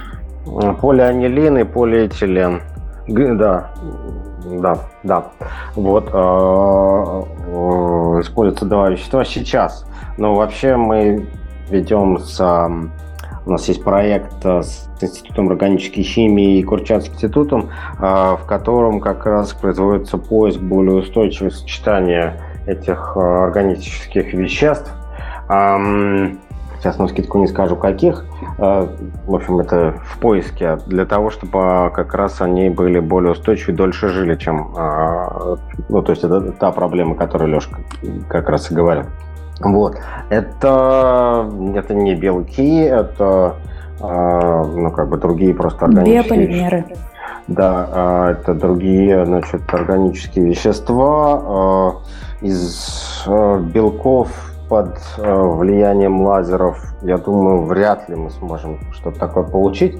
Полианилин 0.45 1.59
и 1.59 1.65
полиэтилен. 1.65 2.61
Да, 3.09 3.73
да, 4.45 4.79
да. 5.03 5.27
Вот 5.75 6.11
э, 6.13 6.13
э, 6.13 8.21
используются 8.21 8.67
два 8.67 8.91
вещества 8.91 9.25
сейчас. 9.25 9.87
Но 10.19 10.35
вообще 10.35 10.77
мы 10.77 11.27
ведем 11.71 12.19
с 12.19 12.39
у 13.47 13.53
нас 13.53 13.67
есть 13.69 13.83
проект 13.83 14.45
э, 14.45 14.63
с 14.63 14.89
Институтом 15.01 15.49
органической 15.49 16.03
химии 16.03 16.59
и 16.59 16.63
Курчатским 16.65 17.15
институтом, 17.15 17.71
э, 17.99 18.03
в 18.03 18.45
котором 18.47 19.01
как 19.01 19.25
раз 19.25 19.53
производится 19.53 20.19
поиск 20.19 20.59
более 20.59 20.97
устойчивого 20.97 21.51
сочетания 21.51 22.43
этих 22.67 23.13
э, 23.17 23.21
органических 23.21 24.35
веществ. 24.35 24.93
Сейчас 25.49 26.99
на 26.99 27.07
скидку 27.07 27.39
не 27.39 27.47
скажу 27.47 27.77
каких. 27.77 28.25
В 28.59 29.35
общем, 29.35 29.61
это 29.61 29.95
в 30.05 30.19
поиске 30.19 30.77
для 30.87 31.07
того, 31.07 31.31
чтобы 31.31 31.91
как 31.95 32.15
раз 32.15 32.41
они 32.41 32.69
были 32.69 32.99
более 32.99 33.33
устойчивы 33.33 33.73
дольше 33.73 34.09
жили, 34.09 34.35
чем... 34.35 34.73
Ну, 35.89 36.03
то 36.03 36.11
есть 36.11 36.25
это 36.25 36.53
та 36.53 36.73
проблема, 36.73 37.15
которую 37.15 37.53
Лешка 37.53 37.79
как 38.29 38.51
раз 38.51 38.71
и 38.71 38.75
говорил. 38.75 39.05
Вот. 39.61 39.97
Это, 40.29 41.51
это 41.75 41.95
не 41.95 42.15
белки, 42.15 42.81
это 42.81 43.57
э, 44.01 44.65
ну, 44.75 44.91
как 44.91 45.09
бы 45.09 45.17
другие 45.17 45.55
просто 45.55 45.87
органические 45.87 46.23
Биополимеры. 46.23 46.85
Да, 47.49 47.89
а, 47.93 48.31
это 48.33 48.55
другие, 48.55 49.25
значит, 49.25 49.63
органические 49.73 50.47
вещества 50.47 52.03
из 52.41 53.25
белков 53.73 54.53
под 54.69 54.99
влиянием 55.17 56.23
лазеров. 56.23 56.83
Я 57.03 57.19
думаю, 57.19 57.63
вряд 57.63 58.09
ли 58.09 58.17
мы 58.17 58.31
сможем 58.31 58.81
что-то 58.93 59.21
такое 59.21 59.45
получить. 59.45 59.97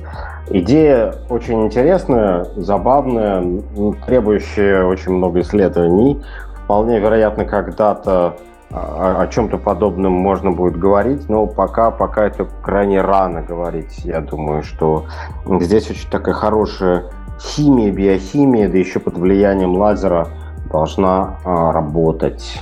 Идея 0.51 1.15
очень 1.31 1.67
интересная, 1.67 2.47
забавная, 2.57 3.63
требующая 4.07 4.85
очень 4.85 5.13
много 5.13 5.41
исследований. 5.41 6.21
Вполне 6.65 6.99
вероятно, 6.99 7.45
когда-то 7.45 8.37
о, 8.71 9.21
о 9.21 9.27
чем-то 9.29 9.59
подобном 9.59 10.13
можно 10.13 10.51
будет 10.51 10.79
говорить, 10.79 11.29
но 11.29 11.47
пока, 11.47 11.91
пока 11.91 12.27
это 12.27 12.47
крайне 12.63 13.01
рано 13.01 13.43
говорить. 13.43 13.99
Я 14.05 14.21
думаю, 14.21 14.63
что 14.63 15.07
здесь 15.61 15.91
очень 15.91 16.11
такая 16.11 16.35
хорошая 16.35 17.05
химия, 17.41 17.93
биохимия, 17.93 18.69
да 18.69 18.79
еще 18.79 18.99
под 18.99 19.19
влиянием 19.19 19.77
лазера 19.77 20.29
должна 20.71 21.39
а, 21.45 21.73
работать. 21.73 22.61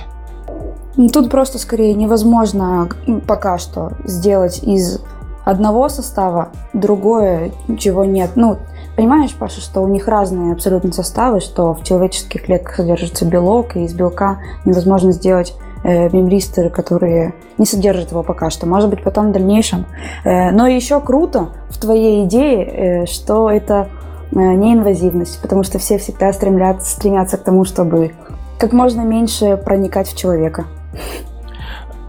Ну, 0.97 1.09
тут 1.09 1.29
просто 1.29 1.59
скорее 1.59 1.93
невозможно 1.93 2.87
пока 3.27 3.57
что 3.57 3.91
сделать 4.05 4.63
из 4.63 5.01
одного 5.43 5.89
состава 5.89 6.49
другое, 6.73 7.51
чего 7.77 8.05
нет. 8.05 8.31
Ну, 8.35 8.57
понимаешь, 8.95 9.35
Паша, 9.35 9.61
что 9.61 9.81
у 9.81 9.87
них 9.87 10.07
разные 10.07 10.53
абсолютно 10.53 10.91
составы, 10.93 11.39
что 11.39 11.73
в 11.73 11.83
человеческих 11.83 12.45
клетках 12.45 12.75
содержится 12.75 13.25
белок, 13.25 13.75
и 13.75 13.83
из 13.83 13.93
белка 13.93 14.39
невозможно 14.63 15.11
сделать 15.11 15.53
э, 15.85 16.09
мемристеры, 16.09 16.69
которые 16.69 17.33
не 17.57 17.65
содержат 17.65 18.11
его 18.11 18.23
пока 18.23 18.49
что. 18.49 18.65
Может 18.65 18.89
быть, 18.89 19.03
потом 19.03 19.29
в 19.29 19.31
дальнейшем. 19.31 19.85
Э, 20.23 20.51
но 20.51 20.67
еще 20.67 20.99
круто 20.99 21.49
в 21.69 21.77
твоей 21.77 22.25
идее, 22.25 22.65
э, 22.65 23.05
что 23.05 23.49
это 23.49 23.87
э, 24.31 24.35
неинвазивность, 24.35 25.41
потому 25.41 25.63
что 25.63 25.77
все 25.77 25.97
всегда 25.97 26.33
стремлятся, 26.33 26.91
стремятся 26.91 27.37
к 27.37 27.43
тому, 27.43 27.63
чтобы 27.65 28.11
как 28.57 28.73
можно 28.73 29.01
меньше 29.01 29.57
проникать 29.57 30.07
в 30.07 30.17
человека. 30.17 30.65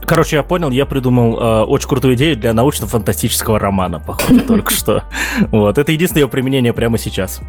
Короче, 0.07 0.37
я 0.37 0.45
понял, 0.45 0.71
я 0.71 0.87
придумал 0.87 1.37
э, 1.37 1.65
очень 1.65 1.89
крутую 1.89 2.15
идею 2.15 2.37
для 2.37 2.53
научно-фантастического 2.53 3.59
романа, 3.59 4.01
походу, 4.01 4.41
только 4.41 4.73
что. 4.73 5.03
Вот, 5.51 5.79
это 5.79 5.93
единственное 5.93 6.29
применение 6.29 6.73
прямо 6.73 6.97
сейчас. 6.97 7.41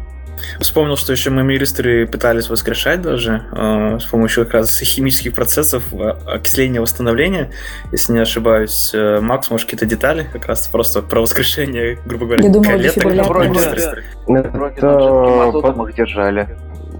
Вспомнил, 0.60 0.96
что 0.96 1.12
еще 1.12 1.30
мы 1.30 1.42
мемиристеры 1.42 2.06
пытались 2.06 2.48
воскрешать 2.48 3.02
даже 3.02 3.44
э, 3.52 3.98
с 4.00 4.04
помощью 4.04 4.44
как 4.44 4.54
раз 4.54 4.78
химических 4.80 5.34
процессов 5.34 5.84
э, 5.92 6.14
окисления 6.26 6.80
восстановления. 6.80 7.50
Если 7.92 8.12
не 8.12 8.20
ошибаюсь, 8.20 8.90
э, 8.94 9.20
Макс, 9.20 9.50
может, 9.50 9.66
какие-то 9.66 9.86
детали 9.86 10.26
как 10.32 10.46
раз 10.46 10.68
просто 10.68 11.02
про 11.02 11.20
воскрешение, 11.20 11.98
грубо 12.04 12.26
говоря, 12.26 12.44
Я 12.44 12.50
думала, 12.50 12.78
клеток. 12.78 13.04
Вроде, 13.04 14.50
вроде 14.50 14.80
там 14.80 15.92
держали 15.92 16.48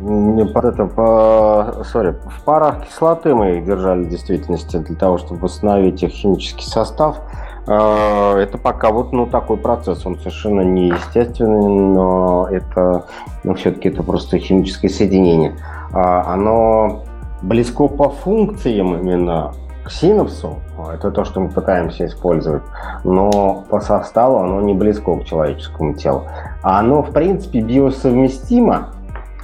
не 0.01 0.45
под 0.45 0.65
это, 0.65 0.87
по, 0.87 1.85
sorry, 1.93 2.17
в 2.29 2.43
парах 2.45 2.87
кислоты 2.87 3.35
мы 3.35 3.59
их 3.59 3.65
держали 3.65 4.05
в 4.05 4.09
действительности 4.09 4.77
для 4.77 4.97
того, 4.97 5.19
чтобы 5.19 5.41
восстановить 5.41 6.03
их 6.03 6.11
химический 6.11 6.67
состав. 6.67 7.21
А, 7.69 8.37
это 8.39 8.57
пока 8.57 8.91
вот 8.91 9.13
ну, 9.13 9.27
такой 9.27 9.59
процесс, 9.59 10.07
он 10.07 10.19
совершенно 10.19 10.63
неестественный, 10.63 11.69
но 11.69 12.49
это 12.51 13.05
ну, 13.45 13.55
все-таки 13.55 13.91
это 13.91 14.03
просто 14.03 14.39
химическое 14.39 14.89
соединение. 14.89 15.55
А, 15.93 16.33
оно 16.33 17.05
близко 17.43 17.87
по 17.89 18.09
функциям 18.09 18.97
именно 18.97 19.53
к 19.85 19.91
синапсу, 19.91 20.57
это 20.93 21.11
то, 21.11 21.25
что 21.25 21.41
мы 21.41 21.49
пытаемся 21.51 22.07
использовать, 22.07 22.63
но 23.05 23.65
по 23.69 23.81
составу 23.81 24.39
оно 24.39 24.61
не 24.61 24.75
близко 24.75 25.15
к 25.17 25.25
человеческому 25.25 25.95
телу. 25.95 26.25
А 26.63 26.81
оно, 26.81 27.03
в 27.03 27.13
принципе, 27.13 27.61
биосовместимо 27.61 28.89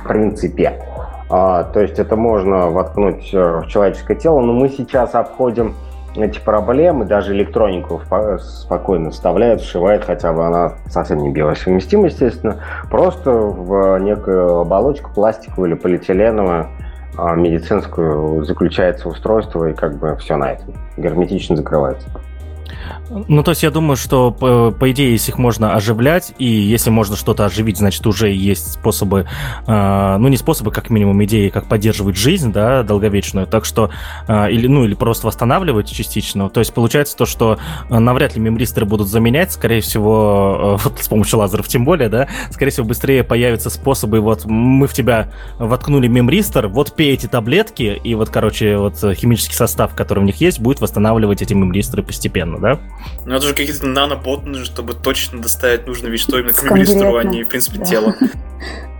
в 0.04 0.08
принципе. 0.08 0.82
А, 1.30 1.64
то 1.64 1.80
есть 1.80 1.98
это 1.98 2.16
можно 2.16 2.68
воткнуть 2.68 3.32
э, 3.32 3.60
в 3.60 3.66
человеческое 3.68 4.14
тело, 4.14 4.40
но 4.40 4.52
мы 4.52 4.68
сейчас 4.68 5.14
обходим 5.14 5.74
эти 6.16 6.38
проблемы, 6.38 7.04
даже 7.04 7.34
электронику 7.34 8.02
спокойно 8.38 9.10
вставляют, 9.10 9.62
сшивают, 9.62 10.04
хотя 10.04 10.32
бы 10.32 10.44
она 10.46 10.74
совсем 10.86 11.18
не 11.18 11.30
биосовместима, 11.30 12.06
естественно, 12.06 12.58
просто 12.90 13.30
в 13.30 13.98
некую 13.98 14.60
оболочку 14.60 15.10
пластиковую 15.12 15.70
или 15.70 15.78
полиэтиленовую 15.78 16.68
а, 17.16 17.34
медицинскую 17.34 18.44
заключается 18.44 19.08
устройство, 19.08 19.68
и 19.68 19.72
как 19.72 19.98
бы 19.98 20.16
все 20.16 20.36
на 20.36 20.52
этом 20.52 20.74
герметично 20.96 21.56
закрывается. 21.56 22.08
Ну, 23.10 23.42
то 23.42 23.50
есть 23.50 23.62
я 23.62 23.70
думаю, 23.70 23.96
что, 23.96 24.30
по, 24.30 24.70
по 24.70 24.90
идее, 24.90 25.12
если 25.12 25.30
их 25.30 25.38
можно 25.38 25.74
оживлять, 25.74 26.34
и 26.38 26.46
если 26.46 26.90
можно 26.90 27.16
что-то 27.16 27.44
оживить, 27.44 27.78
значит, 27.78 28.06
уже 28.06 28.30
есть 28.32 28.72
способы, 28.72 29.26
э, 29.66 30.16
ну, 30.18 30.28
не 30.28 30.36
способы, 30.36 30.70
как 30.70 30.90
минимум, 30.90 31.22
идеи, 31.24 31.48
как 31.48 31.66
поддерживать 31.68 32.16
жизнь, 32.16 32.52
да, 32.52 32.82
долговечную, 32.82 33.46
так 33.46 33.64
что, 33.64 33.90
э, 34.26 34.50
или, 34.50 34.66
ну, 34.66 34.84
или 34.84 34.94
просто 34.94 35.26
восстанавливать 35.26 35.90
частично. 35.90 36.48
То 36.48 36.60
есть 36.60 36.72
получается 36.72 37.16
то, 37.16 37.26
что 37.26 37.58
э, 37.90 37.98
навряд 37.98 38.34
ли 38.36 38.40
мемристеры 38.40 38.86
будут 38.86 39.08
заменять, 39.08 39.52
скорее 39.52 39.80
всего, 39.80 40.78
э, 40.80 40.82
вот 40.84 40.98
с 40.98 41.08
помощью 41.08 41.38
лазеров 41.38 41.68
тем 41.68 41.84
более, 41.84 42.08
да, 42.08 42.28
скорее 42.50 42.70
всего, 42.70 42.86
быстрее 42.86 43.22
появятся 43.22 43.70
способы, 43.70 44.20
вот, 44.20 44.44
мы 44.46 44.86
в 44.86 44.94
тебя 44.94 45.30
воткнули 45.58 46.08
мемристер, 46.08 46.68
вот 46.68 46.94
пей 46.96 47.14
эти 47.14 47.26
таблетки, 47.26 48.00
и 48.02 48.14
вот, 48.14 48.30
короче, 48.30 48.76
вот 48.78 48.96
химический 49.14 49.54
состав, 49.54 49.94
который 49.94 50.20
в 50.20 50.24
них 50.24 50.40
есть, 50.40 50.60
будет 50.60 50.80
восстанавливать 50.80 51.42
эти 51.42 51.54
мемристеры 51.54 52.02
постепенно, 52.02 52.53
да? 52.58 52.80
Ну, 53.24 53.34
это 53.34 53.46
же 53.46 53.54
какие-то 53.54 53.86
наноботы, 53.86 54.64
чтобы 54.64 54.94
точно 54.94 55.40
доставить 55.40 55.86
нужное 55.86 56.10
вещество 56.10 56.38
именно 56.38 56.52
к 56.52 56.62
мембристру, 56.62 57.16
а 57.16 57.24
не, 57.24 57.44
в 57.44 57.48
принципе, 57.48 57.78
да. 57.78 57.84
тело. 57.84 58.16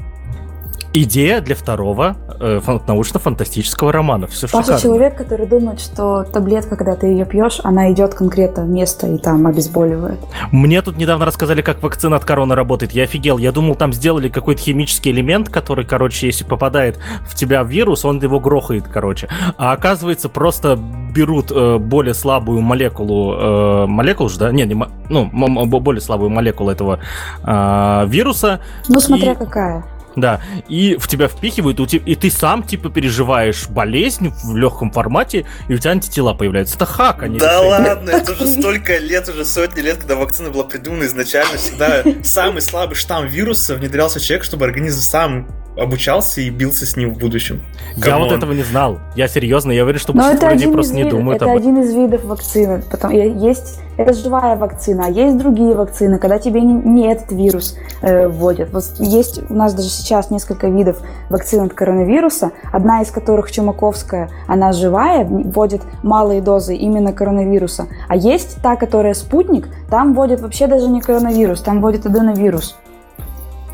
Идея 0.97 1.41
для 1.41 1.57
второго 1.57 2.15
э, 2.39 2.61
научно-фантастического 2.87 3.91
романа. 3.91 4.29
Все 4.29 4.47
Паша 4.47 4.63
шикарно. 4.63 4.81
человек, 4.81 5.17
который 5.17 5.47
думает, 5.47 5.81
что 5.81 6.23
таблетка, 6.23 6.77
когда 6.77 6.95
ты 6.95 7.09
ее 7.09 7.25
пьешь, 7.25 7.59
она 7.65 7.91
идет 7.91 8.15
конкретно 8.15 8.63
в 8.63 8.69
место 8.69 9.09
и 9.09 9.19
там 9.19 9.45
обезболивает. 9.49 10.21
Мне 10.53 10.83
тут 10.83 10.97
недавно 10.97 11.27
рассказали, 11.27 11.63
как 11.63 11.83
вакцина 11.83 12.15
от 12.15 12.25
короны 12.25 12.55
работает. 12.55 12.93
Я 12.93 13.03
офигел. 13.05 13.39
Я 13.39 13.51
думал, 13.51 13.75
там 13.75 13.93
сделали 13.93 14.29
какой-то 14.29 14.63
химический 14.63 15.11
элемент, 15.11 15.49
который, 15.49 15.85
короче, 15.85 16.29
если 16.29 16.45
попадает 16.45 17.01
в 17.27 17.35
тебя 17.35 17.65
вирус, 17.65 18.05
он 18.05 18.21
его 18.21 18.39
грохает, 18.39 18.85
короче. 18.87 19.29
А 19.59 19.73
оказывается, 19.73 20.29
просто 20.29 20.79
берут 21.13 21.51
э, 21.51 21.79
более 21.79 22.15
слабую 22.15 22.61
молекулу, 22.61 23.35
э, 23.35 23.87
молекулу 23.87 24.29
же, 24.29 24.39
да? 24.39 24.53
Не, 24.53 24.65
не, 24.65 24.81
ну, 25.09 25.27
более 25.67 26.01
слабую 26.01 26.31
молекулу 26.31 26.71
этого 26.71 27.01
э, 27.43 28.05
вируса. 28.07 28.61
Ну, 28.89 29.01
смотря 29.01 29.33
и... 29.33 29.37
какая. 29.37 29.85
Да, 30.17 30.41
и 30.69 30.97
в 30.97 31.09
тебя 31.09 31.29
впихивают, 31.29 31.81
и 31.81 32.15
ты 32.15 32.31
сам, 32.31 32.62
типа, 32.62 32.91
переживаешь 32.91 33.69
болезнь 33.69 34.33
в 34.45 34.57
легком 34.57 34.91
формате, 34.91 35.47
и 35.69 35.75
у 35.75 35.79
тебя 35.79 35.93
антитела 35.93 36.35
появляются. 36.35 36.77
Это 36.77 36.87
хак, 36.87 37.23
а 37.23 37.29
не 37.29 37.39
Да 37.39 37.61
решение. 37.61 37.71
ладно, 37.71 38.11
это 38.11 38.33
уже 38.33 38.47
столько 38.47 38.99
лет, 38.99 39.29
уже 39.29 39.45
сотни 39.45 39.81
лет, 39.81 39.99
когда 39.99 40.17
вакцина 40.17 40.51
была 40.51 40.65
придумана 40.65 41.05
изначально, 41.05 41.57
всегда 41.59 42.03
самый 42.23 42.62
слабый 42.62 42.95
штамм 42.97 43.27
вируса 43.27 43.75
внедрялся 43.75 44.21
человек, 44.21 44.45
чтобы 44.45 44.65
организм 44.65 45.01
сам 45.01 45.49
обучался 45.77 46.41
и 46.41 46.51
бился 46.51 46.87
с 46.87 46.97
ним 46.97 47.14
в 47.14 47.18
будущем. 47.18 47.62
Come 47.97 48.07
я 48.07 48.16
on. 48.16 48.20
вот 48.20 48.33
этого 48.33 48.53
не 48.53 48.62
знал. 48.62 48.99
Я 49.16 49.29
серьезно, 49.29 49.72
я 49.72 49.85
уверен, 49.85 50.01
что 50.01 50.12
большинство 50.12 50.51
людей 50.51 50.72
просто 50.72 50.95
не 50.95 51.05
думают 51.05 51.43
это 51.43 51.51
об 51.51 51.57
этом. 51.57 51.72
Это 51.72 51.81
один 51.81 51.83
из 51.83 51.95
видов 51.95 52.25
вакцины. 52.25 52.83
Потом 52.91 53.11
есть 53.11 53.81
это 53.97 54.12
живая 54.12 54.57
вакцина, 54.57 55.05
а 55.07 55.11
есть 55.11 55.39
другие 55.39 55.75
вакцины, 55.75 56.18
когда 56.18 56.39
тебе 56.39 56.61
не, 56.61 56.75
не 56.75 57.12
этот 57.12 57.31
вирус 57.31 57.77
э, 58.03 58.27
вводят. 58.27 58.72
Вот 58.72 58.85
есть 58.99 59.41
у 59.49 59.55
нас 59.55 59.75
даже 59.75 59.89
сейчас 59.89 60.31
несколько 60.31 60.68
видов 60.68 61.01
вакцин 61.31 61.62
от 61.62 61.75
коронавируса, 61.75 62.53
одна 62.72 63.03
из 63.03 63.11
которых 63.11 63.53
Чумаковская, 63.53 64.31
она 64.49 64.72
живая, 64.72 65.25
вводит 65.25 65.83
малые 66.03 66.43
дозы 66.43 66.75
именно 66.75 67.12
коронавируса. 67.12 67.87
А 68.09 68.16
есть 68.16 68.61
та, 68.62 68.77
которая 68.77 69.14
спутник, 69.14 69.68
там 69.89 70.14
вводят 70.14 70.41
вообще 70.41 70.66
даже 70.66 70.89
не 70.89 71.01
коронавирус, 71.01 71.61
там 71.61 71.81
вводят 71.81 72.07
аденовирус. 72.07 72.77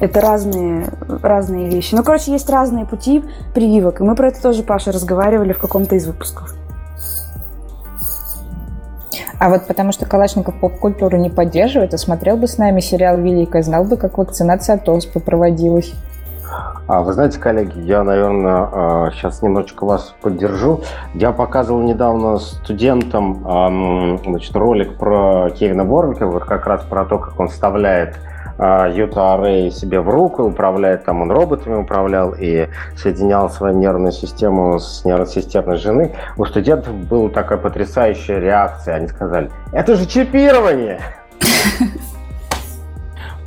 Это 0.01 0.20
разные, 0.20 0.86
разные 1.22 1.68
вещи. 1.68 1.94
Ну, 1.94 2.03
короче, 2.03 2.32
есть 2.32 2.48
разные 2.48 2.86
пути 2.86 3.22
прививок. 3.55 4.01
И 4.01 4.05
мы 4.05 4.14
про 4.14 4.28
это 4.28 4.40
тоже, 4.40 4.62
Паша, 4.62 4.92
разговаривали 4.92 5.53
в 5.53 5.59
каком-то 5.59 5.94
из 5.94 6.07
выпусков. 6.07 6.55
А 9.38 9.48
вот 9.48 9.66
потому 9.66 9.92
что 9.92 10.07
Калашников 10.07 10.59
поп-культуру 10.61 11.16
не 11.16 11.30
поддерживает, 11.30 11.94
а 11.94 11.98
смотрел 11.98 12.36
бы 12.36 12.46
с 12.46 12.59
нами 12.59 12.80
сериал 12.80 13.16
«Великая», 13.16 13.62
знал 13.62 13.84
бы, 13.84 13.96
как 13.96 14.18
вакцинация 14.18 14.76
от 14.76 14.88
оспы 14.88 15.18
проводилась. 15.20 15.94
А, 16.86 17.03
вы 17.03 17.12
знаете, 17.12 17.38
коллеги, 17.38 17.78
я, 17.80 18.03
наверное, 18.03 19.11
сейчас 19.12 19.40
немножечко 19.40 19.86
вас 19.86 20.14
поддержу. 20.20 20.80
Я 21.14 21.32
показывал 21.32 21.80
недавно 21.80 22.38
студентам 22.38 24.18
значит, 24.24 24.55
ролик 24.57 24.98
про 24.98 25.51
Кевина 25.51 25.84
Борвика, 25.84 26.26
вот 26.26 26.44
как 26.44 26.66
раз 26.66 26.82
про 26.84 27.05
то, 27.05 27.18
как 27.18 27.38
он 27.38 27.48
вставляет 27.48 28.18
Юта 28.61 29.34
Арей 29.34 29.70
себе 29.70 30.00
в 30.00 30.08
руку, 30.11 30.42
управляет 30.42 31.04
там, 31.04 31.22
он 31.22 31.30
роботами 31.30 31.76
управлял 31.76 32.34
и 32.38 32.68
соединял 32.94 33.48
свою 33.48 33.78
нервную 33.78 34.12
систему 34.12 34.78
с 34.78 35.02
нервной 35.04 35.28
системой 35.28 35.78
жены. 35.78 36.14
У 36.36 36.44
студентов 36.44 36.94
была 36.94 37.30
такая 37.30 37.56
потрясающая 37.56 38.38
реакция. 38.38 38.96
Они 38.96 39.08
сказали, 39.08 39.50
это 39.72 39.96
же 39.96 40.04
чипирование! 40.06 41.00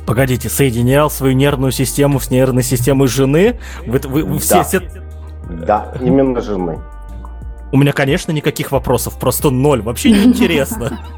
Погодите, 0.06 0.48
соединял 0.48 1.08
свою 1.10 1.34
нервную 1.34 1.72
систему 1.72 2.18
с 2.18 2.30
нервной 2.30 2.62
системой 2.62 3.08
жены? 3.08 3.58
Вы, 3.86 4.00
вы, 4.04 4.24
вы 4.24 4.38
все, 4.38 4.56
Да. 4.56 4.62
все... 4.64 4.80
Да, 5.48 5.92
именно 6.00 6.40
жены. 6.40 6.80
У 7.72 7.76
меня, 7.76 7.92
конечно, 7.92 8.30
никаких 8.32 8.72
вопросов, 8.72 9.18
просто 9.18 9.50
ноль. 9.50 9.82
Вообще 9.82 10.10
неинтересно. 10.10 11.00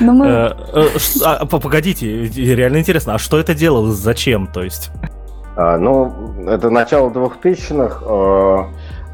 Ну, 0.00 0.12
мы... 0.12 0.26
Э, 0.26 0.52
э, 0.72 0.86
а, 1.24 1.46
по- 1.46 1.58
Погодите, 1.60 2.26
реально 2.26 2.78
интересно, 2.78 3.14
а 3.14 3.18
что 3.18 3.38
это 3.38 3.54
делалось, 3.54 3.94
зачем, 3.96 4.46
то 4.46 4.62
есть? 4.62 4.90
А, 5.56 5.76
Ну, 5.78 6.12
это 6.46 6.70
начало 6.70 7.10
2000-х. 7.10 8.02
э, 8.04 8.64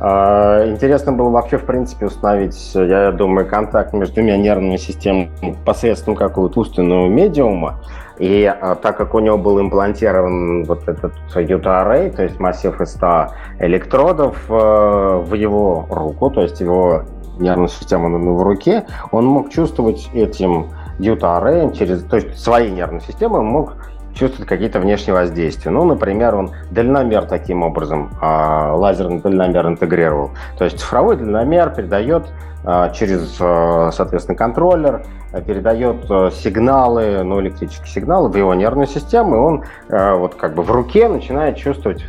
а, 0.02 0.66
Интересно 0.66 1.12
было 1.12 1.28
вообще, 1.28 1.58
в 1.58 1.66
принципе, 1.66 2.06
установить, 2.06 2.74
я 2.74 3.12
думаю, 3.12 3.46
контакт 3.46 3.92
между 3.92 4.14
двумя 4.16 4.36
нервными 4.38 4.76
системами 4.78 5.30
посредством 5.64 6.16
какого-то 6.16 6.60
умственного 6.60 7.06
медиума. 7.08 7.80
И 8.18 8.44
а, 8.44 8.74
так 8.74 8.96
как 8.96 9.14
у 9.14 9.18
него 9.20 9.36
был 9.38 9.60
имплантирован 9.60 10.64
вот 10.64 10.88
этот 10.88 11.12
UTA-арray, 11.34 12.10
то 12.14 12.22
есть 12.22 12.38
массив 12.38 12.78
из 12.80 12.92
100 12.92 13.28
электродов 13.60 14.36
э, 14.48 14.52
в 14.52 15.34
его 15.34 15.86
руку, 15.90 16.30
то 16.30 16.42
есть 16.42 16.60
его 16.60 17.02
нервную 17.40 17.68
систему 17.68 18.08
ну, 18.08 18.34
в 18.34 18.42
руке, 18.42 18.86
он 19.10 19.26
мог 19.26 19.50
чувствовать 19.50 20.08
этим 20.12 20.70
UTA-арреем 20.98 21.72
через, 21.72 22.04
то 22.04 22.16
есть 22.16 22.38
своей 22.38 22.70
нервной 22.70 23.00
системой 23.00 23.40
он 23.40 23.46
мог 23.46 23.74
чувствовать 24.14 24.48
какие-то 24.48 24.80
внешние 24.80 25.14
воздействия. 25.14 25.70
Ну, 25.70 25.84
например, 25.84 26.34
он 26.34 26.50
дальномер 26.70 27.26
таким 27.26 27.62
образом, 27.62 28.10
а, 28.20 28.74
лазерный 28.74 29.20
дальномер 29.20 29.66
интегрировал. 29.68 30.30
То 30.58 30.64
есть 30.64 30.78
цифровой 30.78 31.16
дальномер 31.16 31.70
передает 31.70 32.24
а, 32.64 32.90
через, 32.90 33.36
а, 33.40 33.90
соответственно, 33.92 34.36
контроллер, 34.36 35.04
передает 35.46 36.04
сигналы, 36.34 37.22
ну, 37.22 37.40
электрические 37.40 37.86
сигналы 37.86 38.28
в 38.28 38.36
его 38.36 38.52
нервную 38.52 38.88
систему, 38.88 39.36
и 39.36 39.38
он 39.38 39.64
вот 39.88 40.34
как 40.34 40.56
бы 40.56 40.64
в 40.64 40.70
руке 40.72 41.06
начинает 41.06 41.56
чувствовать 41.56 42.04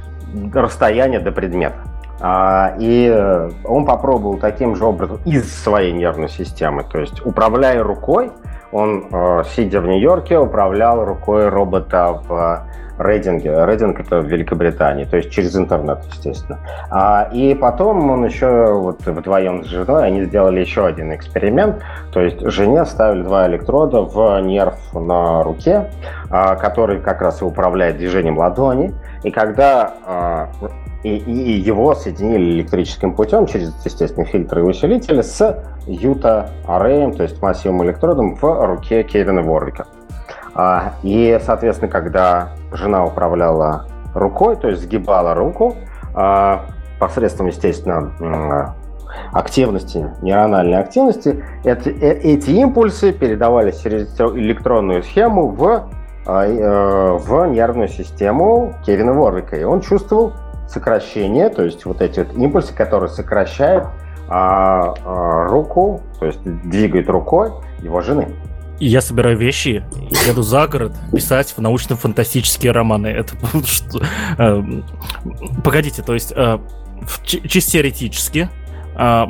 расстояние 0.52 1.20
до 1.20 1.32
предмета. 1.32 1.91
А, 2.24 2.76
И 2.78 3.08
э, 3.08 3.50
он 3.66 3.86
попробовал 3.86 4.38
таким 4.38 4.76
же 4.76 4.86
образом 4.86 5.20
из 5.26 5.52
своей 5.64 5.92
нервной 5.92 6.30
системы, 6.30 6.84
то 6.84 7.00
есть 7.00 7.26
управляя 7.26 7.84
рукой, 7.84 8.32
он, 8.72 9.08
э, 9.12 9.44
сидя 9.56 9.82
в 9.82 9.88
Нью-Йорке, 9.88 10.38
управлял 10.38 11.04
рукой 11.04 11.50
робота 11.50 12.22
в 12.28 12.68
Рейдинге. 12.98 13.66
Рейдинг 13.66 14.00
это 14.00 14.20
в 14.20 14.26
Великобритании, 14.26 15.06
то 15.06 15.18
есть 15.18 15.32
через 15.32 15.56
интернет, 15.56 16.00
естественно. 16.12 16.60
А, 16.90 17.30
И 17.32 17.54
потом 17.56 18.10
он 18.10 18.26
еще 18.26 18.74
вот 18.74 19.06
вдвоем 19.06 19.64
с 19.64 19.68
женой, 19.68 20.06
они 20.06 20.24
сделали 20.26 20.60
еще 20.60 20.86
один 20.86 21.14
эксперимент, 21.14 21.82
то 22.12 22.22
есть 22.22 22.42
жене 22.52 22.86
ставили 22.86 23.24
два 23.24 23.48
электрода 23.48 24.02
в 24.02 24.40
нерв 24.42 24.76
на 24.94 25.44
руке, 25.44 25.90
а, 26.30 26.56
который 26.56 27.00
как 27.00 27.22
раз 27.22 27.42
и 27.42 27.46
управляет 27.46 27.98
движением 27.98 28.38
ладони. 28.38 28.94
И 29.24 29.32
когда 29.32 29.94
а, 30.06 30.50
и, 31.04 31.16
и 31.16 31.60
его 31.60 31.96
соединили 31.96 32.52
электрическим 32.52 33.14
путем 33.14 33.48
через, 33.48 33.74
естественно, 33.84 34.26
фильтры 34.26 34.62
и 34.62 34.64
усилители 34.64 35.22
с 35.22 35.64
юта-арреем, 35.88 37.14
то 37.14 37.24
есть 37.24 37.42
массивным 37.42 37.84
электродом 37.84 38.36
в 38.36 38.66
руке 38.68 39.04
Кевина 39.04 39.42
Ворвика. 39.42 39.88
А, 40.54 40.94
И, 41.02 41.40
соответственно, 41.44 41.90
когда 41.90 42.50
жена 42.72 43.06
управляла 43.06 43.88
рукой, 44.14 44.56
то 44.56 44.68
есть 44.68 44.84
сгибала 44.84 45.34
руку, 45.34 45.76
а, 46.14 46.66
посредством, 47.00 47.48
естественно, 47.48 48.76
активности, 49.34 50.10
нейрональной 50.22 50.80
активности, 50.80 51.44
эти, 51.64 51.90
э- 51.90 52.20
эти 52.22 52.52
импульсы 52.52 53.12
передавались 53.12 53.80
через 53.80 54.18
электронную 54.20 55.04
схему 55.04 55.48
в, 55.48 55.90
а, 56.26 56.46
э, 56.46 57.18
в 57.18 57.46
нервную 57.48 57.88
систему 57.88 58.74
Кевина 58.86 59.14
Ворвика. 59.14 59.56
И 59.58 59.64
он 59.64 59.82
чувствовал 59.82 60.34
сокращение, 60.68 61.50
то 61.50 61.64
есть 61.64 61.86
вот 61.86 62.02
эти 62.02 62.20
вот 62.20 62.34
импульсы, 62.38 62.74
которые 62.74 63.10
сокращают 63.10 63.88
а, 64.34 64.94
руку, 65.48 66.00
то 66.20 66.26
есть 66.26 66.42
двигают 66.44 67.10
рукой 67.10 67.52
его 67.82 68.00
жены. 68.00 68.30
Я 68.82 69.02
собираю 69.02 69.38
вещи, 69.38 69.84
еду 70.28 70.42
за 70.42 70.68
город 70.68 70.94
писать 71.14 71.54
в 71.56 71.62
научно-фантастические 71.62 72.72
романы. 72.72 73.08
Это 73.08 73.36
что? 73.66 74.02
э, 74.40 74.64
Погодите, 75.64 76.02
то 76.02 76.16
есть 76.16 76.34
э, 76.36 76.58
чисто 77.26 77.74
теоретически 77.74 78.50
а, 78.96 79.28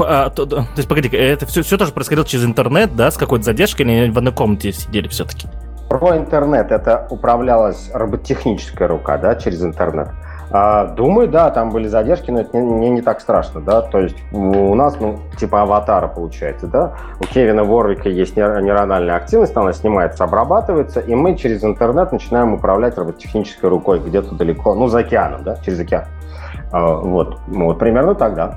а, 0.00 0.30
то, 0.30 0.46
то 0.46 0.66
есть, 0.76 0.88
погоди, 0.88 1.08
это 1.08 1.46
все, 1.46 1.62
все 1.62 1.78
тоже 1.78 1.92
происходило 1.92 2.26
через 2.26 2.44
интернет, 2.44 2.94
да, 2.94 3.10
с 3.10 3.16
какой-то 3.16 3.44
задержкой, 3.44 3.86
или 3.86 4.10
в 4.10 4.18
одной 4.18 4.34
комнате 4.34 4.72
сидели 4.72 5.08
все-таки? 5.08 5.48
Про 5.88 6.16
интернет 6.18 6.70
это 6.70 7.06
управлялась 7.10 7.90
роботехническая 7.94 8.88
рука, 8.88 9.16
да, 9.16 9.36
через 9.36 9.62
интернет. 9.62 10.08
А, 10.50 10.86
думаю, 10.86 11.28
да, 11.28 11.50
там 11.50 11.70
были 11.70 11.88
задержки, 11.88 12.30
но 12.30 12.40
это 12.40 12.56
не, 12.56 12.62
не, 12.62 12.90
не 12.90 13.02
так 13.02 13.20
страшно, 13.20 13.60
да. 13.60 13.82
То 13.82 13.98
есть 13.98 14.16
у 14.32 14.74
нас, 14.74 14.96
ну, 15.00 15.18
типа 15.38 15.62
аватара 15.62 16.06
получается, 16.08 16.66
да. 16.66 16.92
У 17.20 17.24
Кевина 17.24 17.64
Ворвика 17.64 18.08
есть 18.08 18.36
нейр- 18.36 18.62
нейрональная 18.62 19.16
активность, 19.16 19.56
она 19.56 19.72
снимается, 19.72 20.24
обрабатывается, 20.24 21.00
и 21.00 21.14
мы 21.14 21.36
через 21.36 21.64
интернет 21.64 22.12
начинаем 22.12 22.54
управлять 22.54 22.96
роботехнической 22.96 23.68
рукой 23.68 23.98
где-то 23.98 24.34
далеко, 24.36 24.74
ну, 24.74 24.86
за 24.86 25.00
океаном, 25.00 25.42
да, 25.42 25.56
через 25.56 25.80
океан. 25.80 26.04
А, 26.72 26.94
вот, 26.96 27.38
ну, 27.48 27.66
вот 27.66 27.78
примерно 27.78 28.14
так, 28.14 28.34
да. 28.34 28.54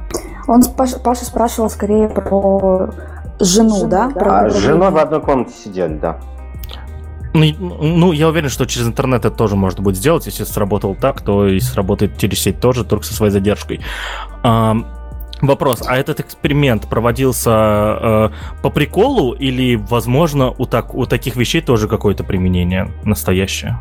Он, 0.47 0.61
с 0.61 0.69
Паш- 0.69 1.01
Паша 1.01 1.25
спрашивал 1.25 1.69
скорее 1.69 2.07
про 2.09 2.89
жену, 3.39 3.87
да? 3.87 4.09
Про 4.13 4.41
А 4.41 4.49
с 4.49 4.55
женой 4.55 4.91
в 4.91 4.97
одной 4.97 5.21
комнате 5.21 5.53
сидели, 5.53 5.93
да. 5.95 6.17
Ну, 7.33 7.53
ну, 7.81 8.11
я 8.11 8.27
уверен, 8.27 8.49
что 8.49 8.65
через 8.65 8.87
интернет 8.87 9.25
это 9.25 9.35
тоже 9.35 9.55
можно 9.55 9.83
будет 9.83 9.97
сделать. 9.97 10.25
Если 10.25 10.43
сработало 10.43 10.95
так, 10.95 11.21
то 11.21 11.47
и 11.47 11.59
сработает 11.59 12.17
через 12.17 12.39
сеть 12.39 12.59
тоже, 12.59 12.83
только 12.83 13.05
со 13.05 13.13
своей 13.13 13.31
задержкой. 13.31 13.81
Ам, 14.43 14.87
Вопрос, 15.41 15.83
а 15.87 15.95
этот 15.95 16.19
эксперимент 16.19 16.89
проводился 16.89 17.49
э, 17.49 18.29
по 18.61 18.69
приколу 18.69 19.31
или, 19.31 19.75
возможно, 19.75 20.51
у, 20.51 20.65
так, 20.65 20.93
у 20.93 21.05
таких 21.05 21.37
вещей 21.37 21.61
тоже 21.61 21.87
какое-то 21.87 22.25
применение 22.25 22.91
настоящее? 23.05 23.79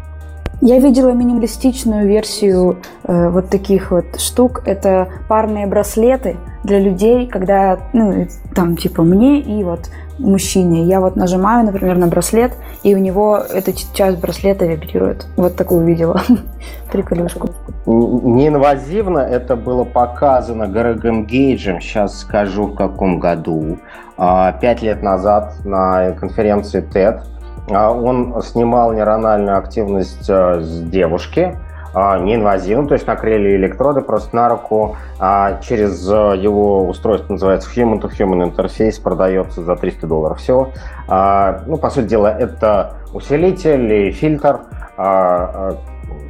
Я 0.60 0.80
видела 0.80 1.10
минималистичную 1.10 2.08
версию 2.08 2.78
э, 3.04 3.28
вот 3.28 3.48
таких 3.48 3.92
вот 3.92 4.18
штук. 4.18 4.62
Это 4.66 5.08
парные 5.28 5.66
браслеты 5.66 6.36
для 6.64 6.80
людей, 6.80 7.28
когда, 7.28 7.78
ну, 7.92 8.26
там, 8.54 8.76
типа, 8.76 9.02
мне 9.02 9.40
и 9.40 9.62
вот 9.62 9.88
мужчине. 10.18 10.84
Я 10.84 11.00
вот 11.00 11.16
нажимаю, 11.16 11.64
например, 11.64 11.96
на 11.96 12.08
браслет, 12.08 12.52
и 12.82 12.94
у 12.94 12.98
него 12.98 13.36
эта 13.36 13.72
часть 13.94 14.18
браслета 14.18 14.66
вибрирует. 14.66 15.26
Вот 15.36 15.56
такую 15.56 15.86
видела. 15.86 16.20
Приколюшку. 16.92 17.50
Неинвазивно 17.86 19.20
это 19.20 19.56
было 19.56 19.84
показано 19.84 20.66
Грегом 20.66 21.24
Гейджем, 21.24 21.80
сейчас 21.80 22.18
скажу 22.18 22.66
в 22.66 22.74
каком 22.74 23.20
году, 23.20 23.78
А, 24.16 24.52
пять 24.52 24.82
лет 24.82 25.02
назад 25.02 25.54
на 25.64 26.10
конференции 26.12 26.82
TED. 26.82 27.22
А, 27.70 27.92
Он 27.92 28.40
снимал 28.42 28.92
нейрональную 28.92 29.58
активность 29.58 30.28
а, 30.30 30.60
с 30.60 30.80
девушки, 30.82 31.56
а, 31.94 32.18
неинвазивно, 32.18 32.86
то 32.86 32.94
есть 32.94 33.06
накрыли 33.06 33.56
электроды 33.56 34.02
просто 34.02 34.36
на 34.36 34.48
руку, 34.48 34.96
а 35.18 35.58
через 35.62 36.08
а, 36.10 36.32
его 36.34 36.86
устройство, 36.86 37.32
называется 37.32 37.70
Human-to-Human 37.74 38.44
интерфейс, 38.44 38.98
продается 38.98 39.62
за 39.62 39.74
300 39.74 40.06
долларов 40.06 40.38
всего. 40.38 40.70
А, 41.08 41.62
Ну, 41.66 41.76
по 41.78 41.90
сути 41.90 42.06
дела, 42.06 42.28
это 42.28 42.94
усилитель 43.12 43.92
и 43.92 44.10
фильтр, 44.12 44.60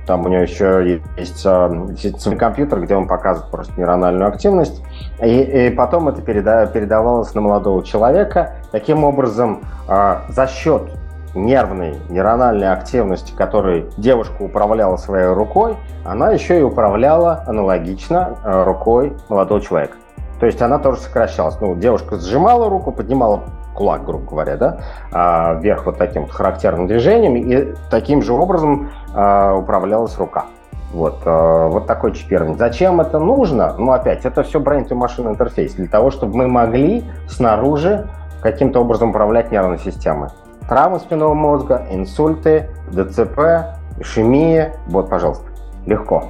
там 0.07 0.25
у 0.25 0.29
него 0.29 0.43
еще 0.43 1.01
есть 1.19 1.45
действительно 1.45 2.37
компьютер, 2.37 2.81
где 2.81 2.95
он 2.95 3.07
показывает 3.07 3.51
просто 3.51 3.75
нейрональную 3.77 4.29
активность. 4.29 4.83
И, 5.23 5.67
и 5.67 5.71
потом 5.71 6.09
это 6.09 6.23
переда- 6.23 6.71
передавалось 6.73 7.35
на 7.35 7.43
молодого 7.43 7.85
человека. 7.85 8.55
Таким 8.73 9.05
образом, 9.05 9.65
за 9.87 10.47
счет 10.47 10.98
нервной 11.35 11.97
нейрональной 12.09 12.73
активности, 12.73 13.33
которой 13.33 13.91
девушка 13.97 14.43
управляла 14.43 14.97
своей 14.97 15.29
рукой, 15.29 15.77
она 16.05 16.33
еще 16.33 16.59
и 16.59 16.63
управляла 16.63 17.45
аналогично 17.47 18.37
а, 18.45 18.65
рукой 18.65 19.17
молодого 19.29 19.61
человека. 19.61 19.97
То 20.41 20.47
есть 20.47 20.63
она 20.63 20.79
тоже 20.79 21.01
сокращалась. 21.01 21.61
Ну, 21.61 21.75
девушка 21.75 22.17
сжимала 22.17 22.69
руку, 22.69 22.93
поднимала 22.93 23.43
кулак, 23.75 24.05
грубо 24.05 24.25
говоря, 24.29 24.57
да, 24.57 24.79
а, 25.13 25.55
вверх 25.55 25.87
вот 25.87 25.99
таким 25.99 26.23
вот 26.23 26.33
характерным 26.33 26.87
движением, 26.87 27.37
и 27.37 27.75
таким 27.91 28.23
же 28.23 28.33
образом 28.33 28.91
а, 29.15 29.55
управлялась 29.55 30.17
рука. 30.19 30.47
Вот, 30.93 31.21
а, 31.25 31.69
вот 31.69 31.87
такой 31.87 32.13
чипирование. 32.13 32.57
Зачем 32.57 33.01
это 33.01 33.19
нужно? 33.19 33.75
Ну, 33.79 33.93
опять, 33.93 34.25
это 34.25 34.43
все 34.43 34.61
brain 34.61 34.89
to 34.89 34.99
machine 34.99 35.29
интерфейс 35.29 35.75
для 35.75 35.89
того, 35.89 36.11
чтобы 36.11 36.37
мы 36.37 36.49
могли 36.49 37.05
снаружи 37.29 38.09
каким-то 38.41 38.81
образом 38.81 39.11
управлять 39.11 39.51
нервной 39.51 39.79
системой. 39.79 40.31
Травмы 40.69 41.01
спинного 41.01 41.33
мозга, 41.33 41.87
инсульты, 41.91 42.69
ДЦП, 42.93 43.79
ишемия. 43.99 44.75
Вот, 44.89 45.09
пожалуйста, 45.09 45.47
легко. 45.87 46.25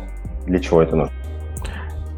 Для 0.46 0.60
чего 0.60 0.80
это 0.80 0.94
нужно? 0.94 1.17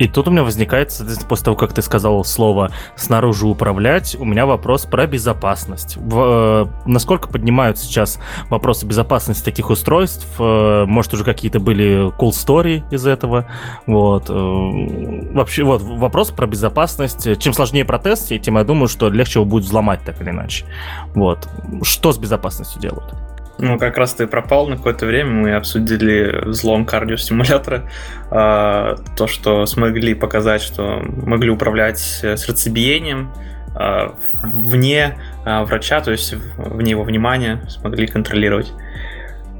И 0.01 0.09
тут 0.09 0.29
у 0.29 0.31
меня 0.31 0.45
возникает, 0.45 0.91
после 1.29 1.45
того, 1.45 1.57
как 1.59 1.75
ты 1.75 1.83
сказал 1.83 2.25
слово 2.25 2.71
«снаружи 2.97 3.47
управлять», 3.47 4.17
у 4.19 4.25
меня 4.25 4.47
вопрос 4.47 4.87
про 4.87 5.07
безопасность. 5.07 5.99
В, 5.99 6.65
э, 6.67 6.67
насколько 6.87 7.29
поднимают 7.29 7.77
сейчас 7.77 8.19
вопросы 8.49 8.87
безопасности 8.87 9.45
таких 9.45 9.69
устройств? 9.69 10.27
Э, 10.39 10.87
может, 10.87 11.13
уже 11.13 11.23
какие-то 11.23 11.61
были 11.61 12.11
cool 12.17 12.31
story 12.31 12.83
из 12.91 13.07
этого? 13.07 13.47
Вот. 13.87 14.31
Э, 14.31 15.35
вообще, 15.35 15.65
вот, 15.65 15.83
вопрос 15.83 16.31
про 16.31 16.47
безопасность. 16.47 17.39
Чем 17.39 17.53
сложнее 17.53 17.85
протест, 17.85 18.29
тем 18.41 18.57
я 18.57 18.65
думаю, 18.65 18.89
что 18.89 19.11
легче 19.11 19.41
его 19.41 19.45
будет 19.45 19.65
взломать 19.65 20.01
так 20.07 20.19
или 20.23 20.31
иначе. 20.31 20.65
Вот. 21.15 21.47
Что 21.83 22.13
с 22.13 22.17
безопасностью 22.17 22.81
делают? 22.81 23.30
Ну, 23.63 23.79
как 23.79 23.99
раз 23.99 24.15
ты 24.15 24.27
пропал 24.27 24.69
на 24.69 24.77
какое-то 24.77 25.05
время, 25.05 25.31
мы 25.31 25.55
обсудили 25.55 26.47
взлом 26.47 26.87
кардиостимулятора, 26.87 27.83
э, 28.31 28.97
то, 29.17 29.27
что 29.27 29.67
смогли 29.67 30.15
показать, 30.15 30.63
что 30.63 31.03
могли 31.03 31.51
управлять 31.51 31.99
сердцебиением 31.99 33.33
э, 33.79 34.09
вне 34.43 35.19
э, 35.45 35.63
врача, 35.65 36.01
то 36.01 36.11
есть 36.11 36.35
вне 36.57 36.93
его 36.93 37.03
внимания, 37.03 37.61
смогли 37.69 38.07
контролировать. 38.07 38.73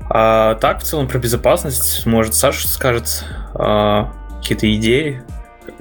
А 0.09 0.55
так, 0.55 0.81
в 0.81 0.83
целом, 0.83 1.07
про 1.07 1.19
безопасность, 1.19 2.07
может, 2.07 2.35
Саша 2.35 2.69
скажет 2.69 3.25
э, 3.55 4.05
какие-то 4.39 4.75
идеи, 4.75 5.23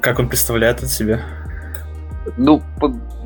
как 0.02 0.20
он 0.20 0.28
представляет 0.28 0.84
от 0.84 0.90
себя. 0.90 1.22
Ну, 2.38 2.62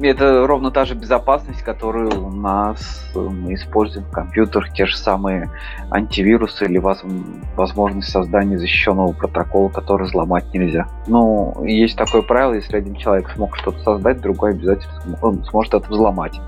это 0.09 0.45
ровно 0.47 0.71
та 0.71 0.85
же 0.85 0.95
безопасность, 0.95 1.61
которую 1.61 2.25
у 2.25 2.29
нас 2.29 3.05
мы 3.15 3.53
используем 3.53 4.05
в 4.05 4.11
компьютерах, 4.11 4.73
те 4.73 4.85
же 4.85 4.97
самые 4.97 5.49
антивирусы 5.89 6.65
или 6.65 6.77
возможность 6.77 8.09
создания 8.09 8.57
защищенного 8.57 9.13
протокола, 9.13 9.69
который 9.69 10.07
взломать 10.07 10.53
нельзя. 10.53 10.87
Ну, 11.07 11.63
есть 11.63 11.97
такое 11.97 12.21
правило, 12.21 12.53
если 12.53 12.77
один 12.77 12.95
человек 12.95 13.29
смог 13.29 13.55
что-то 13.55 13.79
создать, 13.79 14.21
другой 14.21 14.51
обязательно 14.51 15.43
сможет 15.45 15.73
это 15.73 15.89
взломать. 15.89 16.39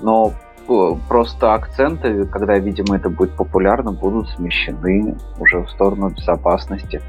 Но 0.00 0.32
э, 0.68 0.94
просто 1.08 1.54
акценты, 1.54 2.24
когда, 2.26 2.58
видимо, 2.58 2.96
это 2.96 3.10
будет 3.10 3.32
популярно, 3.36 3.92
будут 3.92 4.28
смещены 4.30 5.16
уже 5.38 5.60
в 5.60 5.70
сторону 5.70 6.10
безопасности. 6.10 7.00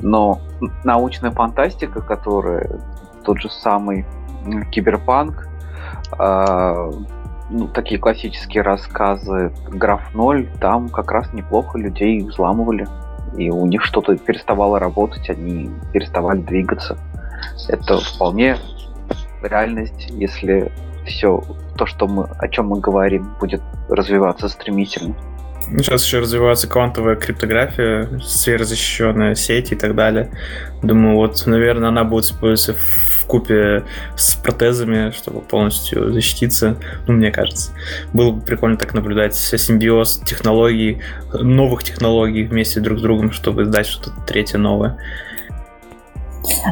Но 0.00 0.40
научная 0.84 1.30
фантастика, 1.30 2.00
которая 2.00 2.80
тот 3.24 3.40
же 3.40 3.50
самый 3.50 4.06
киберпанк, 4.70 5.48
э, 6.18 6.90
ну, 7.50 7.68
такие 7.68 8.00
классические 8.00 8.62
рассказы 8.62 9.52
Граф 9.68 10.14
Ноль, 10.14 10.48
там 10.60 10.88
как 10.88 11.10
раз 11.12 11.32
неплохо 11.32 11.78
людей 11.78 12.22
взламывали. 12.22 12.86
И 13.36 13.50
у 13.50 13.66
них 13.66 13.84
что-то 13.84 14.16
переставало 14.16 14.78
работать, 14.78 15.28
они 15.30 15.70
переставали 15.92 16.40
двигаться. 16.40 16.96
Это 17.68 17.98
вполне 17.98 18.56
реальность, 19.42 20.08
если 20.10 20.72
все 21.04 21.42
то, 21.76 21.86
что 21.86 22.06
мы, 22.06 22.24
о 22.24 22.48
чем 22.48 22.68
мы 22.68 22.80
говорим, 22.80 23.34
будет 23.38 23.62
развиваться 23.88 24.48
стремительно. 24.48 25.14
Сейчас 25.68 26.04
еще 26.04 26.20
развивается 26.20 26.68
квантовая 26.68 27.16
криптография, 27.16 28.20
сверхзащищенная 28.20 29.34
сеть 29.34 29.72
и 29.72 29.74
так 29.74 29.96
далее. 29.96 30.30
Думаю, 30.82 31.16
вот, 31.16 31.44
наверное, 31.46 31.88
она 31.88 32.04
будет 32.04 32.24
использоваться 32.24 32.74
в 32.74 33.26
купе 33.26 33.82
с 34.16 34.36
протезами, 34.36 35.10
чтобы 35.10 35.40
полностью 35.40 36.12
защититься. 36.12 36.76
Ну, 37.08 37.14
мне 37.14 37.32
кажется. 37.32 37.72
Было 38.12 38.30
бы 38.30 38.40
прикольно 38.42 38.76
так 38.76 38.94
наблюдать 38.94 39.34
симбиоз 39.34 40.22
технологий, 40.24 41.02
новых 41.32 41.82
технологий 41.82 42.44
вместе 42.44 42.80
друг 42.80 43.00
с 43.00 43.02
другом, 43.02 43.32
чтобы 43.32 43.64
сдать 43.64 43.86
что-то 43.86 44.12
третье 44.26 44.58
новое. 44.58 44.98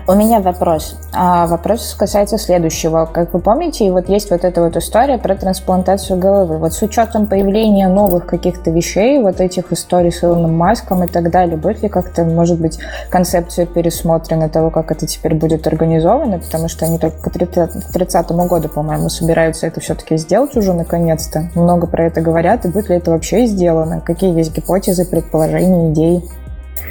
У 0.06 0.14
меня 0.14 0.40
вопрос. 0.40 0.96
А 1.12 1.46
вопрос 1.46 1.94
касается 1.94 2.36
следующего. 2.36 3.08
Как 3.12 3.32
вы 3.32 3.40
помните, 3.40 3.90
вот 3.90 4.08
есть 4.08 4.30
вот 4.30 4.44
эта 4.44 4.62
вот 4.62 4.76
история 4.76 5.18
про 5.18 5.34
трансплантацию 5.34 6.18
головы. 6.18 6.58
Вот 6.58 6.72
с 6.74 6.82
учетом 6.82 7.26
появления 7.26 7.88
новых 7.88 8.26
каких-то 8.26 8.70
вещей, 8.70 9.20
вот 9.22 9.40
этих 9.40 9.72
историй 9.72 10.12
с 10.12 10.22
Илоном 10.22 10.56
Маском 10.56 11.04
и 11.04 11.06
так 11.06 11.30
далее, 11.30 11.56
будет 11.56 11.82
ли 11.82 11.88
как-то, 11.88 12.24
может 12.24 12.60
быть, 12.60 12.78
концепция 13.08 13.66
пересмотрена 13.66 14.48
того, 14.48 14.70
как 14.70 14.90
это 14.90 15.06
теперь 15.06 15.34
будет 15.34 15.66
организовано? 15.66 16.38
Потому 16.38 16.68
что 16.68 16.84
они 16.84 16.98
только 16.98 17.30
к 17.30 17.32
30 17.32 18.30
году, 18.32 18.68
по-моему, 18.68 19.08
собираются 19.08 19.66
это 19.66 19.80
все-таки 19.80 20.16
сделать 20.16 20.56
уже 20.56 20.72
наконец-то. 20.72 21.48
Много 21.54 21.86
про 21.86 22.06
это 22.06 22.20
говорят, 22.20 22.64
и 22.64 22.68
будет 22.68 22.88
ли 22.88 22.96
это 22.96 23.10
вообще 23.10 23.46
сделано? 23.46 24.00
Какие 24.00 24.36
есть 24.36 24.54
гипотезы, 24.54 25.04
предположения, 25.04 25.90
идеи? 25.92 26.22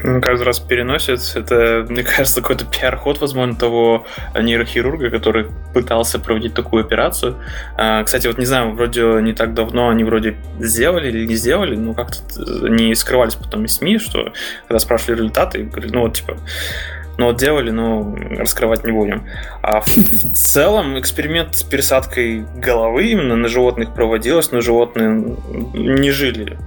Каждый 0.02 0.44
раз 0.44 0.60
переносит. 0.60 1.20
Это, 1.36 1.86
мне 1.90 2.04
кажется, 2.04 2.42
какой-то 2.42 2.66
пиар-ход, 2.66 3.20
возможно, 3.20 3.56
того 3.56 4.06
нейрохирурга, 4.36 5.10
который 5.10 5.48
пытался 5.74 6.20
проводить 6.20 6.54
такую 6.54 6.84
операцию. 6.84 7.38
А, 7.78 8.04
кстати, 8.04 8.28
вот 8.28 8.38
не 8.38 8.46
знаю, 8.46 8.74
вроде 8.74 9.02
не 9.22 9.34
так 9.34 9.54
давно 9.54 9.90
они 9.90 10.04
вроде 10.04 10.36
сделали 10.60 11.10
или 11.10 11.26
не 11.26 11.36
сделали, 11.36 11.76
но 11.76 11.94
как-то 11.94 12.20
не 12.68 12.94
скрывались 12.96 13.36
потом 13.36 13.66
из 13.66 13.76
СМИ, 13.76 14.00
что 14.00 14.34
когда 14.68 14.80
спрашивали 14.80 15.18
результаты, 15.18 15.64
говорили, 15.64 15.94
ну 15.94 16.02
вот, 16.02 16.16
типа, 16.16 16.38
ну 17.18 17.28
вот 17.28 17.38
делали, 17.38 17.70
но 17.70 18.16
раскрывать 18.38 18.84
не 18.84 18.92
будем. 18.92 19.24
А 19.62 19.82
в, 19.82 19.88
в 19.88 20.34
целом 20.34 21.00
эксперимент 21.00 21.56
с 21.56 21.64
пересадкой 21.64 22.46
головы 22.56 23.08
именно 23.08 23.36
на 23.36 23.48
животных 23.48 23.94
проводилось, 23.94 24.52
но 24.52 24.62
животные 24.62 25.38
не 25.74 26.12
жили 26.12 26.58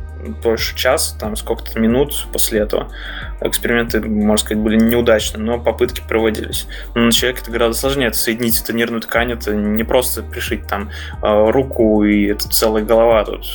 дольше 0.42 0.74
час, 0.76 1.16
там 1.18 1.36
сколько-то 1.36 1.78
минут 1.78 2.26
после 2.32 2.60
этого. 2.60 2.92
Эксперименты, 3.40 4.00
можно 4.00 4.38
сказать, 4.38 4.62
были 4.62 4.76
неудачны, 4.76 5.38
но 5.38 5.58
попытки 5.58 6.02
проводились. 6.06 6.66
Но 6.94 7.02
на 7.02 7.12
человека 7.12 7.42
это 7.42 7.50
гораздо 7.50 7.78
сложнее. 7.78 8.08
Это 8.08 8.18
соединить 8.18 8.60
эту 8.60 8.72
нервную 8.72 9.00
ткань, 9.00 9.32
это 9.32 9.54
не 9.54 9.84
просто 9.84 10.22
пришить 10.22 10.66
там 10.66 10.90
э, 11.22 11.50
руку 11.50 12.04
и 12.04 12.26
это 12.26 12.48
целая 12.48 12.84
голова. 12.84 13.24
Тут, 13.24 13.46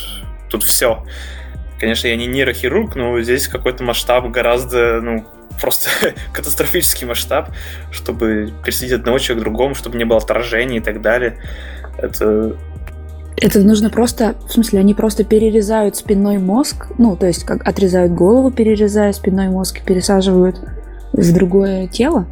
тут 0.50 0.62
все. 0.62 1.04
Конечно, 1.78 2.06
я 2.06 2.16
не 2.16 2.26
нейрохирург, 2.26 2.94
но 2.94 3.20
здесь 3.20 3.48
какой-то 3.48 3.82
масштаб 3.82 4.30
гораздо, 4.30 5.00
ну, 5.00 5.26
просто 5.60 5.90
катастрофический 6.32 7.06
масштаб, 7.06 7.50
чтобы 7.90 8.52
присоединить 8.62 9.00
одного 9.00 9.18
человека 9.18 9.40
к 9.40 9.44
другому, 9.44 9.74
чтобы 9.74 9.98
не 9.98 10.04
было 10.04 10.18
отражений 10.18 10.78
и 10.78 10.80
так 10.80 11.00
далее. 11.00 11.38
Это 11.98 12.56
это 13.42 13.58
нужно 13.60 13.90
просто, 13.90 14.36
в 14.46 14.52
смысле, 14.52 14.80
они 14.80 14.94
просто 14.94 15.24
перерезают 15.24 15.96
спинной 15.96 16.38
мозг, 16.38 16.86
ну, 16.98 17.16
то 17.16 17.26
есть 17.26 17.44
как 17.44 17.66
отрезают 17.66 18.12
голову, 18.12 18.52
перерезая 18.52 19.12
спинной 19.12 19.48
мозг 19.48 19.78
и 19.78 19.84
пересаживают 19.84 20.60
в 21.12 21.34
другое 21.34 21.88
тело? 21.88 22.26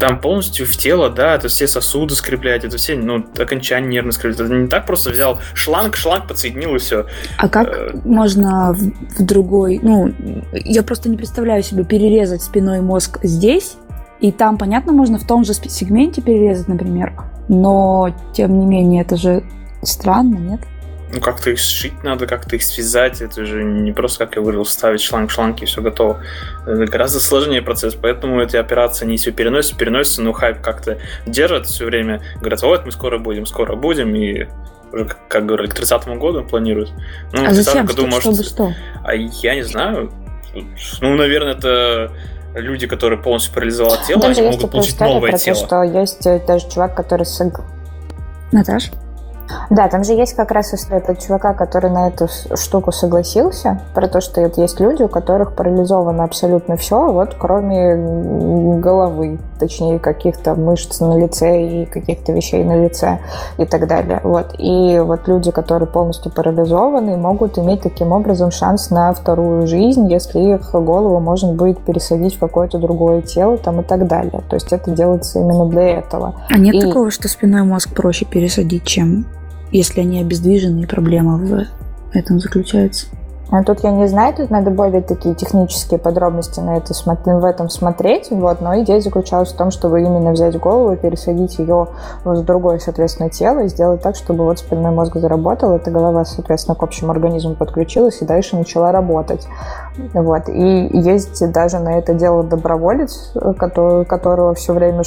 Там 0.00 0.20
полностью 0.20 0.66
в 0.66 0.76
тело, 0.76 1.10
да, 1.10 1.34
это 1.34 1.48
все 1.48 1.66
сосуды 1.68 2.14
скреплять, 2.14 2.64
это 2.64 2.78
все, 2.78 2.96
ну, 2.96 3.24
окончания 3.38 3.88
нервно 3.88 4.12
скреплять. 4.12 4.40
Это 4.40 4.54
не 4.54 4.68
так 4.68 4.86
просто 4.86 5.10
взял 5.10 5.40
шланг, 5.54 5.96
шланг 5.96 6.28
подсоединил 6.28 6.74
и 6.76 6.78
все. 6.78 7.06
А 7.36 7.48
как 7.48 7.68
э... 7.68 7.98
можно 8.04 8.72
в, 8.72 9.18
в 9.18 9.24
другой, 9.24 9.80
ну, 9.82 10.12
я 10.52 10.82
просто 10.82 11.08
не 11.10 11.16
представляю 11.16 11.62
себе 11.62 11.84
перерезать 11.84 12.42
спиной 12.42 12.80
мозг 12.80 13.18
здесь, 13.22 13.76
и 14.20 14.32
там, 14.32 14.56
понятно, 14.56 14.92
можно 14.92 15.18
в 15.18 15.26
том 15.26 15.44
же 15.44 15.52
сегменте 15.54 16.22
перерезать, 16.22 16.68
например, 16.68 17.12
но, 17.48 18.14
тем 18.32 18.58
не 18.58 18.66
менее, 18.66 19.02
это 19.02 19.16
же 19.16 19.44
Странно, 19.86 20.36
нет? 20.36 20.60
Ну, 21.12 21.20
как-то 21.20 21.50
их 21.50 21.60
сшить 21.60 22.02
надо, 22.02 22.26
как-то 22.26 22.56
их 22.56 22.64
связать. 22.64 23.20
Это 23.20 23.46
же 23.46 23.62
не 23.62 23.92
просто, 23.92 24.26
как 24.26 24.34
я 24.34 24.42
говорил, 24.42 24.64
вставить 24.64 25.00
шланг 25.00 25.30
в 25.30 25.32
шланг 25.32 25.62
и 25.62 25.64
все 25.64 25.80
готово. 25.80 26.20
Это 26.66 26.84
гораздо 26.86 27.20
сложнее 27.20 27.62
процесс, 27.62 27.94
поэтому 27.94 28.42
эти 28.42 28.56
операции 28.56 29.06
не 29.06 29.16
все 29.16 29.30
переносятся, 29.30 29.76
переносятся, 29.76 30.22
но 30.22 30.32
хайп 30.32 30.60
как-то 30.60 30.98
держат 31.24 31.66
все 31.66 31.84
время. 31.84 32.22
Говорят, 32.40 32.60
вот 32.62 32.84
мы 32.84 32.90
скоро 32.90 33.18
будем, 33.18 33.46
скоро 33.46 33.76
будем, 33.76 34.16
и 34.16 34.48
уже, 34.92 35.06
как 35.28 35.46
говорили, 35.46 35.68
к 35.68 35.74
30 35.74 36.08
году 36.18 36.42
планируют. 36.42 36.92
Ну, 37.32 37.46
а 37.46 37.54
зачем? 37.54 37.86
Году, 37.86 38.02
что, 38.02 38.06
может... 38.06 38.22
чтобы 38.22 38.42
что? 38.42 38.74
А 39.04 39.14
я 39.14 39.54
не 39.54 39.62
знаю. 39.62 40.10
Ну, 41.00 41.14
наверное, 41.14 41.52
это 41.52 42.10
люди, 42.54 42.88
которые 42.88 43.20
полностью 43.22 43.54
парализовали 43.54 44.04
тело, 44.08 44.26
они 44.26 44.42
могут 44.42 44.70
получить 44.72 44.98
новое 44.98 45.30
про 45.30 45.38
тело. 45.38 45.56
То, 45.56 45.66
что 45.66 45.82
есть 45.84 46.46
даже 46.46 46.68
чувак, 46.68 46.96
который... 46.96 47.26
Наташ? 48.50 48.90
Да, 49.70 49.88
там 49.88 50.04
же 50.04 50.12
есть 50.12 50.34
как 50.34 50.50
раз 50.50 50.72
история 50.74 51.00
про 51.00 51.14
чувака, 51.14 51.54
который 51.54 51.90
на 51.90 52.08
эту 52.08 52.28
штуку 52.54 52.92
согласился, 52.92 53.80
про 53.94 54.08
то, 54.08 54.20
что 54.20 54.40
вот 54.40 54.58
есть 54.58 54.80
люди, 54.80 55.02
у 55.02 55.08
которых 55.08 55.54
парализовано 55.54 56.24
абсолютно 56.24 56.76
все, 56.76 57.10
вот 57.10 57.34
кроме 57.38 57.96
головы, 58.80 59.38
точнее 59.58 59.98
каких-то 59.98 60.54
мышц 60.54 61.00
на 61.00 61.18
лице 61.18 61.62
и 61.62 61.86
каких-то 61.86 62.32
вещей 62.32 62.64
на 62.64 62.84
лице 62.84 63.18
и 63.58 63.64
так 63.64 63.86
далее. 63.86 64.20
Вот. 64.22 64.54
И 64.58 64.98
вот 64.98 65.28
люди, 65.28 65.50
которые 65.50 65.88
полностью 65.88 66.32
парализованы, 66.32 67.16
могут 67.16 67.58
иметь 67.58 67.82
таким 67.82 68.12
образом 68.12 68.50
шанс 68.50 68.90
на 68.90 69.12
вторую 69.12 69.66
жизнь, 69.66 70.10
если 70.10 70.40
их 70.40 70.72
голову 70.72 71.20
можно 71.20 71.52
будет 71.52 71.80
пересадить 71.80 72.36
в 72.36 72.38
какое-то 72.38 72.78
другое 72.78 73.22
тело 73.22 73.56
там 73.58 73.80
и 73.80 73.84
так 73.84 74.06
далее. 74.06 74.42
То 74.48 74.54
есть 74.56 74.72
это 74.72 74.90
делается 74.90 75.38
именно 75.38 75.66
для 75.66 75.98
этого. 75.98 76.34
А 76.48 76.58
нет 76.58 76.74
и... 76.74 76.80
такого, 76.80 77.10
что 77.10 77.28
спиной 77.28 77.62
мозг 77.62 77.94
проще 77.94 78.24
пересадить, 78.24 78.84
чем 78.84 79.26
если 79.72 80.00
они 80.00 80.20
обездвижены, 80.20 80.80
и 80.80 80.86
проблема 80.86 81.36
в 81.36 81.66
этом 82.12 82.40
заключается. 82.40 83.06
А 83.48 83.62
тут 83.62 83.84
я 83.84 83.92
не 83.92 84.08
знаю, 84.08 84.34
тут 84.34 84.50
надо 84.50 84.72
более 84.72 85.02
такие 85.02 85.34
технические 85.36 86.00
подробности 86.00 86.58
на 86.58 86.78
это, 86.78 86.92
в 86.94 87.44
этом 87.44 87.70
смотреть, 87.70 88.28
вот, 88.30 88.60
но 88.60 88.80
идея 88.80 89.00
заключалась 89.00 89.52
в 89.52 89.56
том, 89.56 89.70
чтобы 89.70 90.02
именно 90.02 90.32
взять 90.32 90.58
голову 90.58 90.92
и 90.92 90.96
пересадить 90.96 91.58
ее 91.60 91.86
в 92.24 92.42
другое, 92.42 92.80
соответственно, 92.80 93.30
тело 93.30 93.60
и 93.60 93.68
сделать 93.68 94.02
так, 94.02 94.16
чтобы 94.16 94.44
вот 94.44 94.58
спинной 94.58 94.90
мозг 94.90 95.16
заработал, 95.16 95.76
эта 95.76 95.92
голова, 95.92 96.24
соответственно, 96.24 96.74
к 96.74 96.82
общему 96.82 97.12
организму 97.12 97.54
подключилась 97.54 98.20
и 98.20 98.24
дальше 98.24 98.56
начала 98.56 98.90
работать. 98.90 99.46
Вот. 100.12 100.48
И 100.48 100.90
есть 100.92 101.52
даже 101.52 101.78
на 101.78 101.98
это 101.98 102.14
дело 102.14 102.42
доброволец, 102.42 103.32
который, 103.58 104.04
которого 104.06 104.54
все 104.54 104.72
время 104.72 105.02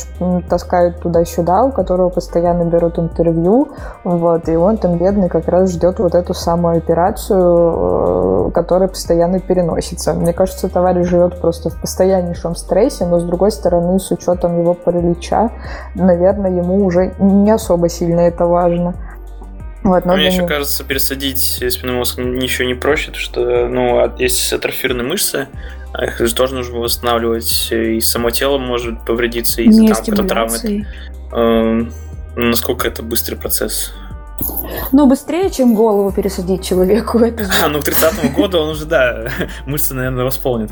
таскают 0.50 1.02
туда-сюда, 1.02 1.66
у 1.66 1.72
которого 1.72 2.10
постоянно 2.10 2.64
берут 2.64 3.00
интервью, 3.00 3.68
вот, 4.06 4.48
и 4.48 4.56
он 4.56 4.78
там 4.78 4.98
бедный 4.98 5.28
как 5.28 5.50
раз 5.50 5.72
ждет 5.72 6.00
вот 6.00 6.16
эту 6.16 6.34
самую 6.34 6.78
операцию, 6.78 8.29
э, 8.48 8.52
которая 8.52 8.88
постоянно 8.88 9.40
переносится. 9.40 10.14
Мне 10.14 10.34
кажется, 10.34 10.70
товарищ 10.70 11.08
живет 11.08 11.40
просто 11.40 11.70
в 11.70 11.80
постояннейшем 11.82 12.56
стрессе, 12.56 13.06
но 13.06 13.20
с 13.20 13.24
другой 13.24 13.52
стороны, 13.52 14.00
с 14.00 14.12
учетом 14.12 14.60
его 14.60 14.74
паралича, 14.74 15.52
наверное, 15.96 16.52
ему 16.52 16.86
уже 16.86 17.14
не 17.20 17.52
особо 17.52 17.90
сильно 17.90 18.22
это 18.22 18.46
важно. 18.46 18.96
Вот, 19.84 20.06
но 20.06 20.16
Мне 20.16 20.28
еще 20.28 20.40
него... 20.40 20.48
кажется, 20.48 20.84
пересадить 20.84 21.64
спинной 21.70 21.96
мозг 21.96 22.18
ничего 22.18 22.68
не 22.68 22.74
проще, 22.74 23.08
потому 23.08 23.22
что 23.22 23.68
ну, 23.68 24.12
есть 24.18 24.52
атрофированные 24.52 25.08
мышцы, 25.08 25.48
а 25.94 26.06
их 26.06 26.20
же 26.20 26.36
тоже 26.36 26.56
нужно 26.56 26.80
восстанавливать, 26.80 27.70
и 27.72 28.00
само 28.02 28.30
тело 28.30 28.58
может 28.58 29.06
повредиться 29.06 29.62
из-за 29.62 29.96
там, 30.16 30.28
травмы. 30.28 30.86
Эм, 31.32 31.94
насколько 32.36 32.88
это 32.88 33.04
быстрый 33.04 33.36
процесс? 33.36 33.94
Ну, 34.92 35.08
быстрее, 35.08 35.50
чем 35.50 35.76
голову 35.76 36.12
пересадить 36.12 36.64
человеку. 36.64 37.20
Это 37.20 37.44
же... 37.44 37.52
А, 37.64 37.70
ну, 37.70 37.80
к 37.80 37.84
30 37.84 38.34
году 38.34 38.60
он 38.60 38.70
уже, 38.70 38.86
да, 38.86 39.28
мышцы, 39.66 39.94
наверное, 39.94 40.24
восполнит. 40.26 40.72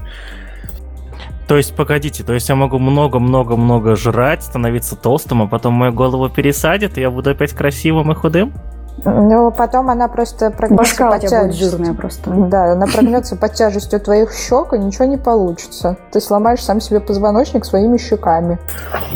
То 1.48 1.56
есть, 1.56 1.76
погодите, 1.76 2.24
то 2.24 2.34
есть 2.34 2.50
я 2.50 2.56
могу 2.56 2.78
много-много-много 2.78 3.96
жрать, 3.96 4.44
становиться 4.44 4.98
толстым, 4.98 5.44
а 5.44 5.48
потом 5.48 5.76
мою 5.76 5.94
голову 5.94 6.28
пересадят, 6.30 6.98
и 6.98 7.02
я 7.02 7.10
буду 7.10 7.30
опять 7.30 7.54
красивым 7.54 8.12
и 8.12 8.16
худым? 8.16 8.54
Ну, 9.04 9.52
потом 9.52 9.90
она 9.90 10.08
просто 10.08 10.50
прогнется 10.50 11.06
под 11.06 11.22
тяжестью. 11.22 11.96
просто. 11.96 12.30
Да, 12.32 12.72
она 12.72 12.88
прогнется 12.88 13.36
под 13.36 13.54
тяжестью 13.54 14.00
твоих 14.00 14.34
щек, 14.34 14.74
и 14.74 14.78
ничего 14.78 15.06
не 15.06 15.18
получится. 15.18 15.98
Ты 16.12 16.20
сломаешь 16.20 16.64
сам 16.64 16.82
себе 16.82 17.00
позвоночник 17.00 17.66
своими 17.66 17.98
щеками. 17.98 18.58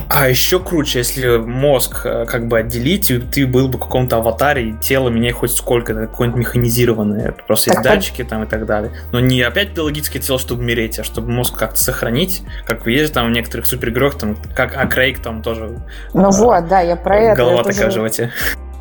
А 0.10 0.30
еще 0.30 0.60
круче, 0.60 1.00
если 1.00 1.38
мозг 1.38 2.06
э, 2.06 2.26
как 2.26 2.48
бы 2.48 2.60
отделить, 2.60 3.10
и 3.10 3.20
ты 3.20 3.48
был 3.48 3.68
бы 3.68 3.78
в 3.78 3.82
каком-то 3.82 4.18
аватаре, 4.18 4.70
и 4.70 4.74
тело 4.78 5.10
меняет 5.10 5.36
хоть 5.36 5.52
сколько, 5.52 5.94
какое-нибудь 5.94 6.42
механизированное. 6.42 7.36
Просто 7.48 7.72
так 7.72 7.78
есть 7.80 7.90
датчики 7.90 8.24
там 8.24 8.44
и 8.44 8.48
так 8.48 8.66
далее. 8.66 8.92
Но 9.12 9.20
не 9.20 9.42
опять 9.42 9.74
биологическое 9.74 10.22
тело, 10.22 10.38
чтобы 10.38 10.62
умереть, 10.62 11.00
а 11.00 11.04
чтобы 11.04 11.32
мозг 11.32 11.58
как-то 11.58 11.80
сохранить. 11.80 12.44
Как 12.66 12.86
есть 12.86 13.14
там 13.14 13.28
в 13.28 13.32
некоторых 13.32 13.66
супергероях, 13.66 14.16
там, 14.16 14.38
как 14.56 14.74
а 14.76 14.86
Крейг 14.86 15.20
там 15.22 15.42
тоже. 15.42 15.80
Ну 16.14 16.28
а, 16.28 16.32
вот, 16.32 16.68
да, 16.68 16.82
я 16.82 16.96
про 16.96 17.18
это. 17.18 17.38
Голова 17.38 17.64
такая 17.64 17.90
в 17.90 17.92
животе. 17.92 18.32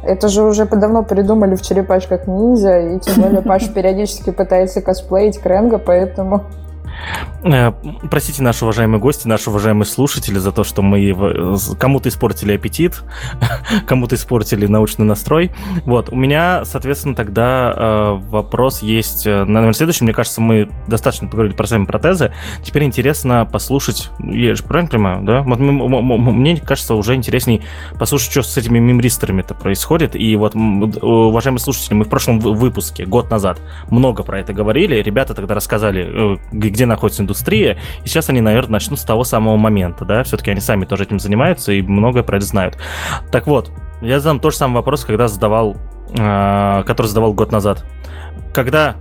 Это 0.03 0.29
же 0.29 0.43
уже 0.43 0.65
давно 0.65 1.03
придумали 1.03 1.55
в 1.55 1.63
черепашках 1.63 2.27
ниндзя, 2.27 2.79
и 2.81 2.99
тем 3.01 3.23
более 3.23 3.43
Паша 3.43 3.73
периодически 3.73 4.31
пытается 4.31 4.81
косплеить 4.81 5.41
Кренга, 5.41 5.79
поэтому... 5.79 6.45
Э, 7.43 7.73
простите, 8.11 8.43
наши 8.43 8.65
уважаемые 8.65 9.01
гости, 9.01 9.27
наши 9.27 9.51
уважаемые 9.51 9.87
слушатели, 9.87 10.39
за 10.39 10.53
то, 10.53 10.65
что 10.65 10.83
мы 10.83 11.57
кому-то 11.79 12.09
испортили 12.09 12.53
аппетит, 12.53 13.03
кому-то 13.87 14.15
испортили 14.17 14.67
научный 14.67 15.05
настрой. 15.05 15.53
Вот, 15.85 16.11
у 16.11 16.17
меня, 16.17 16.65
соответственно, 16.65 17.15
тогда 17.15 17.75
э, 17.75 18.19
вопрос 18.29 18.83
есть, 18.83 19.27
э, 19.27 19.45
наверное, 19.45 19.73
следующий. 19.73 20.05
Мне 20.05 20.13
кажется, 20.13 20.41
мы 20.41 20.71
достаточно 20.87 21.29
поговорили 21.29 21.55
про 21.55 21.67
сами 21.67 21.85
протезы. 21.85 22.33
Теперь 22.63 22.85
интересно 22.85 23.49
послушать, 23.51 24.11
я 24.19 24.55
же 24.55 24.63
правильно 24.63 24.91
понимаю, 24.91 25.23
да? 25.23 25.43
Мне 25.43 26.57
кажется, 26.59 26.95
уже 26.95 27.15
интересней 27.15 27.63
послушать, 27.99 28.31
что 28.31 28.43
с 28.43 28.57
этими 28.57 28.79
мемристерами-то 28.79 29.55
происходит. 29.55 30.15
И 30.15 30.37
вот, 30.37 30.55
уважаемые 30.55 31.61
слушатели, 31.61 31.95
мы 31.95 32.05
в 32.05 32.09
прошлом 32.09 32.39
выпуске, 32.41 33.07
год 33.07 33.31
назад, 33.31 33.61
много 33.89 34.23
про 34.23 34.41
это 34.41 34.53
говорили. 34.53 34.97
Ребята 34.97 35.35
тогда 35.35 35.55
рассказали, 35.55 36.39
где 36.53 36.87
находится 36.91 37.23
индустрия, 37.23 37.79
и 38.05 38.09
сейчас 38.09 38.29
они, 38.29 38.41
наверное, 38.41 38.73
начнут 38.73 38.99
с 38.99 39.05
того 39.05 39.25
самого 39.25 39.57
момента, 39.57 40.05
да, 40.05 40.23
все-таки 40.25 40.51
они 40.51 40.61
сами 40.61 40.85
тоже 40.85 41.05
этим 41.05 41.19
занимаются 41.19 41.73
и 41.73 41.83
многое 41.83 42.23
про 42.23 42.37
это 42.37 42.47
знают. 42.47 42.79
Так 43.33 43.47
вот, 43.47 43.71
я 44.01 44.21
задам 44.21 44.41
тот 44.41 44.53
же 44.53 44.59
самый 44.59 44.75
вопрос, 44.75 45.05
когда 45.05 45.29
задавал, 45.29 45.77
э, 46.17 46.83
который 46.87 47.07
задавал 47.07 47.33
год 47.33 47.53
назад. 47.53 47.85
Когда 48.53 48.97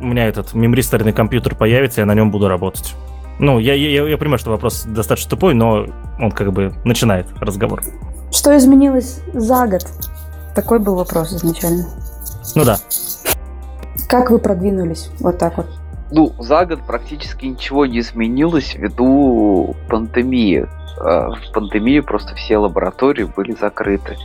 у 0.00 0.06
меня 0.06 0.26
этот 0.26 0.54
мемристорный 0.54 1.12
компьютер 1.12 1.54
появится, 1.54 2.00
я 2.00 2.06
на 2.06 2.14
нем 2.14 2.30
буду 2.30 2.48
работать. 2.48 2.94
Ну, 3.38 3.58
я, 3.58 3.74
я, 3.74 4.06
я 4.06 4.18
понимаю, 4.18 4.38
что 4.38 4.50
вопрос 4.50 4.84
достаточно 4.84 5.30
тупой, 5.30 5.54
но 5.54 5.86
он 6.18 6.30
как 6.30 6.52
бы 6.52 6.74
начинает 6.84 7.26
разговор. 7.40 7.82
Что 8.30 8.56
изменилось 8.56 9.20
за 9.32 9.66
год? 9.66 9.86
Такой 10.54 10.78
был 10.78 10.96
вопрос 10.96 11.32
изначально. 11.32 11.86
Ну 12.54 12.64
да. 12.64 12.78
Как 14.08 14.30
вы 14.30 14.38
продвинулись? 14.38 15.10
Вот 15.20 15.38
так 15.38 15.56
вот. 15.56 15.66
Ну, 16.10 16.32
за 16.38 16.66
год 16.66 16.80
практически 16.86 17.46
ничего 17.46 17.86
не 17.86 18.00
изменилось 18.00 18.74
ввиду 18.74 19.76
пандемии. 19.88 20.66
А, 21.00 21.30
в 21.30 21.52
пандемии 21.52 22.00
просто 22.00 22.34
все 22.34 22.58
лаборатории 22.58 23.24
были 23.24 23.52
закрыты. 23.52 24.16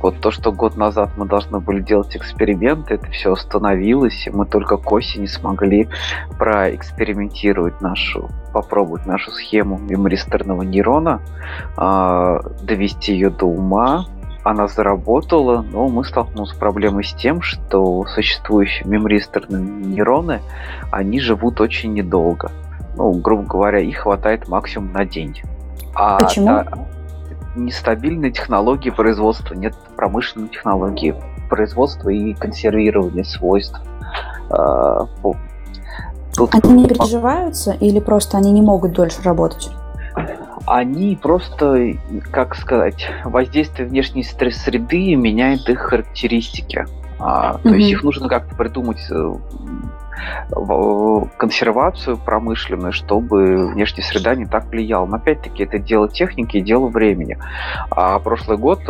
Вот 0.00 0.20
то, 0.20 0.30
что 0.30 0.52
год 0.52 0.76
назад 0.76 1.10
мы 1.16 1.26
должны 1.26 1.58
были 1.58 1.80
делать 1.80 2.16
эксперименты, 2.16 2.94
это 2.94 3.10
все 3.10 3.32
остановилось, 3.32 4.26
и 4.26 4.30
мы 4.30 4.46
только 4.46 4.76
к 4.76 4.92
осени 4.92 5.26
смогли 5.26 5.88
проэкспериментировать 6.38 7.80
нашу, 7.80 8.30
попробовать 8.52 9.06
нашу 9.06 9.30
схему 9.32 9.78
мемористорного 9.78 10.62
нейрона, 10.62 11.20
а, 11.76 12.40
довести 12.62 13.14
ее 13.14 13.30
до 13.30 13.46
ума, 13.46 14.06
она 14.44 14.66
заработала, 14.68 15.62
но 15.62 15.88
мы 15.88 16.04
столкнулись 16.04 16.50
с 16.50 16.54
проблемой 16.54 17.04
с 17.04 17.12
тем, 17.12 17.42
что 17.42 18.04
существующие 18.06 18.88
мемористорные 18.88 19.62
нейроны, 19.62 20.40
они 20.90 21.20
живут 21.20 21.60
очень 21.60 21.92
недолго. 21.92 22.50
Ну, 22.96 23.12
грубо 23.12 23.44
говоря, 23.44 23.78
их 23.78 23.98
хватает 23.98 24.48
максимум 24.48 24.92
на 24.92 25.04
день. 25.04 25.40
А 25.94 26.18
Почему? 26.18 26.46
Да, 26.46 26.66
нестабильные 27.54 28.32
технологии 28.32 28.90
производства, 28.90 29.54
нет 29.54 29.74
промышленной 29.96 30.48
технологии 30.48 31.14
производства 31.48 32.08
и 32.08 32.34
консервирования 32.34 33.24
свойств. 33.24 33.80
А, 34.50 35.06
Тут... 36.34 36.54
Они 36.54 36.82
не 36.82 36.88
переживаются 36.88 37.72
или 37.72 38.00
просто 38.00 38.38
они 38.38 38.52
не 38.52 38.62
могут 38.62 38.92
дольше 38.92 39.22
работать? 39.22 39.70
Они 40.66 41.16
просто, 41.16 41.94
как 42.30 42.54
сказать, 42.54 43.08
воздействие 43.24 43.88
внешней 43.88 44.22
среды 44.22 45.14
меняет 45.14 45.68
их 45.68 45.80
характеристики. 45.80 46.86
А, 47.18 47.54
mm-hmm. 47.54 47.62
То 47.62 47.74
есть 47.74 47.90
их 47.90 48.02
нужно 48.02 48.28
как-то 48.28 48.54
придумать 48.56 49.00
э, 49.10 49.32
консервацию 51.36 52.16
промышленную, 52.16 52.92
чтобы 52.92 53.68
внешняя 53.68 54.02
среда 54.02 54.34
не 54.34 54.46
так 54.46 54.66
влияла. 54.66 55.06
Но 55.06 55.16
опять-таки 55.16 55.62
это 55.64 55.78
дело 55.78 56.08
техники 56.08 56.56
и 56.56 56.60
дело 56.60 56.88
времени. 56.88 57.38
А 57.90 58.18
прошлый 58.18 58.58
год 58.58 58.80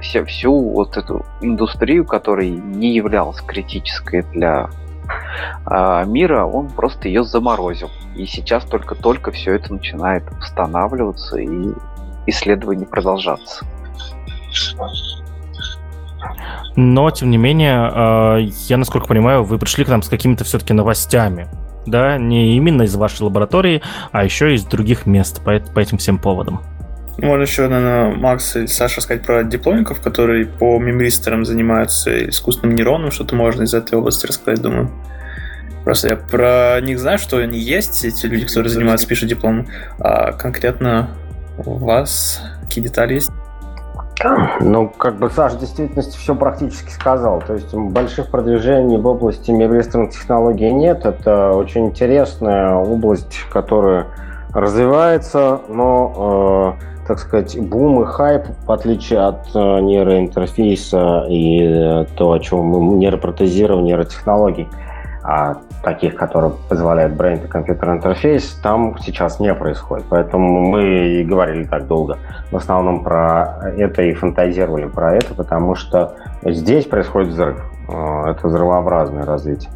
все, 0.00 0.24
всю 0.24 0.70
вот 0.70 0.96
эту 0.96 1.24
индустрию, 1.40 2.06
которая 2.06 2.48
не 2.48 2.94
являлась 2.94 3.40
критической 3.40 4.22
для 4.32 4.70
а, 5.66 6.04
мира, 6.04 6.44
он 6.44 6.68
просто 6.68 7.08
ее 7.08 7.24
заморозил. 7.24 7.90
И 8.16 8.26
сейчас 8.26 8.64
только-только 8.64 9.30
все 9.30 9.54
это 9.54 9.72
начинает 9.72 10.24
восстанавливаться 10.30 11.38
и 11.38 11.72
исследования 12.26 12.86
продолжаться. 12.86 13.64
Но, 16.76 17.10
тем 17.10 17.30
не 17.30 17.36
менее, 17.36 17.74
а, 17.76 18.36
я, 18.38 18.76
насколько 18.76 19.06
понимаю, 19.06 19.44
вы 19.44 19.58
пришли 19.58 19.84
к 19.84 19.88
нам 19.88 20.02
с 20.02 20.08
какими-то 20.08 20.44
все-таки 20.44 20.72
новостями. 20.72 21.48
Да, 21.84 22.16
не 22.16 22.56
именно 22.56 22.82
из 22.82 22.94
вашей 22.94 23.22
лаборатории, 23.22 23.82
а 24.12 24.24
еще 24.24 24.54
из 24.54 24.64
других 24.64 25.04
мест 25.04 25.42
по, 25.42 25.58
по 25.58 25.80
этим 25.80 25.98
всем 25.98 26.18
поводам. 26.18 26.62
Можно 27.18 27.42
еще, 27.42 27.68
наверное, 27.68 28.14
Макс 28.16 28.56
или 28.56 28.66
Саша 28.66 29.00
сказать 29.00 29.24
про 29.26 29.44
дипломников, 29.44 30.00
которые 30.00 30.46
по 30.46 30.78
мемристерам 30.78 31.44
занимаются 31.44 32.28
искусственным 32.28 32.74
нейроном. 32.74 33.10
Что-то 33.10 33.34
можно 33.34 33.62
из 33.62 33.74
этой 33.74 33.98
области 33.98 34.26
рассказать, 34.26 34.62
думаю. 34.62 34.90
Просто 35.84 36.08
я 36.08 36.16
про 36.16 36.80
них 36.80 36.98
знаю, 36.98 37.18
что 37.18 37.38
они 37.38 37.58
есть, 37.58 38.04
эти 38.04 38.26
люди, 38.26 38.46
которые 38.46 38.70
занимаются, 38.70 39.06
пишут 39.06 39.28
диплом. 39.28 39.66
А 39.98 40.32
конкретно 40.32 41.10
у 41.64 41.74
вас 41.74 42.40
какие 42.62 42.84
детали 42.84 43.14
есть? 43.14 43.30
Ну, 44.60 44.88
как 44.88 45.16
бы 45.16 45.30
Саша 45.30 45.56
в 45.56 45.60
действительности 45.60 46.16
все 46.16 46.34
практически 46.34 46.90
сказал. 46.90 47.42
То 47.42 47.54
есть 47.54 47.74
больших 47.74 48.30
продвижений 48.30 48.96
в 48.96 49.06
области 49.06 49.50
мемористорных 49.50 50.12
технологий 50.12 50.70
нет. 50.70 51.04
Это 51.04 51.52
очень 51.52 51.86
интересная 51.86 52.74
область, 52.74 53.40
которая 53.50 54.06
развивается, 54.54 55.60
но 55.68 56.76
э, 56.78 57.06
так 57.08 57.18
сказать, 57.18 57.58
бум 57.58 58.02
и 58.02 58.06
хайп, 58.06 58.44
в 58.66 58.70
отличие 58.70 59.20
от 59.20 59.48
э, 59.54 59.80
нейроинтерфейса 59.80 61.24
и 61.28 61.62
э, 61.62 62.04
то, 62.16 62.32
о 62.32 62.38
чем 62.38 62.60
мы 62.66 62.96
нейропротезирование, 62.98 63.96
нейротехнологий. 63.96 64.68
А 65.24 65.58
таких, 65.82 66.16
которые 66.16 66.52
позволяют 66.68 67.14
Brain 67.14 67.44
и 67.44 67.48
компьютер 67.48 67.92
интерфейс, 67.92 68.58
там 68.62 68.96
сейчас 68.98 69.40
не 69.40 69.54
происходит. 69.54 70.06
Поэтому 70.08 70.60
мы 70.60 70.82
и 70.82 71.24
говорили 71.24 71.64
так 71.64 71.86
долго 71.86 72.18
в 72.50 72.56
основном 72.56 73.02
про 73.02 73.72
это 73.76 74.02
и 74.02 74.12
фантазировали 74.14 74.86
про 74.86 75.14
это, 75.14 75.34
потому 75.34 75.74
что 75.74 76.16
здесь 76.44 76.86
происходит 76.86 77.30
взрыв. 77.30 77.62
Э, 77.88 78.30
это 78.30 78.48
взрывообразное 78.48 79.24
развитие. 79.24 79.70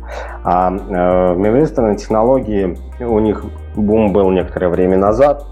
А 0.44 0.70
э, 0.70 1.34
мемористорные 1.36 1.96
технологии, 1.96 2.76
у 3.00 3.18
них 3.18 3.44
бум 3.74 4.12
был 4.12 4.30
некоторое 4.30 4.68
время 4.68 4.96
назад, 4.96 5.44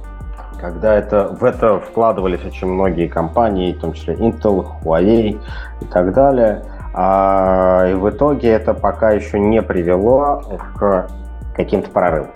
когда 0.60 0.94
это, 0.94 1.28
в 1.28 1.44
это 1.44 1.78
вкладывались 1.78 2.44
очень 2.44 2.68
многие 2.68 3.06
компании, 3.06 3.74
в 3.74 3.80
том 3.80 3.92
числе 3.92 4.14
Intel, 4.14 4.66
Huawei 4.82 5.38
и 5.80 5.84
так 5.92 6.14
далее. 6.14 6.64
А, 6.94 7.88
и 7.90 7.94
в 7.94 8.08
итоге 8.08 8.50
это 8.50 8.72
пока 8.72 9.10
еще 9.10 9.40
не 9.40 9.60
привело 9.62 10.42
к 10.78 11.08
каким-то 11.56 11.90
прорывам. 11.90 12.30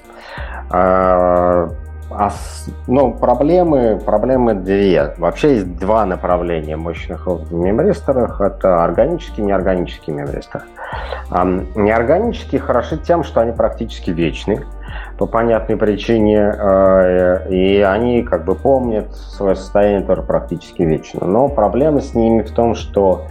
А, 0.71 1.69
а, 2.11 2.31
ну, 2.87 3.13
проблемы, 3.13 4.01
проблемы 4.05 4.55
две. 4.55 5.15
Вообще 5.19 5.55
есть 5.55 5.79
два 5.79 6.05
направления 6.07 6.77
мощных 6.77 7.27
в 7.27 7.53
мемристорах. 7.53 8.41
Это 8.41 8.83
органические 8.83 9.45
и 9.45 9.49
неорганические 9.49 10.17
мемристоры. 10.17 10.65
А, 11.31 11.45
неорганические 11.45 12.61
хороши 12.61 12.97
тем, 12.97 13.23
что 13.23 13.41
они 13.41 13.53
практически 13.53 14.11
вечны 14.11 14.65
по 15.19 15.27
понятной 15.27 15.77
причине, 15.77 16.39
э, 16.39 17.51
и 17.51 17.81
они 17.83 18.23
как 18.23 18.45
бы 18.45 18.55
помнят 18.55 19.15
свое 19.15 19.55
состояние 19.55 20.01
тоже 20.01 20.23
практически 20.23 20.83
вечно. 20.83 21.27
Но 21.27 21.49
проблема 21.49 22.01
с 22.01 22.15
ними 22.15 22.43
в 22.43 22.53
том, 22.53 22.75
что 22.75 23.27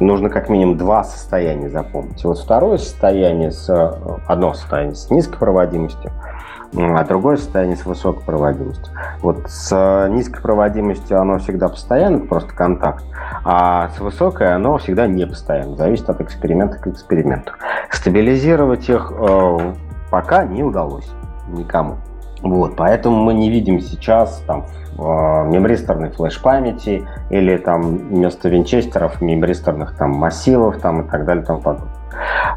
нужно 0.00 0.30
как 0.30 0.48
минимум 0.48 0.76
два 0.76 1.04
состояния 1.04 1.68
запомнить. 1.68 2.24
Вот 2.24 2.38
второе 2.38 2.78
состояние, 2.78 3.52
с, 3.52 3.68
э, 3.68 3.92
одно 4.26 4.54
состояние 4.54 4.94
с 4.94 5.10
низкой 5.10 5.38
проводимостью, 5.38 6.10
а 6.76 7.04
другое 7.04 7.36
состояние 7.36 7.76
с 7.76 7.86
высокой 7.86 8.24
проводимостью. 8.24 8.92
Вот 9.20 9.48
с 9.48 10.08
низкой 10.08 10.42
проводимостью 10.42 11.20
оно 11.20 11.38
всегда 11.38 11.68
постоянно, 11.68 12.20
просто 12.26 12.52
контакт, 12.54 13.04
а 13.44 13.90
с 13.90 14.00
высокой 14.00 14.52
оно 14.52 14.78
всегда 14.78 15.06
не 15.06 15.26
постоянно, 15.26 15.76
зависит 15.76 16.08
от 16.10 16.20
эксперимента 16.20 16.78
к 16.78 16.86
эксперименту. 16.86 17.52
Стабилизировать 17.90 18.88
их 18.88 19.12
пока 20.10 20.44
не 20.44 20.62
удалось 20.62 21.08
никому. 21.48 21.96
Вот, 22.44 22.76
поэтому 22.76 23.16
мы 23.24 23.32
не 23.32 23.48
видим 23.48 23.80
сейчас 23.80 24.44
там 24.46 24.66
э, 24.98 25.02
мемристорной 25.02 26.10
флеш-памяти 26.10 27.02
или 27.30 27.56
там 27.56 27.96
вместо 27.96 28.50
винчестеров 28.50 29.22
мемристорных 29.22 29.96
там 29.96 30.10
массивов 30.10 30.78
там 30.78 31.00
и 31.00 31.10
так 31.10 31.24
далее 31.24 31.42
и 31.42 31.46
тому 31.46 31.62
подобное. 31.62 31.94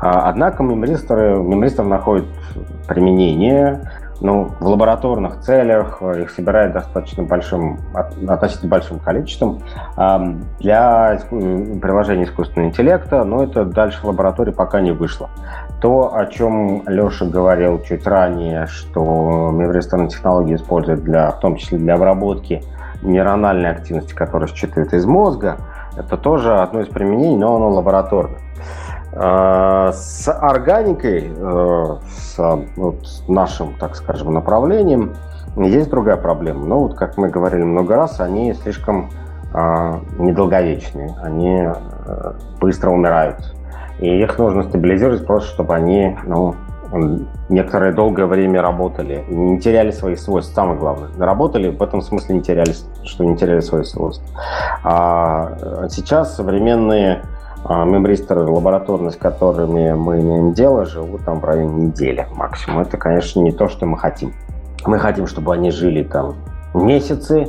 А, 0.01 0.29
однако 0.29 0.61
мемристоры, 0.61 1.37
мемристор 1.37 1.85
находит 1.85 2.25
применение 2.85 3.89
ну, 4.19 4.51
в 4.59 4.67
лабораторных 4.67 5.39
целях, 5.39 6.01
их 6.01 6.31
собирают 6.31 6.73
достаточно 6.73 7.23
большим, 7.23 7.79
относительно 8.27 8.71
большим 8.71 8.99
количеством 8.99 9.61
для 10.59 11.19
приложения 11.29 12.23
искусственного 12.23 12.69
интеллекта, 12.69 13.23
но 13.23 13.43
это 13.43 13.63
дальше 13.63 14.01
в 14.01 14.05
лаборатории 14.05 14.51
пока 14.51 14.81
не 14.81 14.91
вышло. 14.91 15.29
То, 15.81 16.15
о 16.15 16.25
чем 16.25 16.83
Леша 16.87 17.25
говорил 17.25 17.79
чуть 17.83 18.07
ранее, 18.07 18.65
что 18.65 19.51
мембристорные 19.53 20.09
технологии 20.09 20.55
используют 20.55 21.03
для, 21.03 21.29
в 21.31 21.39
том 21.39 21.55
числе 21.55 21.77
для 21.77 21.95
обработки 21.95 22.63
нейрональной 23.03 23.71
активности, 23.71 24.13
которая 24.13 24.49
считывает 24.49 24.93
из 24.93 25.05
мозга, 25.05 25.57
это 25.95 26.17
тоже 26.17 26.55
одно 26.55 26.81
из 26.81 26.87
применений, 26.87 27.37
но 27.37 27.55
оно 27.55 27.69
лабораторное. 27.69 28.39
А, 29.13 29.91
с 29.93 30.31
органикой, 30.31 31.31
э, 31.35 31.97
с 32.17 33.23
нашим, 33.27 33.73
так 33.79 33.95
скажем, 33.95 34.33
направлением, 34.33 35.15
есть 35.55 35.89
другая 35.89 36.17
проблема. 36.17 36.65
Но 36.65 36.79
вот, 36.81 36.95
как 36.95 37.17
мы 37.17 37.29
говорили 37.29 37.63
много 37.63 37.95
раз, 37.95 38.19
они 38.19 38.53
слишком 38.53 39.09
а, 39.53 40.01
недолговечные, 40.19 41.15
они 41.23 41.63
э, 41.63 42.33
быстро 42.59 42.91
умирают. 42.91 43.55
И 43.99 44.21
их 44.21 44.37
нужно 44.37 44.63
стабилизировать 44.63 45.25
просто, 45.25 45.49
чтобы 45.49 45.75
они 45.75 46.17
ну, 46.25 46.55
некоторое 47.49 47.91
долгое 47.93 48.25
время 48.25 48.61
работали, 48.61 49.25
не 49.27 49.59
теряли 49.59 49.91
свои 49.91 50.15
свойства, 50.15 50.53
самое 50.53 50.79
главное. 50.79 51.09
Работали, 51.17 51.69
в 51.69 51.81
этом 51.81 52.01
смысле 52.01 52.35
не 52.35 52.41
теряли, 52.41 52.73
что 53.03 53.23
не 53.23 53.35
теряли 53.35 53.59
свои 53.59 53.83
свойства. 53.83 54.25
А 54.83 55.87
сейчас 55.89 56.35
современные 56.35 57.23
а, 57.65 57.85
мембристеры 57.85 58.43
лабораторные, 58.43 59.11
с 59.11 59.15
которыми 59.15 59.91
мы 59.93 60.21
имеем 60.21 60.53
дело, 60.53 60.85
живут 60.85 61.25
там 61.25 61.39
в 61.39 61.45
районе 61.45 61.87
недели 61.87 62.25
максимум. 62.35 62.79
Это, 62.79 62.97
конечно, 62.97 63.41
не 63.41 63.51
то, 63.51 63.67
что 63.67 63.85
мы 63.85 63.97
хотим. 63.97 64.33
Мы 64.85 64.99
хотим, 64.99 65.27
чтобы 65.27 65.53
они 65.53 65.71
жили 65.71 66.03
там 66.03 66.35
месяцы, 66.73 67.47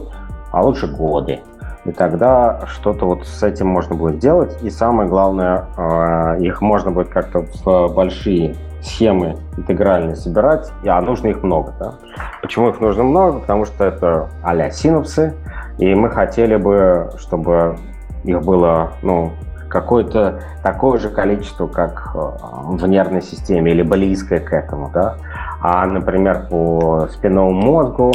а 0.50 0.62
лучше 0.62 0.88
годы. 0.88 1.40
И 1.88 1.92
тогда 1.92 2.60
что-то 2.66 3.06
вот 3.06 3.26
с 3.26 3.42
этим 3.42 3.68
можно 3.68 3.94
будет 3.94 4.18
делать. 4.18 4.58
И 4.62 4.68
самое 4.68 5.08
главное, 5.08 5.64
а, 5.76 6.36
их 6.36 6.60
можно 6.60 6.90
будет 6.90 7.08
как-то 7.08 7.46
в 7.64 7.94
большие 7.94 8.56
схемы 8.82 9.36
интегральные 9.56 10.14
собирать, 10.14 10.70
а 10.86 11.00
нужно 11.00 11.28
их 11.28 11.42
много. 11.42 11.72
Да? 11.80 11.94
Почему 12.42 12.68
их 12.68 12.80
нужно 12.80 13.04
много? 13.04 13.40
Потому 13.40 13.64
что 13.64 13.84
это 13.84 14.28
а-ля 14.42 14.70
синапсы, 14.70 15.34
и 15.78 15.94
мы 15.94 16.10
хотели 16.10 16.56
бы, 16.56 17.10
чтобы 17.16 17.76
их 18.24 18.42
было 18.42 18.92
ну, 19.02 19.32
какое-то 19.70 20.42
такое 20.62 20.98
же 20.98 21.08
количество, 21.08 21.66
как 21.68 22.12
э, 22.14 22.18
в 22.18 22.86
нервной 22.86 23.22
системе, 23.22 23.72
или 23.72 23.82
близкое 23.82 24.40
к 24.40 24.52
этому. 24.52 24.90
Да? 24.92 25.16
А, 25.62 25.86
например, 25.86 26.48
по 26.50 27.08
спинному 27.10 27.52
мозгу 27.52 28.12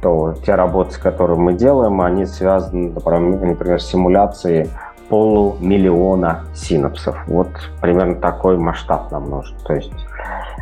то 0.00 0.34
те 0.44 0.54
работы, 0.54 0.92
с 0.92 0.98
которыми 0.98 1.38
мы 1.38 1.52
делаем, 1.54 2.00
они 2.00 2.26
связаны, 2.26 2.92
например, 2.92 3.80
с 3.80 3.86
симуляцией 3.86 4.70
полумиллиона 5.08 6.44
синапсов. 6.54 7.16
Вот 7.28 7.48
примерно 7.80 8.16
такой 8.16 8.58
масштаб 8.58 9.10
нам 9.12 9.30
нужен. 9.30 9.56
То 9.64 9.74
есть 9.74 9.92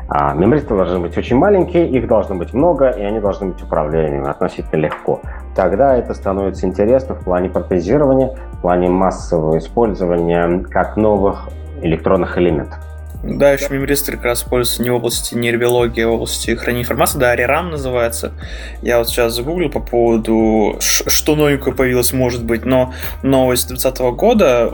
а, 0.08 0.34
мемристы 0.34 0.76
должны 0.76 0.98
быть 0.98 1.16
очень 1.16 1.36
маленькие, 1.36 1.88
их 1.88 2.06
должно 2.06 2.34
быть 2.34 2.52
много, 2.52 2.90
и 2.90 3.02
они 3.02 3.20
должны 3.20 3.48
быть 3.48 3.62
управляемыми 3.62 4.28
относительно 4.28 4.80
легко. 4.80 5.20
Тогда 5.54 5.96
это 5.96 6.14
становится 6.14 6.66
интересно 6.66 7.14
в 7.14 7.24
плане 7.24 7.48
протезирования, 7.48 8.36
в 8.52 8.60
плане 8.60 8.90
массового 8.90 9.58
использования 9.58 10.64
как 10.64 10.96
новых 10.96 11.48
электронных 11.80 12.36
элементов. 12.38 12.78
Да, 13.26 13.52
еще 13.52 13.70
мемористы 13.70 14.12
как 14.12 14.24
раз 14.24 14.42
используются 14.42 14.82
не 14.82 14.90
в 14.90 14.94
области 14.94 15.34
нейробиологии, 15.34 16.04
а 16.04 16.08
в 16.08 16.12
области 16.12 16.54
хранения 16.54 16.84
информации. 16.84 17.18
Да, 17.18 17.34
ReRAM 17.34 17.70
называется. 17.70 18.34
Я 18.82 18.98
вот 18.98 19.08
сейчас 19.08 19.34
загуглил 19.34 19.70
по 19.70 19.80
поводу, 19.80 20.76
что 20.80 21.34
новенькое 21.34 21.74
появилось, 21.74 22.12
может 22.12 22.44
быть, 22.44 22.66
но 22.66 22.92
новость 23.22 23.68
2020 23.68 24.16
года, 24.16 24.68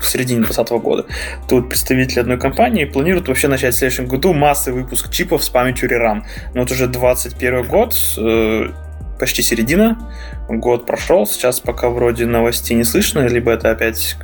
в 0.00 0.02
середине 0.02 0.40
2020 0.40 0.82
года, 0.82 1.06
тут 1.46 1.68
представители 1.68 2.20
одной 2.20 2.38
компании 2.38 2.86
планируют 2.86 3.28
вообще 3.28 3.48
начать 3.48 3.74
в 3.74 3.78
следующем 3.78 4.06
году 4.06 4.32
массовый 4.32 4.82
выпуск 4.82 5.10
чипов 5.10 5.44
с 5.44 5.50
памятью 5.50 5.90
ReRAM. 5.90 6.22
Но 6.54 6.62
вот 6.62 6.70
уже 6.70 6.86
21 6.86 7.64
год, 7.64 7.94
э, 8.16 8.70
почти 9.20 9.42
середина, 9.42 9.98
год 10.48 10.86
прошел, 10.86 11.26
сейчас 11.26 11.60
пока 11.60 11.90
вроде 11.90 12.24
новостей 12.26 12.74
не 12.74 12.84
слышно, 12.84 13.26
либо 13.28 13.52
это 13.52 13.70
опять 13.70 14.16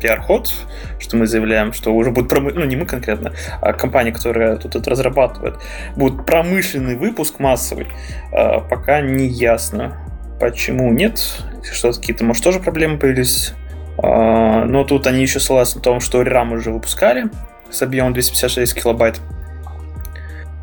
пиар-ход, 0.00 0.52
что 1.00 1.16
мы 1.16 1.26
заявляем, 1.26 1.72
что 1.72 1.94
уже 1.94 2.10
будет 2.10 2.28
промышленный, 2.28 2.64
ну 2.64 2.70
не 2.70 2.76
мы 2.76 2.84
конкретно, 2.84 3.32
а 3.62 3.72
компания, 3.72 4.12
которая 4.12 4.56
тут 4.56 4.76
это 4.76 4.90
разрабатывает, 4.90 5.56
будет 5.96 6.26
промышленный 6.26 6.94
выпуск 6.94 7.40
массовый, 7.40 7.88
а, 8.32 8.60
пока 8.60 9.00
не 9.00 9.26
ясно, 9.26 9.96
почему 10.38 10.92
нет, 10.92 11.42
что 11.72 11.92
какие-то, 11.92 12.24
может, 12.24 12.44
тоже 12.44 12.60
проблемы 12.60 12.98
появились, 12.98 13.54
а, 13.96 14.66
но 14.66 14.84
тут 14.84 15.06
они 15.06 15.22
еще 15.22 15.40
ссылаются 15.40 15.78
на 15.78 15.82
том, 15.82 16.00
что 16.00 16.22
RAM 16.22 16.52
уже 16.54 16.70
выпускали 16.70 17.30
с 17.70 17.80
объемом 17.80 18.12
256 18.12 18.74
килобайт, 18.74 19.20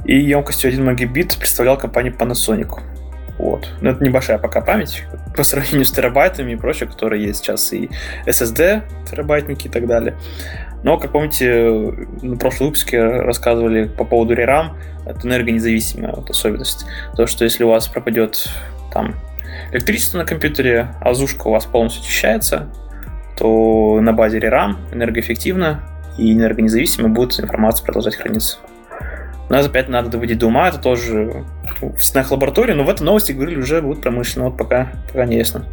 и 0.05 0.19
емкостью 0.19 0.69
1 0.69 0.83
мегабит 0.83 1.35
представлял 1.37 1.77
компания 1.77 2.11
Panasonic. 2.11 2.79
Вот. 3.41 3.67
Но 3.81 3.89
это 3.89 4.03
небольшая 4.03 4.37
пока 4.37 4.61
память 4.61 5.03
по 5.35 5.43
сравнению 5.43 5.83
с 5.83 5.91
терабайтами 5.91 6.51
и 6.51 6.55
прочее, 6.55 6.87
которые 6.87 7.23
есть 7.25 7.39
сейчас 7.39 7.73
и 7.73 7.89
SSD, 8.27 8.83
терабайтники 9.09 9.65
и 9.65 9.69
так 9.69 9.87
далее. 9.87 10.15
Но, 10.83 10.99
как 10.99 11.11
помните, 11.11 11.71
на 12.21 12.37
прошлом 12.37 12.67
выпуске 12.67 13.01
рассказывали 13.01 13.85
по 13.85 14.05
поводу 14.05 14.35
ReRAM, 14.35 14.75
это 15.07 15.27
энергонезависимая 15.27 16.13
вот 16.13 16.29
особенность. 16.29 16.85
То, 17.17 17.25
что 17.25 17.43
если 17.43 17.63
у 17.63 17.69
вас 17.69 17.87
пропадет 17.87 18.47
там 18.93 19.15
электричество 19.71 20.19
на 20.19 20.25
компьютере, 20.25 20.89
а 21.01 21.15
зушка 21.15 21.47
у 21.47 21.51
вас 21.51 21.65
полностью 21.65 22.03
очищается, 22.03 22.69
то 23.37 23.99
на 24.01 24.13
базе 24.13 24.37
ReRAM 24.37 24.75
энергоэффективно 24.93 25.83
и 26.19 26.31
энергонезависимо 26.31 27.09
будет 27.09 27.39
информация 27.39 27.85
продолжать 27.85 28.17
храниться. 28.17 28.59
Нас 29.51 29.67
опять 29.67 29.89
надо 29.89 30.09
доводить 30.09 30.39
до 30.39 30.47
ума, 30.47 30.69
это 30.69 30.79
тоже 30.79 31.43
в 31.81 32.01
стенах 32.01 32.31
лаборатории, 32.31 32.73
но 32.73 32.83
в 32.83 32.89
этой 32.89 33.03
новости 33.03 33.31
говорили 33.33 33.59
уже 33.59 33.81
будут 33.81 34.01
промышленно, 34.01 34.45
вот 34.45 34.57
пока, 34.57 34.89
пока 35.07 35.25
не 35.25 35.37
ясно. 35.37 35.65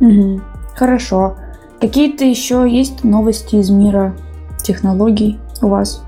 Угу. 0.00 0.40
Хорошо. 0.74 1.36
Какие-то 1.80 2.24
еще 2.24 2.66
есть 2.68 3.04
новости 3.04 3.56
из 3.56 3.70
мира 3.70 4.14
технологий? 4.62 5.38
у 5.62 5.68
вас, 5.68 6.04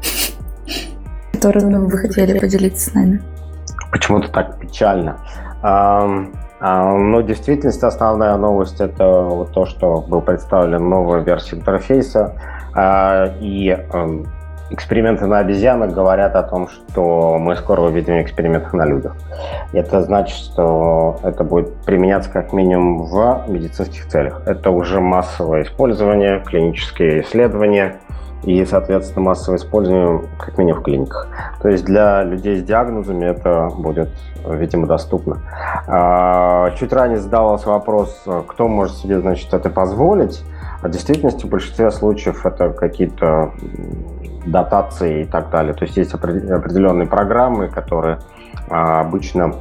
которым 1.32 1.86
вы 1.86 1.98
хотели 1.98 2.38
поделиться 2.38 2.90
с 2.90 2.94
нами? 2.94 3.22
Почему-то 3.90 4.28
так 4.28 4.58
печально. 4.58 5.18
Ну, 5.62 7.22
в 7.22 7.26
действительности 7.26 7.84
основная 7.84 8.36
новость 8.36 8.80
это 8.80 9.22
вот 9.22 9.52
то, 9.52 9.66
что 9.66 10.02
был 10.02 10.20
представлен 10.20 10.88
новая 10.88 11.20
версия 11.20 11.56
интерфейса. 11.56 12.34
А, 12.74 13.34
и 13.40 13.76
эксперименты 14.70 15.26
на 15.26 15.38
обезьянах 15.38 15.92
говорят 15.92 16.36
о 16.36 16.42
том, 16.42 16.68
что 16.68 17.36
мы 17.38 17.56
скоро 17.56 17.82
увидим 17.82 18.20
эксперименты 18.20 18.76
на 18.76 18.86
людях. 18.86 19.16
Это 19.72 20.02
значит, 20.02 20.36
что 20.36 21.18
это 21.22 21.44
будет 21.44 21.74
применяться 21.82 22.30
как 22.30 22.52
минимум 22.52 23.04
в 23.04 23.44
медицинских 23.48 24.06
целях. 24.06 24.42
Это 24.46 24.70
уже 24.70 25.00
массовое 25.00 25.62
использование, 25.62 26.40
клинические 26.40 27.22
исследования 27.22 27.96
и, 28.44 28.64
соответственно, 28.64 29.26
массовое 29.26 29.58
использование 29.58 30.22
как 30.38 30.56
минимум 30.56 30.80
в 30.80 30.84
клиниках. 30.84 31.28
То 31.60 31.68
есть 31.68 31.84
для 31.84 32.22
людей 32.22 32.56
с 32.58 32.62
диагнозами 32.62 33.26
это 33.26 33.68
будет, 33.76 34.10
видимо, 34.48 34.86
доступно. 34.86 35.38
А, 35.86 36.70
чуть 36.78 36.92
ранее 36.92 37.18
задавался 37.18 37.68
вопрос, 37.68 38.24
кто 38.48 38.68
может 38.68 38.96
себе, 38.96 39.20
значит, 39.20 39.52
это 39.52 39.68
позволить. 39.68 40.42
А 40.82 40.88
в 40.88 40.90
действительности 40.90 41.46
в 41.46 41.48
большинстве 41.48 41.90
случаев 41.90 42.44
это 42.46 42.70
какие-то 42.70 43.52
дотации 44.46 45.22
и 45.22 45.24
так 45.24 45.50
далее. 45.50 45.74
То 45.74 45.84
есть 45.84 45.96
есть 45.96 46.14
определенные 46.14 47.06
программы, 47.06 47.68
которые 47.68 48.18
а, 48.68 49.00
обычно 49.00 49.54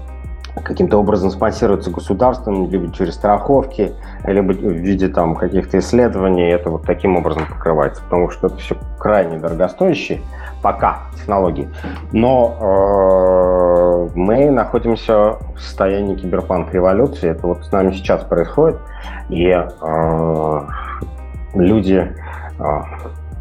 каким-то 0.63 0.97
образом 0.97 1.29
спонсируются 1.31 1.91
государством, 1.91 2.69
либо 2.69 2.91
через 2.93 3.15
страховки, 3.15 3.93
либо 4.25 4.51
в 4.51 4.55
виде 4.55 5.07
там 5.07 5.35
каких-то 5.35 5.79
исследований, 5.79 6.49
это 6.49 6.69
вот 6.69 6.83
таким 6.83 7.17
образом 7.17 7.45
покрывается, 7.47 8.01
потому 8.03 8.29
что 8.29 8.47
это 8.47 8.57
все 8.57 8.75
крайне 8.97 9.37
дорогостоящие 9.37 10.21
пока 10.61 10.99
технологии. 11.15 11.69
Но 12.11 12.57
э, 12.59 14.17
мы 14.17 14.49
находимся 14.49 15.37
в 15.55 15.59
состоянии 15.59 16.15
киберпанк 16.15 16.73
революции, 16.73 17.29
это 17.29 17.47
вот 17.47 17.63
с 17.65 17.71
нами 17.71 17.91
сейчас 17.91 18.23
происходит, 18.23 18.77
и 19.29 19.47
э, 19.47 20.59
люди 21.53 22.13
э, 22.59 22.81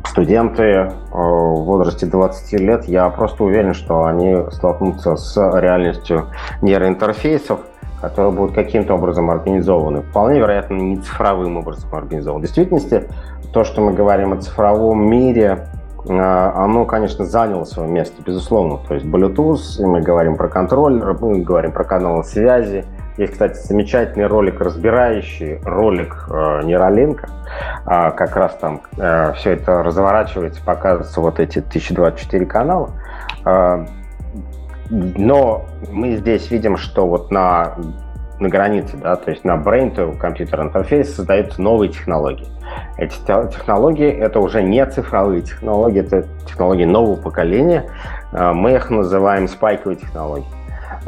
студенты 0.05 0.63
э, 0.63 0.91
в 1.13 1.65
возрасте 1.65 2.07
20 2.07 2.53
лет, 2.61 2.85
я 2.87 3.09
просто 3.11 3.45
уверен, 3.45 3.75
что 3.75 4.05
они 4.05 4.37
столкнутся 4.51 5.17
с 5.17 5.37
реальностью 5.61 6.27
нейроинтерфейсов, 6.63 7.61
которые 8.01 8.33
будут 8.33 8.55
каким-то 8.55 8.95
образом 8.95 9.31
организованы. 9.31 10.03
Вполне 10.03 10.39
вероятно, 10.39 10.75
не 10.75 10.97
цифровым 10.97 11.59
образом 11.59 11.95
организованы. 11.95 12.41
В 12.41 12.43
действительности, 12.43 13.09
то, 13.53 13.65
что 13.65 13.81
мы 13.81 13.93
говорим 13.93 14.33
о 14.33 14.37
цифровом 14.39 15.09
мире, 15.09 15.67
э, 16.09 16.13
оно, 16.13 16.85
конечно, 16.85 17.25
заняло 17.25 17.65
свое 17.65 17.89
место, 17.89 18.23
безусловно. 18.25 18.79
То 18.89 18.95
есть 18.95 19.07
Bluetooth, 19.07 19.85
мы 19.85 20.01
говорим 20.01 20.37
про 20.37 20.49
контроллер, 20.49 21.17
мы 21.21 21.41
говорим 21.41 21.73
про 21.73 21.85
каналы 21.85 22.25
связи, 22.25 22.85
есть, 23.19 23.33
кстати, 23.33 23.59
замечательный 23.59 24.27
ролик, 24.27 24.61
разбирающий 24.61 25.59
ролик 25.65 26.29
э, 26.31 26.63
нейролинка. 26.65 27.29
Э, 27.85 28.11
как 28.13 28.37
раз 28.37 28.55
там 28.57 28.83
э, 28.97 29.33
все 29.35 29.53
это 29.53 29.83
разворачивается, 29.83 30.63
показываются 30.65 31.21
вот 31.21 31.41
эти 31.41 31.59
1024 31.59 32.47
канала. 32.47 32.91
Э, 33.45 33.87
но 34.91 35.67
мы 35.91 36.17
здесь 36.17 36.51
видим, 36.51 36.77
что 36.77 37.07
вот 37.07 37.31
на, 37.31 37.75
на 38.39 38.49
границе, 38.49 38.97
да, 38.97 39.17
то 39.17 39.31
есть 39.31 39.45
на 39.45 39.57
brain 39.57 39.95
computer 40.19 40.63
интерфейс 40.63 41.15
создаются 41.15 41.61
новые 41.61 41.91
технологии. 41.91 42.47
Эти 42.97 43.15
технологии 43.25 44.11
это 44.11 44.41
уже 44.41 44.63
не 44.63 44.85
цифровые 44.87 45.43
технологии, 45.43 46.01
это 46.01 46.25
технологии 46.47 46.85
нового 46.85 47.17
поколения. 47.17 47.91
Э, 48.33 48.53
мы 48.53 48.75
их 48.75 48.91
называем 48.91 49.49
спайковые 49.49 49.97
технологии. 49.97 50.58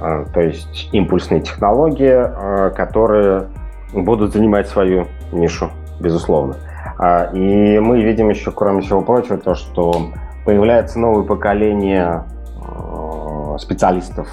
А, 0.01 0.25
то 0.25 0.41
есть 0.41 0.89
импульсные 0.93 1.41
технологии, 1.41 2.11
а, 2.11 2.71
которые 2.71 3.49
будут 3.93 4.33
занимать 4.33 4.69
свою 4.69 5.07
нишу, 5.33 5.71
безусловно. 6.01 6.57
А, 6.99 7.31
и 7.33 7.79
мы 7.79 8.03
видим 8.03 8.31
еще, 8.31 8.51
кроме 8.51 8.81
всего 8.81 9.03
прочего, 9.03 9.37
то, 9.39 9.55
что 9.55 10.11
появляется 10.45 10.99
новое 10.99 11.25
поколение 11.25 12.25
специалистов. 13.59 14.27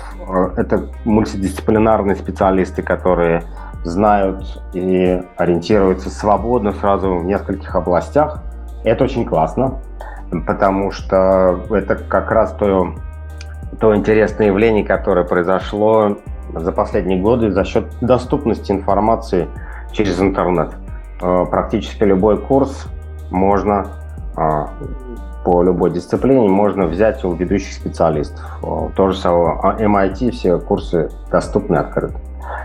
Это 0.55 0.85
мультидисциплинарные 1.03 2.15
специалисты, 2.15 2.81
которые 2.81 3.43
знают 3.83 4.61
и 4.73 5.21
ориентируются 5.35 6.09
свободно 6.09 6.71
сразу 6.71 7.17
в 7.17 7.25
нескольких 7.25 7.75
областях. 7.75 8.41
Это 8.85 9.03
очень 9.03 9.25
классно, 9.25 9.81
потому 10.45 10.91
что 10.91 11.59
это 11.71 11.95
как 11.95 12.31
раз 12.31 12.53
то 12.53 12.93
то 13.79 13.95
интересное 13.95 14.47
явление, 14.47 14.83
которое 14.83 15.25
произошло 15.25 16.17
за 16.53 16.71
последние 16.71 17.19
годы 17.19 17.51
за 17.51 17.63
счет 17.63 17.85
доступности 18.01 18.71
информации 18.71 19.47
через 19.91 20.19
интернет. 20.19 20.71
Э, 21.21 21.45
практически 21.49 22.03
любой 22.03 22.37
курс 22.37 22.87
можно 23.29 23.87
э, 24.35 24.65
по 25.43 25.63
любой 25.63 25.91
дисциплине 25.91 26.47
можно 26.47 26.85
взять 26.85 27.23
у 27.23 27.33
ведущих 27.33 27.73
специалистов. 27.73 28.59
Э, 28.63 28.89
то 28.95 29.09
же 29.09 29.17
самое 29.17 29.77
MIT, 29.79 30.31
все 30.31 30.59
курсы 30.59 31.09
доступны, 31.31 31.77
открыты 31.77 32.15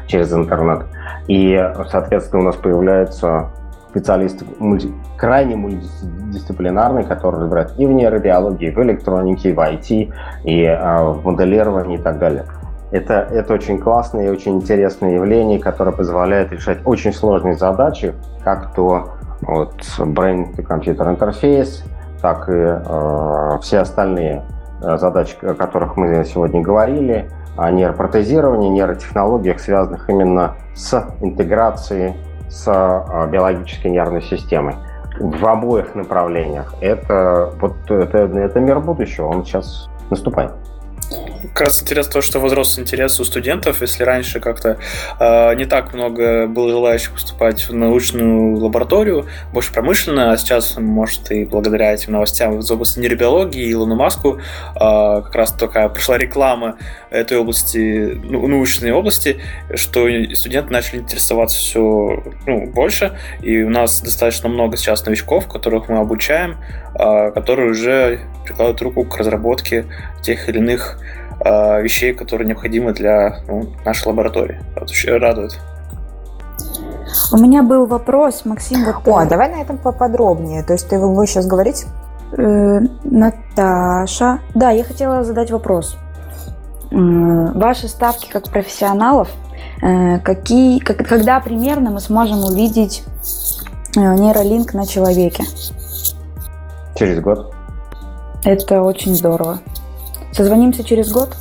через 0.06 0.32
интернет. 0.32 0.86
И, 1.28 1.58
соответственно, 1.88 2.42
у 2.42 2.46
нас 2.46 2.56
появляются 2.56 3.50
специалисты 3.92 4.46
мульти, 4.58 4.90
крайне 5.18 5.54
мультидисциплинарные, 5.54 7.04
которые 7.04 7.42
разбирают 7.42 7.74
и 7.78 7.86
в 7.86 7.92
нейробиологии, 7.92 8.68
и 8.68 8.70
в 8.70 8.82
электронике, 8.82 9.50
и 9.50 9.52
в 9.52 9.58
IT, 9.58 10.12
и 10.44 10.64
а, 10.64 11.04
в 11.04 11.24
моделировании 11.24 11.98
и 11.98 12.02
так 12.02 12.18
далее. 12.18 12.46
Это, 12.90 13.14
это 13.30 13.54
очень 13.54 13.78
классное 13.78 14.26
и 14.26 14.30
очень 14.30 14.56
интересное 14.56 15.14
явление, 15.14 15.58
которое 15.58 15.92
позволяет 15.92 16.52
решать 16.52 16.78
очень 16.84 17.12
сложные 17.12 17.54
задачи, 17.54 18.14
как 18.42 18.74
то 18.74 19.10
вот, 19.42 19.74
brain 19.98 20.54
to 20.56 20.66
computer 20.66 21.14
interface, 21.14 21.84
так 22.20 22.48
и 22.48 22.52
э, 22.52 23.58
все 23.60 23.78
остальные 23.78 24.42
э, 24.82 24.96
задачи, 24.96 25.36
о 25.42 25.54
которых 25.54 25.96
мы 25.96 26.24
сегодня 26.24 26.62
говорили, 26.62 27.28
о 27.56 27.70
нейропротезировании, 27.70 28.70
нейротехнологиях, 28.70 29.60
связанных 29.60 30.08
именно 30.08 30.54
с 30.74 31.06
интеграцией 31.20 32.14
с 32.52 32.68
а, 32.68 33.26
биологической 33.26 33.88
нервной 33.90 34.22
системой 34.22 34.74
в 35.18 35.46
обоих 35.46 35.94
направлениях. 35.94 36.74
Это 36.80 37.52
вот 37.60 37.74
это, 37.90 38.18
это 38.18 38.60
мир 38.60 38.80
будущего, 38.80 39.26
он 39.26 39.44
сейчас 39.44 39.88
наступает. 40.10 40.52
Как 41.54 41.62
раз 41.62 41.82
интересно 41.82 42.12
то, 42.12 42.22
что 42.22 42.38
возрос 42.38 42.78
интерес 42.78 43.18
у 43.20 43.24
студентов. 43.24 43.80
Если 43.82 44.04
раньше 44.04 44.40
как-то 44.40 44.78
э, 45.18 45.54
не 45.56 45.66
так 45.66 45.92
много 45.92 46.46
было 46.46 46.70
желающих 46.70 47.12
поступать 47.12 47.68
в 47.68 47.74
научную 47.74 48.56
лабораторию, 48.56 49.26
больше 49.52 49.72
промышленную, 49.72 50.30
а 50.30 50.36
сейчас, 50.36 50.76
может, 50.78 51.30
и 51.30 51.44
благодаря 51.44 51.92
этим 51.92 52.12
новостям 52.12 52.58
из 52.58 52.70
области 52.70 53.00
нейробиологии 53.00 53.62
и 53.62 53.72
Илону 53.72 53.96
Маску 53.96 54.38
э, 54.38 54.78
как 54.78 55.34
раз 55.34 55.52
такая 55.52 55.88
пришла 55.88 56.16
реклама 56.16 56.76
этой 57.12 57.38
области, 57.38 58.18
ну, 58.24 58.46
научной 58.46 58.92
области, 58.92 59.40
что 59.74 60.06
студенты 60.34 60.72
начали 60.72 61.00
интересоваться 61.00 61.56
все 61.58 62.22
ну, 62.46 62.66
больше, 62.66 63.18
и 63.40 63.62
у 63.62 63.70
нас 63.70 64.00
достаточно 64.00 64.48
много 64.48 64.76
сейчас 64.76 65.04
новичков, 65.04 65.48
которых 65.48 65.88
мы 65.88 65.98
обучаем, 65.98 66.56
э, 66.94 67.30
которые 67.32 67.70
уже 67.70 68.20
прикладывают 68.44 68.82
руку 68.82 69.04
к 69.04 69.16
разработке 69.16 69.86
тех 70.22 70.48
или 70.48 70.58
иных 70.58 70.98
э, 71.44 71.82
вещей, 71.82 72.14
которые 72.14 72.48
необходимы 72.48 72.92
для 72.92 73.40
ну, 73.46 73.68
нашей 73.84 74.08
лаборатории. 74.08 74.60
Это 74.74 74.84
очень 74.84 75.16
радует. 75.18 75.58
У 77.32 77.36
меня 77.36 77.62
был 77.62 77.86
вопрос, 77.86 78.44
Максим. 78.44 78.84
Вот 78.84 79.06
О, 79.06 79.24
давай 79.26 79.50
на 79.50 79.60
этом 79.60 79.78
поподробнее. 79.78 80.62
То 80.62 80.72
есть 80.72 80.88
ты 80.88 80.98
вы 80.98 81.26
сейчас 81.26 81.46
говорить? 81.46 81.84
Э, 82.36 82.80
Наташа. 83.04 84.40
Да, 84.54 84.70
я 84.70 84.84
хотела 84.84 85.24
задать 85.24 85.50
вопрос. 85.50 85.98
Ваши 86.94 87.88
ставки 87.88 88.28
как 88.30 88.50
профессионалов, 88.50 89.30
э, 89.80 90.18
какие, 90.18 90.78
как, 90.78 90.98
когда 90.98 91.40
примерно 91.40 91.90
мы 91.90 92.00
сможем 92.00 92.44
увидеть 92.44 93.02
э, 93.96 94.00
нейролинк 94.00 94.74
на 94.74 94.86
человеке? 94.86 95.44
Через 96.94 97.20
год. 97.20 97.54
Это 98.44 98.82
очень 98.82 99.14
здорово. 99.14 99.60
Созвонимся 100.32 100.84
через 100.84 101.10
год, 101.10 101.34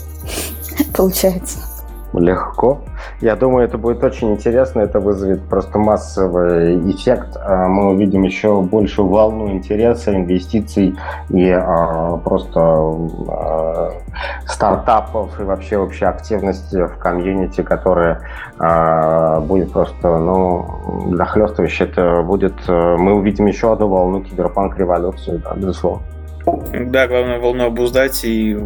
получается. 0.96 1.60
Легко. 2.14 2.80
Я 3.22 3.36
думаю, 3.36 3.66
это 3.66 3.78
будет 3.78 4.04
очень 4.04 4.32
интересно, 4.34 4.82
это 4.82 5.00
вызовет 5.00 5.44
просто 5.48 5.80
массовый 5.80 6.92
эффект. 6.92 7.38
А 7.42 7.68
мы 7.68 7.92
увидим 7.92 8.24
еще 8.24 8.62
большую 8.62 9.08
волну 9.08 9.50
интереса, 9.50 10.14
инвестиций 10.14 10.98
и 11.30 11.50
а, 11.50 12.18
просто 12.18 12.60
а, 12.60 13.92
стартапов 14.46 15.40
и 15.40 15.44
вообще 15.44 15.78
общей 15.78 16.06
активности 16.06 16.86
в 16.86 16.98
комьюнити, 16.98 17.62
которая 17.62 18.22
а, 18.60 19.40
будет 19.40 19.72
просто 19.72 20.18
ну, 20.18 21.16
захлестывающей. 21.16 21.86
Это 21.86 22.24
будет... 22.24 22.68
Мы 22.68 23.14
увидим 23.14 23.46
еще 23.46 23.72
одну 23.72 23.88
волну 23.88 24.22
киберпанк-революции, 24.22 25.42
да, 25.44 25.54
безусловно. 25.56 26.04
Да, 26.46 27.08
главное 27.08 27.40
волну 27.40 27.68
обуздать 27.68 28.24
и 28.26 28.58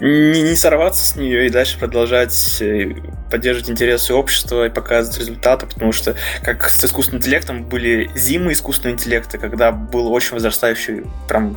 не, 0.00 0.42
не 0.42 0.56
сорваться 0.56 1.04
с 1.04 1.16
нее 1.16 1.46
и 1.46 1.50
дальше 1.50 1.78
продолжать 1.78 2.58
э, 2.60 2.94
поддерживать 3.30 3.70
интересы 3.70 4.14
общества 4.14 4.66
и 4.66 4.70
показывать 4.70 5.18
результаты, 5.18 5.66
потому 5.66 5.92
что 5.92 6.16
как 6.42 6.68
с 6.68 6.84
искусственным 6.84 7.20
интеллектом 7.20 7.64
были 7.64 8.10
зимы 8.14 8.52
искусственного 8.52 8.96
интеллекта, 8.96 9.38
когда 9.38 9.72
был 9.72 10.12
очень 10.12 10.34
возрастающий 10.34 11.04
прям 11.28 11.56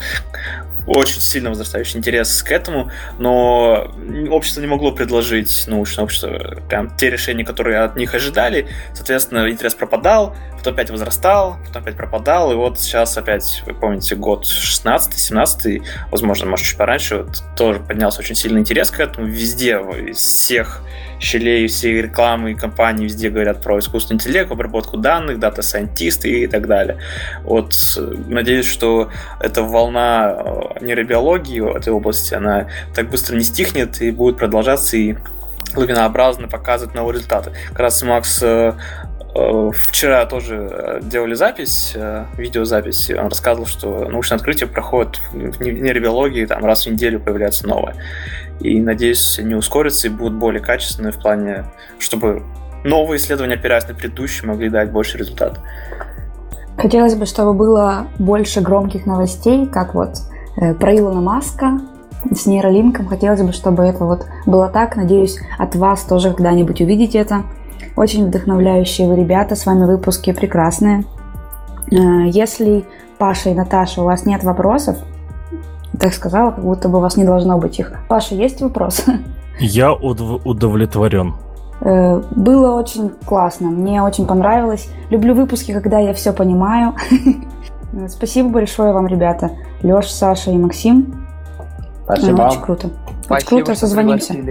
очень 0.85 1.21
сильно 1.21 1.49
возрастающий 1.49 1.97
интерес 1.97 2.43
к 2.43 2.51
этому, 2.51 2.91
но 3.17 3.93
общество 4.29 4.61
не 4.61 4.67
могло 4.67 4.91
предложить, 4.91 5.65
научное 5.67 6.03
общество, 6.03 6.57
прям 6.69 6.95
те 6.95 7.09
решения, 7.09 7.45
которые 7.45 7.79
от 7.79 7.95
них 7.95 8.13
ожидали. 8.13 8.67
Соответственно, 8.93 9.49
интерес 9.49 9.73
пропадал, 9.75 10.35
потом 10.57 10.73
опять 10.73 10.89
возрастал, 10.89 11.57
потом 11.65 11.83
опять 11.83 11.97
пропадал, 11.97 12.51
и 12.51 12.55
вот 12.55 12.79
сейчас 12.79 13.17
опять, 13.17 13.63
вы 13.65 13.73
помните, 13.73 14.15
год 14.15 14.45
16-17, 14.45 15.83
возможно, 16.11 16.47
может, 16.47 16.65
чуть 16.65 16.77
пораньше, 16.77 17.17
вот, 17.17 17.43
тоже 17.55 17.79
поднялся 17.79 18.19
очень 18.19 18.35
сильный 18.35 18.61
интерес 18.61 18.91
к 18.91 18.99
этому. 18.99 19.27
Везде, 19.27 19.73
из 20.07 20.17
всех 20.17 20.81
щелей, 21.23 21.67
все 21.67 22.01
рекламы 22.01 22.51
и 22.51 22.55
компании 22.55 23.05
везде 23.05 23.29
говорят 23.29 23.61
про 23.61 23.79
искусственный 23.79 24.17
интеллект, 24.17 24.51
обработку 24.51 24.97
данных, 24.97 25.39
дата-сайентисты 25.39 26.29
и 26.29 26.47
так 26.47 26.67
далее. 26.67 26.97
Вот 27.43 27.75
надеюсь, 28.27 28.67
что 28.67 29.09
эта 29.39 29.63
волна 29.63 30.35
э, 30.37 30.85
нейробиологии 30.85 31.61
в 31.61 31.75
этой 31.75 31.93
области, 31.93 32.33
она 32.33 32.67
так 32.93 33.09
быстро 33.09 33.35
не 33.35 33.43
стихнет 33.43 34.01
и 34.01 34.11
будет 34.11 34.37
продолжаться 34.37 34.97
и 34.97 35.15
лавинообразно 35.75 36.47
показывать 36.47 36.93
новые 36.93 37.15
результаты. 37.15 37.51
Как 37.69 37.79
раз 37.79 38.03
Макс 38.03 38.43
э, 38.43 38.73
э, 39.35 39.71
Вчера 39.73 40.25
тоже 40.25 40.99
делали 41.03 41.33
запись, 41.35 41.95
видеозапись, 42.37 43.09
он 43.09 43.27
рассказывал, 43.29 43.65
что 43.65 44.09
научное 44.09 44.37
открытие 44.37 44.67
проходит 44.67 45.19
в 45.31 45.61
нейробиологии, 45.61 46.45
там 46.45 46.65
раз 46.65 46.85
в 46.85 46.91
неделю 46.91 47.19
появляется 47.19 47.67
новое. 47.67 47.95
И, 48.63 48.81
надеюсь, 48.81 49.37
они 49.39 49.55
ускорятся 49.55 50.07
и 50.07 50.09
будут 50.09 50.35
более 50.35 50.61
качественные 50.61 51.11
в 51.11 51.19
плане, 51.19 51.65
чтобы 51.99 52.43
новые 52.83 53.17
исследования, 53.17 53.55
опираясь 53.55 53.87
на 53.87 53.93
предыдущие, 53.93 54.47
могли 54.47 54.69
дать 54.69 54.91
больше 54.91 55.17
результат. 55.17 55.59
Хотелось 56.77 57.15
бы, 57.15 57.25
чтобы 57.25 57.53
было 57.53 58.07
больше 58.17 58.61
громких 58.61 59.05
новостей, 59.05 59.67
как 59.67 59.93
вот 59.93 60.17
э, 60.57 60.73
про 60.73 60.97
Илона 60.97 61.21
Маска 61.21 61.81
с 62.31 62.45
нейролинком. 62.45 63.07
Хотелось 63.07 63.41
бы, 63.41 63.51
чтобы 63.51 63.83
это 63.83 64.05
вот 64.05 64.25
было 64.45 64.69
так. 64.69 64.95
Надеюсь, 64.95 65.39
от 65.57 65.75
вас 65.75 66.03
тоже 66.03 66.33
когда-нибудь 66.33 66.81
увидеть 66.81 67.15
это. 67.15 67.43
Очень 67.95 68.25
вдохновляющие 68.27 69.07
вы 69.07 69.17
ребята, 69.17 69.55
с 69.55 69.65
вами 69.65 69.85
выпуски 69.85 70.31
прекрасные. 70.31 71.03
Э, 71.91 72.27
если, 72.27 72.85
Паша 73.17 73.49
и 73.49 73.53
Наташа, 73.53 74.01
у 74.01 74.05
вас 74.05 74.25
нет 74.25 74.43
вопросов, 74.43 74.97
так 75.99 76.13
сказала, 76.13 76.51
как 76.51 76.63
будто 76.63 76.89
бы 76.89 76.97
у 76.97 77.01
вас 77.01 77.17
не 77.17 77.23
должно 77.23 77.57
быть 77.57 77.79
их. 77.79 77.93
Паша, 78.07 78.35
есть 78.35 78.61
вопрос? 78.61 79.05
Я 79.59 79.93
удов- 79.93 80.41
удовлетворен. 80.45 81.35
Э, 81.81 82.21
было 82.31 82.79
очень 82.79 83.09
классно, 83.25 83.69
мне 83.69 84.01
очень 84.01 84.25
понравилось. 84.25 84.89
Люблю 85.09 85.35
выпуски, 85.35 85.71
когда 85.73 85.99
я 85.99 86.13
все 86.13 86.33
понимаю. 86.33 86.95
Спасибо 88.07 88.49
большое 88.49 88.93
вам, 88.93 89.07
ребята. 89.07 89.51
Леш, 89.83 90.09
Саша 90.09 90.51
и 90.51 90.57
Максим. 90.57 91.25
Спасибо. 92.05 92.41
Очень 92.43 92.61
круто. 92.61 92.89
Спасибо, 93.23 93.55
Очень 93.55 93.65
круто, 93.65 93.79
созвонимся. 93.79 94.35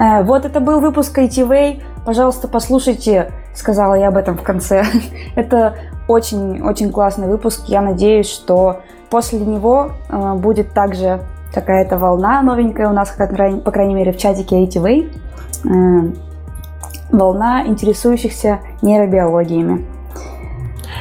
Э, 0.00 0.22
вот 0.22 0.44
это 0.44 0.60
был 0.60 0.80
выпуск 0.80 1.18
ITV. 1.18 1.82
Пожалуйста, 2.04 2.48
послушайте, 2.48 3.32
сказала 3.54 3.94
я 3.94 4.08
об 4.08 4.16
этом 4.16 4.36
в 4.36 4.42
конце. 4.42 4.84
это 5.36 5.74
очень-очень 6.08 6.90
классный 6.90 7.28
выпуск. 7.28 7.64
Я 7.66 7.82
надеюсь, 7.82 8.28
что 8.28 8.80
После 9.10 9.40
него 9.40 9.92
э, 10.08 10.34
будет 10.34 10.72
также 10.72 11.20
какая-то 11.52 11.98
волна 11.98 12.42
новенькая 12.42 12.88
у 12.88 12.92
нас, 12.92 13.10
по 13.10 13.70
крайней 13.70 13.94
мере, 13.94 14.12
в 14.12 14.18
чатике 14.18 14.64
ATV. 14.64 15.10
Э, 15.64 16.12
волна 17.10 17.66
интересующихся 17.66 18.60
нейробиологиями. 18.82 19.86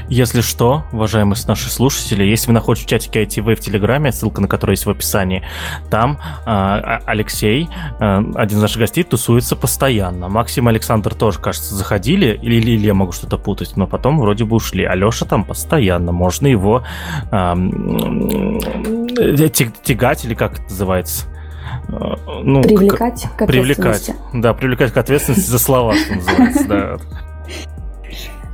Если 0.10 0.42
что, 0.42 0.84
уважаемые 0.92 1.38
наши 1.48 1.70
слушатели, 1.70 2.24
если 2.24 2.48
вы 2.48 2.54
находитесь 2.54 2.86
в 2.86 2.90
чатике 2.90 3.24
ITV 3.24 3.56
в 3.56 3.60
Телеграме, 3.60 4.12
ссылка 4.12 4.42
на 4.42 4.48
который 4.48 4.72
есть 4.72 4.86
в 4.86 4.90
описании, 4.90 5.44
там 5.90 6.20
э, 6.46 7.00
Алексей, 7.06 7.68
э, 8.00 8.24
один 8.36 8.58
из 8.58 8.62
наших 8.62 8.80
гостей, 8.80 9.04
тусуется 9.04 9.56
постоянно. 9.56 10.30
Максим 10.30 10.68
и 10.68 10.72
Александр 10.72 11.14
тоже, 11.14 11.40
кажется, 11.40 11.76
заходили, 11.76 12.40
или, 12.42 12.56
или, 12.56 12.86
я 12.86 12.94
могу 12.94 13.12
что-то 13.12 13.38
путать, 13.38 13.76
но 13.76 13.86
потом 13.86 14.20
вроде 14.20 14.46
бы 14.46 14.56
ушли. 14.56 14.86
Алеша 14.86 15.26
там 15.26 15.44
постоянно, 15.44 16.14
можно 16.14 16.48
его 16.48 16.84
э, 17.32 17.56
тягать, 19.84 20.26
или 20.26 20.34
как 20.36 20.54
это 20.54 20.64
называется? 20.64 21.26
Ну, 21.90 22.62
привлекать 22.64 23.28
к, 23.36 23.40
к 23.40 23.48
привлекать, 23.48 24.12
да, 24.34 24.54
привлекать 24.54 24.94
к 24.94 24.98
ответственности 24.98 25.50
за 25.50 25.60
слова, 25.60 25.96
что 25.96 26.16
называется, 26.16 26.64
да. 26.68 26.98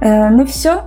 Э, 0.02 0.30
ну 0.30 0.46
все, 0.46 0.84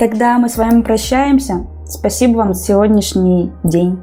Тогда 0.00 0.38
мы 0.38 0.48
с 0.48 0.56
вами 0.56 0.80
прощаемся. 0.80 1.66
Спасибо 1.84 2.38
вам 2.38 2.54
за 2.54 2.64
сегодняшний 2.64 3.52
день. 3.64 3.98